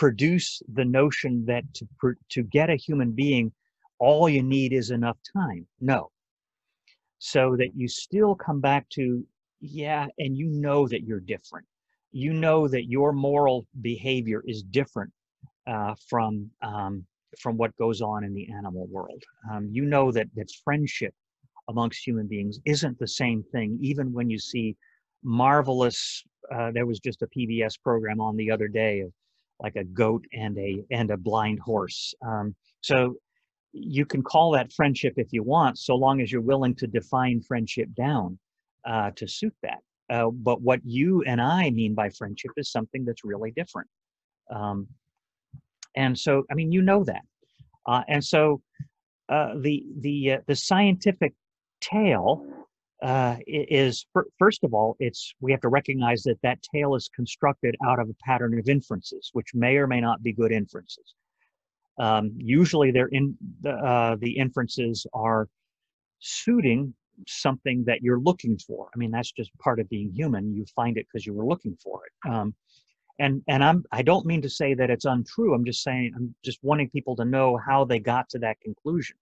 produce 0.00 0.62
the 0.72 0.84
notion 0.84 1.44
that 1.44 1.62
to, 1.74 1.86
to 2.30 2.42
get 2.42 2.70
a 2.70 2.74
human 2.74 3.12
being, 3.12 3.52
all 3.98 4.30
you 4.30 4.42
need 4.42 4.72
is 4.72 4.90
enough 4.90 5.18
time. 5.30 5.66
No. 5.78 6.10
So 7.18 7.54
that 7.58 7.72
you 7.76 7.86
still 7.86 8.34
come 8.34 8.62
back 8.62 8.88
to, 8.94 9.22
yeah, 9.60 10.06
and 10.18 10.38
you 10.38 10.46
know 10.46 10.88
that 10.88 11.02
you're 11.02 11.20
different. 11.20 11.66
You 12.12 12.32
know 12.32 12.66
that 12.66 12.86
your 12.86 13.12
moral 13.12 13.66
behavior 13.82 14.42
is 14.46 14.62
different 14.62 15.12
uh, 15.66 15.94
from 16.08 16.50
um, 16.62 17.04
from 17.38 17.58
what 17.58 17.76
goes 17.76 18.00
on 18.00 18.24
in 18.24 18.32
the 18.32 18.48
animal 18.50 18.86
world. 18.86 19.22
Um, 19.52 19.68
you 19.70 19.84
know 19.84 20.10
that 20.12 20.28
that 20.34 20.50
friendship 20.64 21.12
amongst 21.68 22.06
human 22.06 22.26
beings 22.26 22.58
isn't 22.64 22.98
the 22.98 23.06
same 23.06 23.44
thing, 23.52 23.78
even 23.82 24.14
when 24.14 24.30
you 24.30 24.38
see 24.38 24.76
marvelous. 25.22 26.24
Uh, 26.50 26.70
there 26.72 26.86
was 26.86 27.00
just 27.00 27.20
a 27.20 27.28
PBS 27.36 27.74
program 27.84 28.18
on 28.18 28.34
the 28.34 28.50
other 28.50 28.66
day 28.66 29.00
of 29.00 29.12
like 29.60 29.76
a 29.76 29.84
goat 29.84 30.24
and 30.32 30.58
a 30.58 30.84
and 30.90 31.10
a 31.10 31.16
blind 31.16 31.58
horse. 31.60 32.14
Um, 32.26 32.54
so 32.80 33.16
you 33.72 34.04
can 34.04 34.22
call 34.22 34.50
that 34.52 34.72
friendship 34.72 35.14
if 35.16 35.28
you 35.32 35.42
want, 35.42 35.78
so 35.78 35.94
long 35.94 36.20
as 36.20 36.32
you're 36.32 36.40
willing 36.40 36.74
to 36.76 36.86
define 36.86 37.40
friendship 37.40 37.88
down 37.94 38.38
uh, 38.84 39.10
to 39.16 39.28
suit 39.28 39.54
that. 39.62 39.78
Uh, 40.08 40.30
but 40.30 40.60
what 40.60 40.80
you 40.84 41.22
and 41.22 41.40
I 41.40 41.70
mean 41.70 41.94
by 41.94 42.10
friendship 42.10 42.50
is 42.56 42.72
something 42.72 43.04
that's 43.04 43.24
really 43.24 43.52
different. 43.52 43.88
Um, 44.50 44.88
and 45.94 46.18
so, 46.18 46.44
I 46.50 46.54
mean, 46.54 46.72
you 46.72 46.82
know 46.82 47.04
that. 47.04 47.22
Uh, 47.86 48.02
and 48.08 48.24
so, 48.24 48.60
uh, 49.28 49.54
the 49.60 49.84
the 50.00 50.32
uh, 50.32 50.38
the 50.46 50.56
scientific 50.56 51.34
tale 51.80 52.44
uh, 53.02 53.36
is 53.46 54.06
first 54.38 54.64
of 54.64 54.74
all, 54.74 54.96
it's 55.00 55.34
we 55.40 55.50
have 55.52 55.60
to 55.62 55.68
recognize 55.68 56.22
that 56.24 56.38
that 56.42 56.58
tale 56.62 56.94
is 56.94 57.08
constructed 57.14 57.76
out 57.86 57.98
of 57.98 58.08
a 58.08 58.14
pattern 58.24 58.58
of 58.58 58.68
inferences, 58.68 59.30
which 59.32 59.54
may 59.54 59.76
or 59.76 59.86
may 59.86 60.00
not 60.00 60.22
be 60.22 60.32
good 60.32 60.52
inferences. 60.52 61.14
Um, 61.98 62.32
usually, 62.36 62.90
they're 62.90 63.08
in 63.08 63.36
the, 63.62 63.70
uh, 63.70 64.16
the 64.16 64.36
inferences 64.36 65.06
are 65.12 65.48
suiting 66.18 66.94
something 67.26 67.84
that 67.84 68.02
you're 68.02 68.20
looking 68.20 68.58
for. 68.58 68.88
I 68.94 68.98
mean, 68.98 69.10
that's 69.10 69.32
just 69.32 69.50
part 69.58 69.80
of 69.80 69.88
being 69.88 70.10
human. 70.12 70.54
You 70.54 70.64
find 70.74 70.96
it 70.96 71.06
because 71.10 71.26
you 71.26 71.34
were 71.34 71.46
looking 71.46 71.76
for 71.82 72.02
it. 72.06 72.30
Um, 72.30 72.54
and 73.18 73.42
and 73.48 73.62
I'm 73.62 73.84
I 73.92 74.02
don't 74.02 74.26
mean 74.26 74.42
to 74.42 74.50
say 74.50 74.74
that 74.74 74.90
it's 74.90 75.04
untrue. 75.04 75.54
I'm 75.54 75.64
just 75.64 75.82
saying 75.82 76.12
I'm 76.16 76.34
just 76.44 76.58
wanting 76.62 76.90
people 76.90 77.14
to 77.16 77.24
know 77.24 77.58
how 77.58 77.84
they 77.84 77.98
got 77.98 78.28
to 78.30 78.38
that 78.40 78.60
conclusion. 78.60 79.16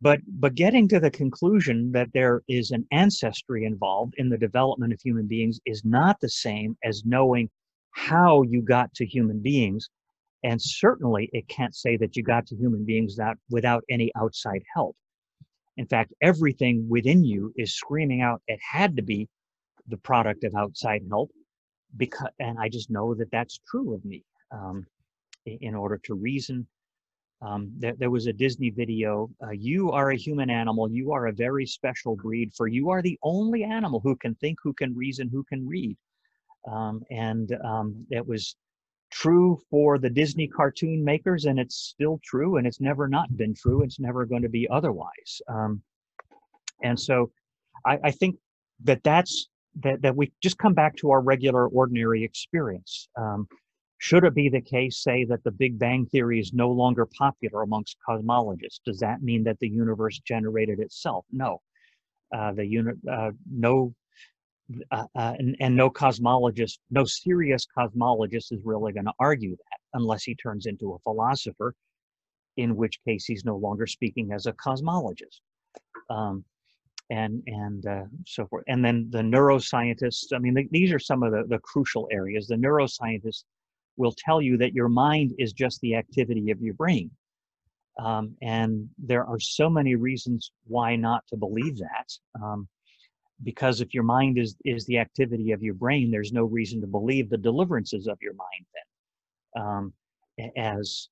But, 0.00 0.20
but 0.26 0.54
getting 0.54 0.88
to 0.88 1.00
the 1.00 1.10
conclusion 1.10 1.92
that 1.92 2.12
there 2.12 2.42
is 2.48 2.70
an 2.72 2.86
ancestry 2.92 3.64
involved 3.64 4.14
in 4.18 4.28
the 4.28 4.36
development 4.38 4.92
of 4.92 5.00
human 5.00 5.26
beings 5.26 5.60
is 5.64 5.84
not 5.84 6.20
the 6.20 6.28
same 6.28 6.76
as 6.84 7.04
knowing 7.04 7.48
how 7.92 8.42
you 8.42 8.60
got 8.60 8.92
to 8.94 9.06
human 9.06 9.40
beings. 9.40 9.88
And 10.42 10.60
certainly 10.60 11.30
it 11.32 11.48
can't 11.48 11.74
say 11.74 11.96
that 11.96 12.16
you 12.16 12.22
got 12.22 12.46
to 12.48 12.56
human 12.56 12.84
beings 12.84 13.16
that, 13.16 13.38
without 13.48 13.84
any 13.88 14.10
outside 14.16 14.62
help. 14.74 14.96
In 15.76 15.86
fact, 15.86 16.12
everything 16.20 16.86
within 16.88 17.24
you 17.24 17.52
is 17.56 17.74
screaming 17.74 18.20
out, 18.20 18.42
it 18.46 18.60
had 18.60 18.96
to 18.96 19.02
be 19.02 19.28
the 19.88 19.96
product 19.96 20.44
of 20.44 20.54
outside 20.54 21.02
help. 21.08 21.30
Because, 21.96 22.28
and 22.40 22.58
I 22.58 22.68
just 22.68 22.90
know 22.90 23.14
that 23.14 23.30
that's 23.30 23.60
true 23.70 23.94
of 23.94 24.04
me. 24.04 24.22
Um, 24.50 24.86
in 25.46 25.74
order 25.74 26.00
to 26.04 26.14
reason 26.14 26.66
um, 27.44 27.70
there, 27.76 27.94
there, 27.98 28.10
was 28.10 28.26
a 28.26 28.32
Disney 28.32 28.70
video. 28.70 29.28
Uh, 29.42 29.50
you 29.50 29.90
are 29.90 30.10
a 30.10 30.16
human 30.16 30.48
animal. 30.48 30.90
You 30.90 31.12
are 31.12 31.26
a 31.26 31.32
very 31.32 31.66
special 31.66 32.16
breed, 32.16 32.52
for 32.54 32.68
you 32.68 32.88
are 32.90 33.02
the 33.02 33.18
only 33.22 33.64
animal 33.64 34.00
who 34.00 34.16
can 34.16 34.34
think, 34.36 34.58
who 34.62 34.72
can 34.72 34.96
reason, 34.96 35.28
who 35.28 35.44
can 35.44 35.66
read. 35.66 35.96
Um, 36.70 37.02
and 37.10 37.54
um, 37.62 38.06
it 38.10 38.26
was 38.26 38.56
true 39.10 39.60
for 39.70 39.98
the 39.98 40.08
Disney 40.08 40.48
cartoon 40.48 41.04
makers, 41.04 41.44
and 41.44 41.58
it's 41.58 41.76
still 41.76 42.18
true, 42.24 42.56
and 42.56 42.66
it's 42.66 42.80
never 42.80 43.08
not 43.08 43.36
been 43.36 43.54
true. 43.54 43.82
It's 43.82 44.00
never 44.00 44.24
going 44.24 44.42
to 44.42 44.48
be 44.48 44.66
otherwise. 44.70 45.42
Um, 45.48 45.82
and 46.82 46.98
so, 46.98 47.30
I, 47.84 47.98
I, 48.04 48.10
think 48.10 48.36
that 48.84 49.02
that's 49.04 49.48
that 49.82 50.00
that 50.02 50.16
we 50.16 50.32
just 50.42 50.56
come 50.58 50.74
back 50.74 50.96
to 50.96 51.10
our 51.10 51.20
regular, 51.20 51.68
ordinary 51.68 52.24
experience. 52.24 53.08
Should 54.04 54.24
it 54.24 54.34
be 54.34 54.50
the 54.50 54.60
case, 54.60 54.98
say, 54.98 55.24
that 55.30 55.42
the 55.44 55.50
Big 55.50 55.78
Bang 55.78 56.04
Theory 56.04 56.38
is 56.38 56.52
no 56.52 56.70
longer 56.70 57.06
popular 57.06 57.62
amongst 57.62 57.96
cosmologists? 58.06 58.80
Does 58.84 58.98
that 58.98 59.22
mean 59.22 59.42
that 59.44 59.58
the 59.60 59.68
universe 59.68 60.18
generated 60.18 60.78
itself? 60.78 61.24
No. 61.32 61.62
Uh, 62.30 62.52
the 62.52 62.66
unit, 62.66 62.96
uh, 63.10 63.30
no, 63.50 63.94
uh, 64.90 65.06
uh, 65.16 65.32
and, 65.38 65.56
and 65.58 65.74
no 65.74 65.88
cosmologist, 65.88 66.80
no 66.90 67.06
serious 67.06 67.66
cosmologist 67.78 68.52
is 68.52 68.60
really 68.62 68.92
going 68.92 69.06
to 69.06 69.12
argue 69.18 69.52
that 69.56 69.78
unless 69.94 70.22
he 70.22 70.34
turns 70.34 70.66
into 70.66 70.92
a 70.92 70.98
philosopher, 70.98 71.74
in 72.58 72.76
which 72.76 73.02
case 73.08 73.24
he's 73.24 73.46
no 73.46 73.56
longer 73.56 73.86
speaking 73.86 74.32
as 74.32 74.44
a 74.44 74.52
cosmologist. 74.52 75.40
Um, 76.10 76.44
and 77.08 77.42
and 77.46 77.86
uh, 77.86 78.04
so 78.26 78.46
forth. 78.48 78.64
And 78.68 78.84
then 78.84 79.08
the 79.08 79.22
neuroscientists. 79.22 80.34
I 80.34 80.38
mean, 80.40 80.52
the, 80.52 80.68
these 80.70 80.92
are 80.92 80.98
some 80.98 81.22
of 81.22 81.32
the, 81.32 81.44
the 81.48 81.58
crucial 81.60 82.06
areas. 82.12 82.46
The 82.46 82.56
neuroscientists 82.56 83.44
will 83.96 84.14
tell 84.16 84.40
you 84.42 84.56
that 84.58 84.74
your 84.74 84.88
mind 84.88 85.34
is 85.38 85.52
just 85.52 85.80
the 85.80 85.94
activity 85.94 86.50
of 86.50 86.60
your 86.60 86.74
brain. 86.74 87.10
Um, 87.98 88.36
and 88.42 88.88
there 88.98 89.24
are 89.24 89.38
so 89.38 89.70
many 89.70 89.94
reasons 89.94 90.50
why 90.66 90.96
not 90.96 91.22
to 91.28 91.36
believe 91.36 91.78
that. 91.78 92.08
Um, 92.42 92.68
because 93.42 93.80
if 93.80 93.94
your 93.94 94.02
mind 94.02 94.38
is, 94.38 94.56
is 94.64 94.84
the 94.86 94.98
activity 94.98 95.52
of 95.52 95.62
your 95.62 95.74
brain, 95.74 96.10
there's 96.10 96.32
no 96.32 96.44
reason 96.44 96.80
to 96.80 96.86
believe 96.86 97.28
the 97.28 97.36
deliverances 97.36 98.06
of 98.06 98.18
your 98.20 98.34
mind 98.34 98.66
then. 98.74 99.62
Um, 99.62 99.92
as 100.56 101.08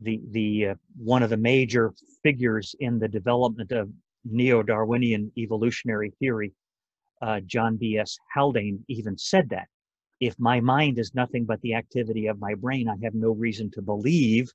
the 0.00 0.20
the 0.30 0.68
uh, 0.68 0.74
one 0.96 1.22
of 1.22 1.30
the 1.30 1.36
major 1.36 1.92
figures 2.22 2.74
in 2.80 2.98
the 2.98 3.08
development 3.08 3.72
of 3.72 3.90
neo-Darwinian 4.24 5.30
evolutionary 5.36 6.12
theory, 6.18 6.52
uh, 7.20 7.40
John 7.40 7.76
B.S. 7.76 8.16
Haldane, 8.34 8.82
even 8.88 9.18
said 9.18 9.50
that 9.50 9.68
if 10.26 10.34
my 10.38 10.58
mind 10.58 10.98
is 10.98 11.14
nothing 11.14 11.44
but 11.44 11.60
the 11.60 11.74
activity 11.74 12.28
of 12.28 12.38
my 12.38 12.54
brain, 12.54 12.88
I 12.88 12.96
have 13.04 13.14
no 13.14 13.32
reason 13.32 13.70
to 13.72 13.82
believe 13.82 14.50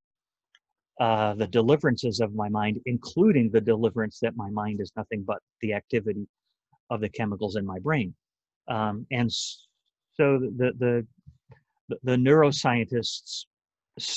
uh, 0.99 1.35
the 1.35 1.47
deliverances 1.47 2.19
of 2.19 2.33
my 2.33 2.49
mind, 2.49 2.79
including 2.87 3.51
the 3.51 3.61
deliverance 3.61 4.17
that 4.19 4.35
my 4.35 4.49
mind 4.49 4.81
is 4.81 4.91
nothing 4.95 5.23
but 5.23 5.37
the 5.61 5.73
activity 5.73 6.27
of 6.89 7.01
the 7.01 7.09
chemicals 7.09 7.55
in 7.55 7.65
my 7.65 7.77
brain. 7.79 8.15
Um, 8.67 9.05
and 9.11 9.31
so 9.31 10.39
the, 10.61 10.71
the, 10.79 11.07
the 12.01 12.15
neuroscientists, 12.15 13.45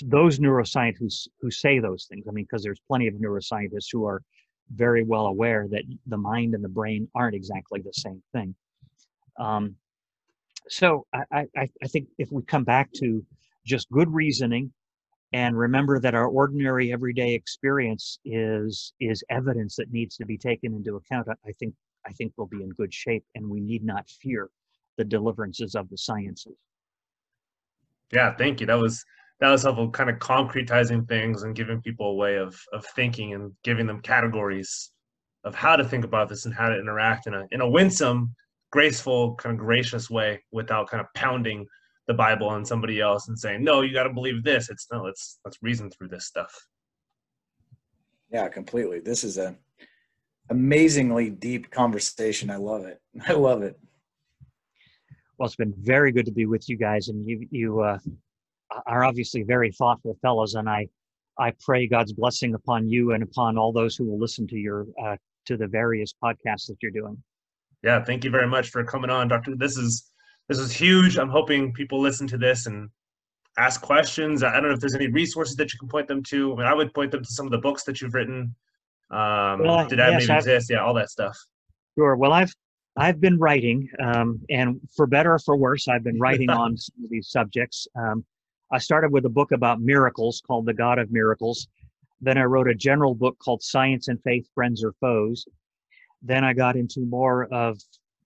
those 0.04 0.38
neuroscientists 0.38 1.28
who 1.40 1.50
say 1.50 1.78
those 1.78 2.06
things, 2.06 2.24
I 2.26 2.32
mean, 2.32 2.46
because 2.46 2.62
there's 2.62 2.80
plenty 2.88 3.08
of 3.08 3.14
neuroscientists 3.14 3.88
who 3.92 4.06
are 4.06 4.22
very 4.74 5.04
well 5.04 5.26
aware 5.26 5.68
that 5.70 5.82
the 6.06 6.16
mind 6.16 6.54
and 6.54 6.64
the 6.64 6.68
brain 6.80 7.08
aren't 7.14 7.34
exactly 7.34 7.82
the 7.82 7.92
same 7.92 8.22
thing. 8.32 8.54
Um, 9.38 9.76
so 10.68 11.06
I, 11.12 11.46
I, 11.56 11.70
I 11.82 11.86
think 11.86 12.08
if 12.18 12.30
we 12.30 12.42
come 12.42 12.64
back 12.64 12.90
to 12.94 13.24
just 13.64 13.90
good 13.90 14.12
reasoning 14.12 14.72
and 15.32 15.56
remember 15.56 15.98
that 16.00 16.14
our 16.14 16.26
ordinary 16.26 16.92
everyday 16.92 17.34
experience 17.34 18.18
is 18.24 18.92
is 19.00 19.22
evidence 19.30 19.76
that 19.76 19.90
needs 19.90 20.16
to 20.16 20.26
be 20.26 20.36
taken 20.36 20.74
into 20.74 20.96
account, 20.96 21.28
I 21.28 21.52
think 21.58 21.74
I 22.06 22.12
think 22.12 22.32
we'll 22.36 22.46
be 22.48 22.62
in 22.62 22.70
good 22.70 22.92
shape 22.92 23.24
and 23.34 23.48
we 23.48 23.60
need 23.60 23.84
not 23.84 24.08
fear 24.08 24.50
the 24.98 25.04
deliverances 25.04 25.74
of 25.74 25.88
the 25.88 25.96
sciences. 25.96 26.54
Yeah, 28.12 28.34
thank 28.34 28.60
you. 28.60 28.66
That 28.66 28.78
was 28.78 29.04
that 29.40 29.50
was 29.50 29.62
helpful 29.62 29.90
kind 29.90 30.10
of 30.10 30.18
concretizing 30.18 31.08
things 31.08 31.42
and 31.42 31.54
giving 31.54 31.80
people 31.80 32.10
a 32.10 32.14
way 32.14 32.36
of 32.36 32.60
of 32.72 32.84
thinking 32.86 33.34
and 33.34 33.52
giving 33.64 33.86
them 33.86 34.00
categories 34.00 34.92
of 35.44 35.54
how 35.54 35.76
to 35.76 35.84
think 35.84 36.04
about 36.04 36.28
this 36.28 36.44
and 36.44 36.54
how 36.54 36.68
to 36.68 36.78
interact 36.78 37.26
in 37.26 37.34
a 37.34 37.46
in 37.50 37.60
a 37.60 37.68
winsome 37.68 38.34
graceful, 38.72 39.36
kind 39.36 39.52
of 39.54 39.64
gracious 39.64 40.10
way 40.10 40.42
without 40.50 40.90
kind 40.90 41.00
of 41.00 41.06
pounding 41.14 41.66
the 42.08 42.14
Bible 42.14 42.48
on 42.48 42.64
somebody 42.64 43.00
else 43.00 43.28
and 43.28 43.38
saying, 43.38 43.62
"No, 43.62 43.82
you 43.82 43.92
got 43.92 44.04
to 44.04 44.12
believe 44.12 44.42
this." 44.42 44.68
It's 44.70 44.88
no, 44.90 45.04
let's 45.04 45.38
let's 45.44 45.58
reason 45.62 45.90
through 45.90 46.08
this 46.08 46.26
stuff. 46.26 46.52
Yeah, 48.30 48.48
completely. 48.48 48.98
This 48.98 49.22
is 49.22 49.38
a 49.38 49.56
amazingly 50.50 51.30
deep 51.30 51.70
conversation. 51.70 52.50
I 52.50 52.56
love 52.56 52.84
it. 52.84 53.00
I 53.28 53.34
love 53.34 53.62
it. 53.62 53.78
Well, 55.38 55.46
it's 55.46 55.56
been 55.56 55.74
very 55.78 56.12
good 56.12 56.26
to 56.26 56.32
be 56.32 56.46
with 56.46 56.68
you 56.68 56.76
guys, 56.76 57.08
and 57.08 57.24
you 57.28 57.46
you 57.50 57.80
uh, 57.80 57.98
are 58.86 59.04
obviously 59.04 59.42
very 59.42 59.70
thoughtful 59.70 60.16
fellows, 60.22 60.54
and 60.54 60.68
I 60.68 60.88
I 61.38 61.52
pray 61.60 61.86
God's 61.86 62.12
blessing 62.12 62.54
upon 62.54 62.88
you 62.88 63.12
and 63.12 63.22
upon 63.22 63.58
all 63.58 63.72
those 63.72 63.96
who 63.96 64.04
will 64.06 64.18
listen 64.18 64.46
to 64.48 64.56
your 64.56 64.86
uh, 65.00 65.16
to 65.46 65.56
the 65.56 65.66
various 65.68 66.14
podcasts 66.22 66.66
that 66.66 66.76
you're 66.80 66.90
doing 66.90 67.22
yeah, 67.82 68.02
thank 68.04 68.24
you 68.24 68.30
very 68.30 68.46
much 68.46 68.70
for 68.70 68.84
coming 68.84 69.10
on, 69.10 69.28
Doctor. 69.28 69.54
This 69.56 69.76
is 69.76 70.10
this 70.48 70.58
is 70.58 70.72
huge. 70.72 71.16
I'm 71.16 71.28
hoping 71.28 71.72
people 71.72 72.00
listen 72.00 72.26
to 72.28 72.38
this 72.38 72.66
and 72.66 72.88
ask 73.58 73.80
questions. 73.80 74.42
I 74.42 74.52
don't 74.52 74.64
know 74.64 74.74
if 74.74 74.80
there's 74.80 74.94
any 74.94 75.08
resources 75.08 75.56
that 75.56 75.72
you 75.72 75.78
can 75.78 75.88
point 75.88 76.08
them 76.08 76.22
to. 76.24 76.52
I 76.52 76.56
mean, 76.56 76.66
I 76.66 76.74
would 76.74 76.94
point 76.94 77.10
them 77.10 77.24
to 77.24 77.30
some 77.30 77.46
of 77.46 77.52
the 77.52 77.58
books 77.58 77.84
that 77.84 78.00
you've 78.00 78.14
written. 78.14 78.54
Um, 79.10 79.60
well, 79.60 79.86
did 79.86 79.98
that 79.98 80.12
yes, 80.12 80.22
maybe 80.22 80.32
I've, 80.32 80.38
exist? 80.38 80.70
Yeah, 80.70 80.84
all 80.84 80.94
that 80.94 81.10
stuff. 81.10 81.36
Sure. 81.98 82.16
Well, 82.16 82.32
I've 82.32 82.54
I've 82.96 83.20
been 83.20 83.38
writing, 83.38 83.88
um, 84.02 84.40
and 84.48 84.80
for 84.94 85.06
better 85.06 85.34
or 85.34 85.38
for 85.38 85.56
worse, 85.56 85.88
I've 85.88 86.04
been 86.04 86.18
writing 86.18 86.50
on 86.50 86.76
some 86.76 87.04
of 87.04 87.10
these 87.10 87.30
subjects. 87.30 87.86
Um, 87.96 88.24
I 88.70 88.78
started 88.78 89.12
with 89.12 89.26
a 89.26 89.30
book 89.30 89.52
about 89.52 89.80
miracles 89.80 90.42
called 90.46 90.66
The 90.66 90.74
God 90.74 90.98
of 90.98 91.10
Miracles. 91.10 91.68
Then 92.20 92.38
I 92.38 92.44
wrote 92.44 92.68
a 92.68 92.74
general 92.74 93.14
book 93.14 93.36
called 93.38 93.62
Science 93.62 94.08
and 94.08 94.22
Faith, 94.22 94.46
Friends 94.54 94.84
or 94.84 94.92
Foes 95.00 95.46
then 96.22 96.44
I 96.44 96.52
got 96.52 96.76
into 96.76 97.00
more 97.00 97.44
of 97.52 97.78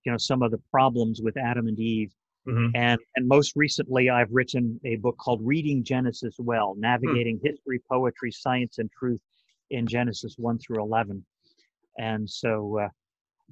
you 0.05 0.13
know 0.13 0.19
some 0.19 0.43
of 0.43 0.51
the 0.51 0.61
problems 0.71 1.21
with 1.23 1.37
Adam 1.37 1.67
and 1.67 1.79
Eve. 1.79 2.13
Mm-hmm. 2.47 2.77
And 2.77 3.01
and 3.17 3.27
most 3.27 3.55
recently, 3.57 4.09
I've 4.09 4.31
written 4.31 4.81
a 4.85 4.97
book 4.97 5.17
called 5.19 5.41
Reading 5.43 5.83
Genesis 5.83 6.37
Well. 6.39 6.75
Navigating 6.79 7.39
hmm. 7.39 7.47
History, 7.47 7.81
Poetry, 7.91 8.31
Science, 8.31 8.79
and 8.79 8.89
Truth 8.93 9.21
in 9.71 9.87
Genesis 9.87 10.37
one 10.39 10.59
through 10.59 10.81
eleven. 10.81 11.25
And 11.99 12.29
so 12.29 12.79
uh, 12.79 12.89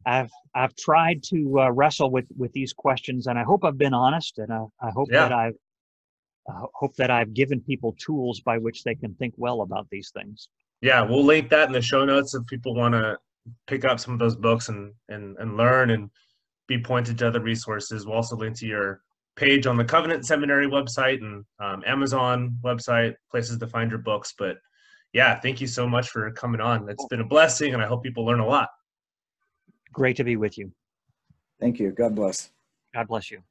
I've 0.06 0.30
I've 0.54 0.76
tried 0.76 1.22
to 1.24 1.60
uh, 1.60 1.70
wrestle 1.70 2.10
with 2.10 2.26
with 2.36 2.52
these 2.52 2.72
questions, 2.72 3.26
and 3.26 3.38
I 3.38 3.42
hope 3.42 3.64
I've 3.64 3.78
been 3.78 3.94
honest, 3.94 4.38
and 4.38 4.52
I, 4.52 4.64
I 4.80 4.90
hope 4.90 5.08
yeah. 5.10 5.28
that 5.28 5.32
I've 5.32 5.54
I 6.48 6.62
hope 6.74 6.94
that 6.96 7.10
I've 7.10 7.32
given 7.32 7.60
people 7.60 7.96
tools 7.98 8.40
by 8.40 8.58
which 8.58 8.84
they 8.84 8.94
can 8.94 9.14
think 9.14 9.34
well 9.36 9.62
about 9.62 9.88
these 9.90 10.10
things. 10.14 10.48
Yeah, 10.82 11.00
we'll 11.00 11.24
link 11.24 11.48
that 11.50 11.68
in 11.68 11.72
the 11.72 11.80
show 11.80 12.04
notes 12.04 12.34
if 12.34 12.46
people 12.46 12.74
want 12.74 12.92
to 12.94 13.18
pick 13.66 13.84
up 13.84 14.00
some 14.00 14.14
of 14.14 14.20
those 14.20 14.36
books 14.36 14.68
and 14.68 14.92
and 15.08 15.36
and 15.38 15.56
learn 15.56 15.90
and 15.90 16.10
be 16.66 16.78
pointed 16.78 17.18
to 17.18 17.28
other 17.28 17.40
resources. 17.40 18.06
We'll 18.06 18.16
also 18.16 18.36
link 18.36 18.56
to 18.58 18.66
your 18.66 19.02
page 19.36 19.66
on 19.66 19.76
the 19.76 19.84
Covenant 19.84 20.26
Seminary 20.26 20.66
website 20.66 21.20
and 21.20 21.44
um, 21.58 21.82
Amazon 21.86 22.58
website, 22.62 23.14
places 23.30 23.58
to 23.58 23.66
find 23.66 23.90
your 23.90 24.00
books. 24.00 24.34
But 24.38 24.56
yeah, 25.12 25.38
thank 25.40 25.60
you 25.60 25.66
so 25.66 25.86
much 25.86 26.08
for 26.08 26.30
coming 26.32 26.60
on. 26.60 26.88
It's 26.88 27.06
been 27.06 27.20
a 27.20 27.26
blessing, 27.26 27.74
and 27.74 27.82
I 27.82 27.86
hope 27.86 28.02
people 28.02 28.24
learn 28.24 28.40
a 28.40 28.46
lot. 28.46 28.68
Great 29.92 30.16
to 30.16 30.24
be 30.24 30.36
with 30.36 30.58
you. 30.58 30.72
Thank 31.60 31.78
you. 31.78 31.92
God 31.92 32.14
bless. 32.14 32.50
God 32.92 33.08
bless 33.08 33.30
you. 33.30 33.42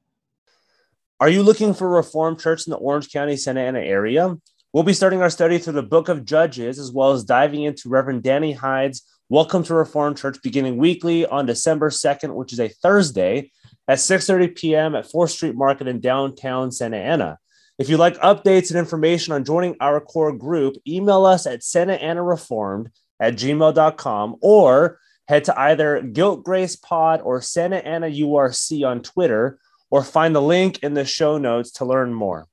Are 1.20 1.30
you 1.30 1.42
looking 1.44 1.74
for 1.74 1.88
a 1.88 1.98
Reformed 1.98 2.40
church 2.40 2.68
in 2.68 2.72
the 2.72 2.78
Orange 2.78 3.12
County, 3.12 3.38
Santa 3.38 3.62
Ana 3.62 3.80
area? 3.80 4.36
We'll 4.74 4.84
be 4.84 4.94
starting 4.94 5.22
our 5.22 5.30
study 5.30 5.58
through 5.58 5.74
the 5.74 5.84
book 5.84 6.10
of 6.10 6.26
Judges, 6.26 6.80
as 6.80 6.92
well 6.92 7.12
as 7.12 7.24
diving 7.24 7.64
into 7.64 7.90
Reverend 7.90 8.24
Danny 8.24 8.52
Hyde's 8.52 9.04
Welcome 9.30 9.64
to 9.64 9.74
Reformed 9.74 10.18
Church 10.18 10.42
beginning 10.44 10.76
weekly 10.76 11.26
on 11.26 11.46
December 11.46 11.90
2nd, 11.90 12.36
which 12.36 12.52
is 12.52 12.60
a 12.60 12.68
Thursday 12.68 13.52
at 13.88 14.00
6:30 14.00 14.54
p.m. 14.54 14.96
at 14.96 15.10
4th 15.10 15.30
Street 15.30 15.56
Market 15.56 15.88
in 15.88 16.02
downtown 16.02 16.74
Santa 16.74 16.98
Ana. 16.98 17.40
If 17.80 17.88
you'd 17.88 18.02
like 18.02 18.18
updates 18.18 18.70
and 18.70 18.78
information 18.78 19.34
on 19.34 19.46
joining 19.46 19.78
our 19.80 20.02
core 20.02 20.36
group, 20.36 20.76
email 20.86 21.26
us 21.26 21.48
at 21.48 21.64
Santa 21.64 21.94
Ana 21.94 22.22
Reformed 22.22 22.90
at 23.18 23.36
gmail.com 23.36 24.36
or 24.42 25.00
head 25.30 25.46
to 25.46 25.58
either 25.58 26.02
Guilt 26.02 26.44
Grace 26.44 26.76
Pod 26.76 27.22
or 27.22 27.42
Santa 27.42 27.78
Ana 27.78 28.08
URC 28.08 28.86
on 28.86 29.02
Twitter 29.02 29.58
or 29.90 30.04
find 30.04 30.36
the 30.36 30.42
link 30.42 30.80
in 30.84 30.96
the 30.96 31.06
show 31.06 31.38
notes 31.38 31.72
to 31.72 31.86
learn 31.86 32.14
more. 32.14 32.46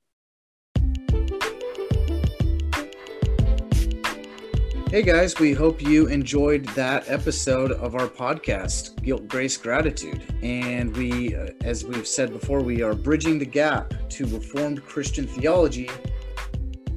Hey 4.91 5.03
guys, 5.03 5.39
we 5.39 5.53
hope 5.53 5.81
you 5.81 6.07
enjoyed 6.07 6.65
that 6.75 7.09
episode 7.09 7.71
of 7.71 7.95
our 7.95 8.09
podcast, 8.09 9.01
Guilt, 9.01 9.25
Grace, 9.29 9.55
Gratitude. 9.55 10.21
And 10.43 10.93
we, 10.97 11.33
uh, 11.33 11.51
as 11.61 11.85
we've 11.85 12.05
said 12.05 12.33
before, 12.33 12.61
we 12.61 12.81
are 12.81 12.93
bridging 12.93 13.39
the 13.39 13.45
gap 13.45 13.93
to 14.09 14.25
Reformed 14.25 14.83
Christian 14.83 15.27
theology 15.27 15.89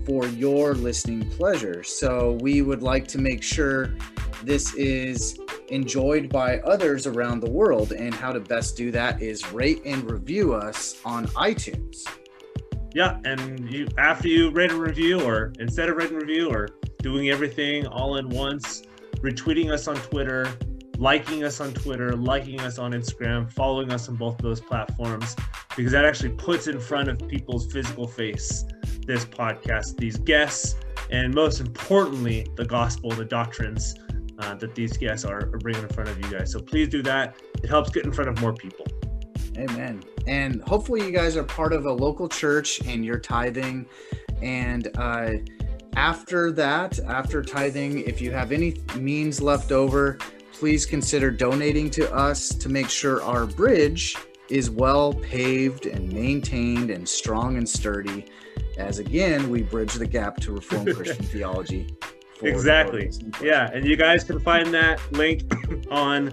for 0.05 0.27
your 0.27 0.75
listening 0.75 1.31
pleasure. 1.31 1.85
So 1.85 2.37
we 2.41 2.63
would 2.63 2.83
like 2.83 3.07
to 3.07 3.21
make 3.21 3.45
sure 3.45 3.95
this 4.43 4.75
is 4.75 5.39
enjoyed 5.69 6.31
by 6.31 6.59
others 6.63 7.07
around 7.07 7.43
the 7.43 7.51
world. 7.51 7.93
And 7.93 8.13
how 8.13 8.33
to 8.33 8.41
best 8.41 8.77
do 8.77 8.91
that 8.91 9.23
is 9.23 9.53
rate 9.53 9.83
and 9.85 10.11
review 10.11 10.53
us 10.53 11.01
on 11.05 11.29
iTunes. 11.29 12.03
Yeah, 12.93 13.21
and 13.25 13.73
you 13.73 13.87
after 13.99 14.27
you 14.27 14.51
rate 14.51 14.73
a 14.73 14.77
review, 14.77 15.21
or 15.21 15.53
instead 15.61 15.89
of 15.89 15.97
rating 15.97 16.17
review, 16.17 16.49
or 16.49 16.69
doing 17.05 17.29
everything 17.29 17.87
all 17.87 18.17
in 18.17 18.27
once, 18.31 18.83
retweeting 19.17 19.71
us 19.71 19.89
on 19.89 19.95
Twitter, 19.97 20.51
liking 20.97 21.45
us 21.45 21.61
on 21.61 21.71
Twitter, 21.75 22.17
liking 22.17 22.59
us 22.61 22.79
on 22.79 22.93
Instagram, 22.93 23.53
following 23.53 23.93
us 23.93 24.09
on 24.09 24.17
both 24.17 24.37
of 24.37 24.41
those 24.41 24.59
platforms, 24.59 25.37
because 25.77 25.93
that 25.93 26.07
actually 26.07 26.31
puts 26.31 26.67
in 26.67 26.81
front 26.81 27.11
of 27.11 27.29
people's 27.29 27.71
physical 27.71 28.09
face 28.09 28.65
this 29.07 29.27
podcast, 29.27 29.99
these 29.99 30.17
guests, 30.17 30.77
and 31.11 31.35
most 31.35 31.61
importantly, 31.61 32.47
the 32.57 32.65
gospel, 32.65 33.11
the 33.11 33.27
doctrines 33.27 33.97
uh, 34.39 34.55
that 34.55 34.75
these 34.75 34.97
guests 34.97 35.27
are, 35.27 35.41
are 35.41 35.59
bringing 35.59 35.83
in 35.83 35.89
front 35.91 36.09
of 36.09 36.19
you 36.19 36.39
guys. 36.39 36.51
So 36.53 36.59
please 36.59 36.89
do 36.89 37.03
that. 37.03 37.37
It 37.63 37.69
helps 37.69 37.91
get 37.91 38.07
in 38.07 38.13
front 38.15 38.31
of 38.31 38.41
more 38.41 38.55
people. 38.55 38.87
Amen. 39.59 40.03
And 40.27 40.63
hopefully, 40.63 41.05
you 41.05 41.13
guys 41.13 41.37
are 41.37 41.45
part 41.45 41.75
of 41.75 41.85
a 41.85 41.93
local 41.93 42.31
church 42.31 42.81
and 42.87 43.05
you're 43.05 43.21
tithing. 43.21 43.85
And 44.41 44.89
uh, 44.97 45.33
after 45.97 46.53
that, 46.53 46.99
after 47.01 47.43
tithing, 47.43 48.01
if 48.01 48.21
you 48.21 48.31
have 48.33 48.53
any 48.53 48.83
means 48.97 49.41
left 49.41 49.73
over, 49.73 50.19
please 50.53 50.87
consider 50.87 51.31
donating 51.31 51.91
to 51.91 52.13
us 52.15 52.49
to 52.49 52.69
make 52.69 52.89
sure 52.89 53.23
our 53.23 53.47
bridge 53.47 54.17
is 54.51 54.71
well 54.71 55.15
paved 55.15 55.87
and 55.87 56.13
maintained 56.13 56.91
and 56.91 57.09
strong 57.09 57.57
and 57.57 57.69
sturdy. 57.69 58.27
As 58.77 58.99
again, 58.99 59.51
we 59.51 59.63
bridge 59.63 59.95
the 59.95 60.07
gap 60.07 60.37
to 60.41 60.53
Reformed 60.53 60.95
Christian 60.97 61.25
theology. 61.27 61.97
Exactly. 62.43 63.11
Yeah. 63.41 63.71
And 63.73 63.85
you 63.85 63.97
guys 63.97 64.25
can 64.25 64.39
find 64.41 64.73
that 64.75 65.01
link 65.13 65.43
on 65.91 66.33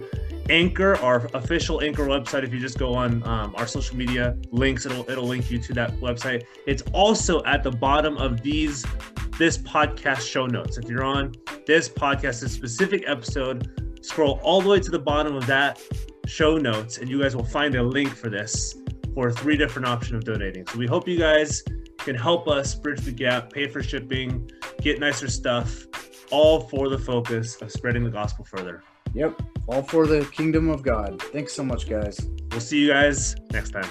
Anchor, 0.49 0.95
our 0.97 1.29
official 1.33 1.81
Anchor 1.81 2.05
website. 2.05 2.43
If 2.43 2.53
you 2.53 2.59
just 2.59 2.77
go 2.77 2.93
on 2.93 3.23
um, 3.23 3.53
our 3.57 3.67
social 3.67 3.95
media 3.95 4.37
links, 4.51 4.85
it'll 4.85 5.09
it'll 5.09 5.25
link 5.25 5.49
you 5.51 5.59
to 5.59 5.73
that 5.73 5.91
website. 5.99 6.43
It's 6.67 6.83
also 6.93 7.43
at 7.43 7.63
the 7.63 7.71
bottom 7.71 8.17
of 8.17 8.41
these 8.41 8.85
this 9.37 9.57
podcast 9.57 10.21
show 10.29 10.45
notes. 10.45 10.77
If 10.77 10.89
you're 10.89 11.03
on 11.03 11.33
this 11.65 11.89
podcast, 11.89 12.41
this 12.41 12.51
specific 12.51 13.03
episode, 13.07 13.97
scroll 14.01 14.39
all 14.43 14.61
the 14.61 14.69
way 14.69 14.79
to 14.79 14.91
the 14.91 14.99
bottom 14.99 15.35
of 15.35 15.47
that 15.47 15.81
show 16.27 16.57
notes, 16.57 16.97
and 16.97 17.09
you 17.09 17.21
guys 17.21 17.35
will 17.35 17.43
find 17.43 17.75
a 17.75 17.83
link 17.83 18.09
for 18.09 18.29
this 18.29 18.75
for 19.13 19.31
three 19.31 19.57
different 19.57 19.87
options 19.87 20.15
of 20.15 20.23
donating. 20.33 20.65
So 20.67 20.77
we 20.77 20.87
hope 20.87 21.07
you 21.07 21.17
guys 21.17 21.63
can 21.97 22.15
help 22.15 22.47
us 22.47 22.75
bridge 22.75 23.01
the 23.01 23.11
gap, 23.11 23.51
pay 23.51 23.67
for 23.67 23.83
shipping, 23.83 24.49
get 24.81 24.99
nicer 24.99 25.29
stuff, 25.29 25.85
all 26.31 26.61
for 26.61 26.89
the 26.89 26.97
focus 26.97 27.61
of 27.61 27.71
spreading 27.71 28.03
the 28.03 28.09
gospel 28.09 28.45
further. 28.45 28.83
Yep. 29.14 29.41
All 29.68 29.84
for 29.84 30.07
the 30.07 30.26
kingdom 30.26 30.70
of 30.70 30.84
God. 30.84 31.22
Thanks 31.22 31.53
so 31.53 31.64
much, 31.64 31.89
guys. 31.89 32.20
We'll 32.51 32.59
see 32.59 32.80
you 32.80 32.89
guys 32.89 33.36
next 33.51 33.72
time. 33.72 33.89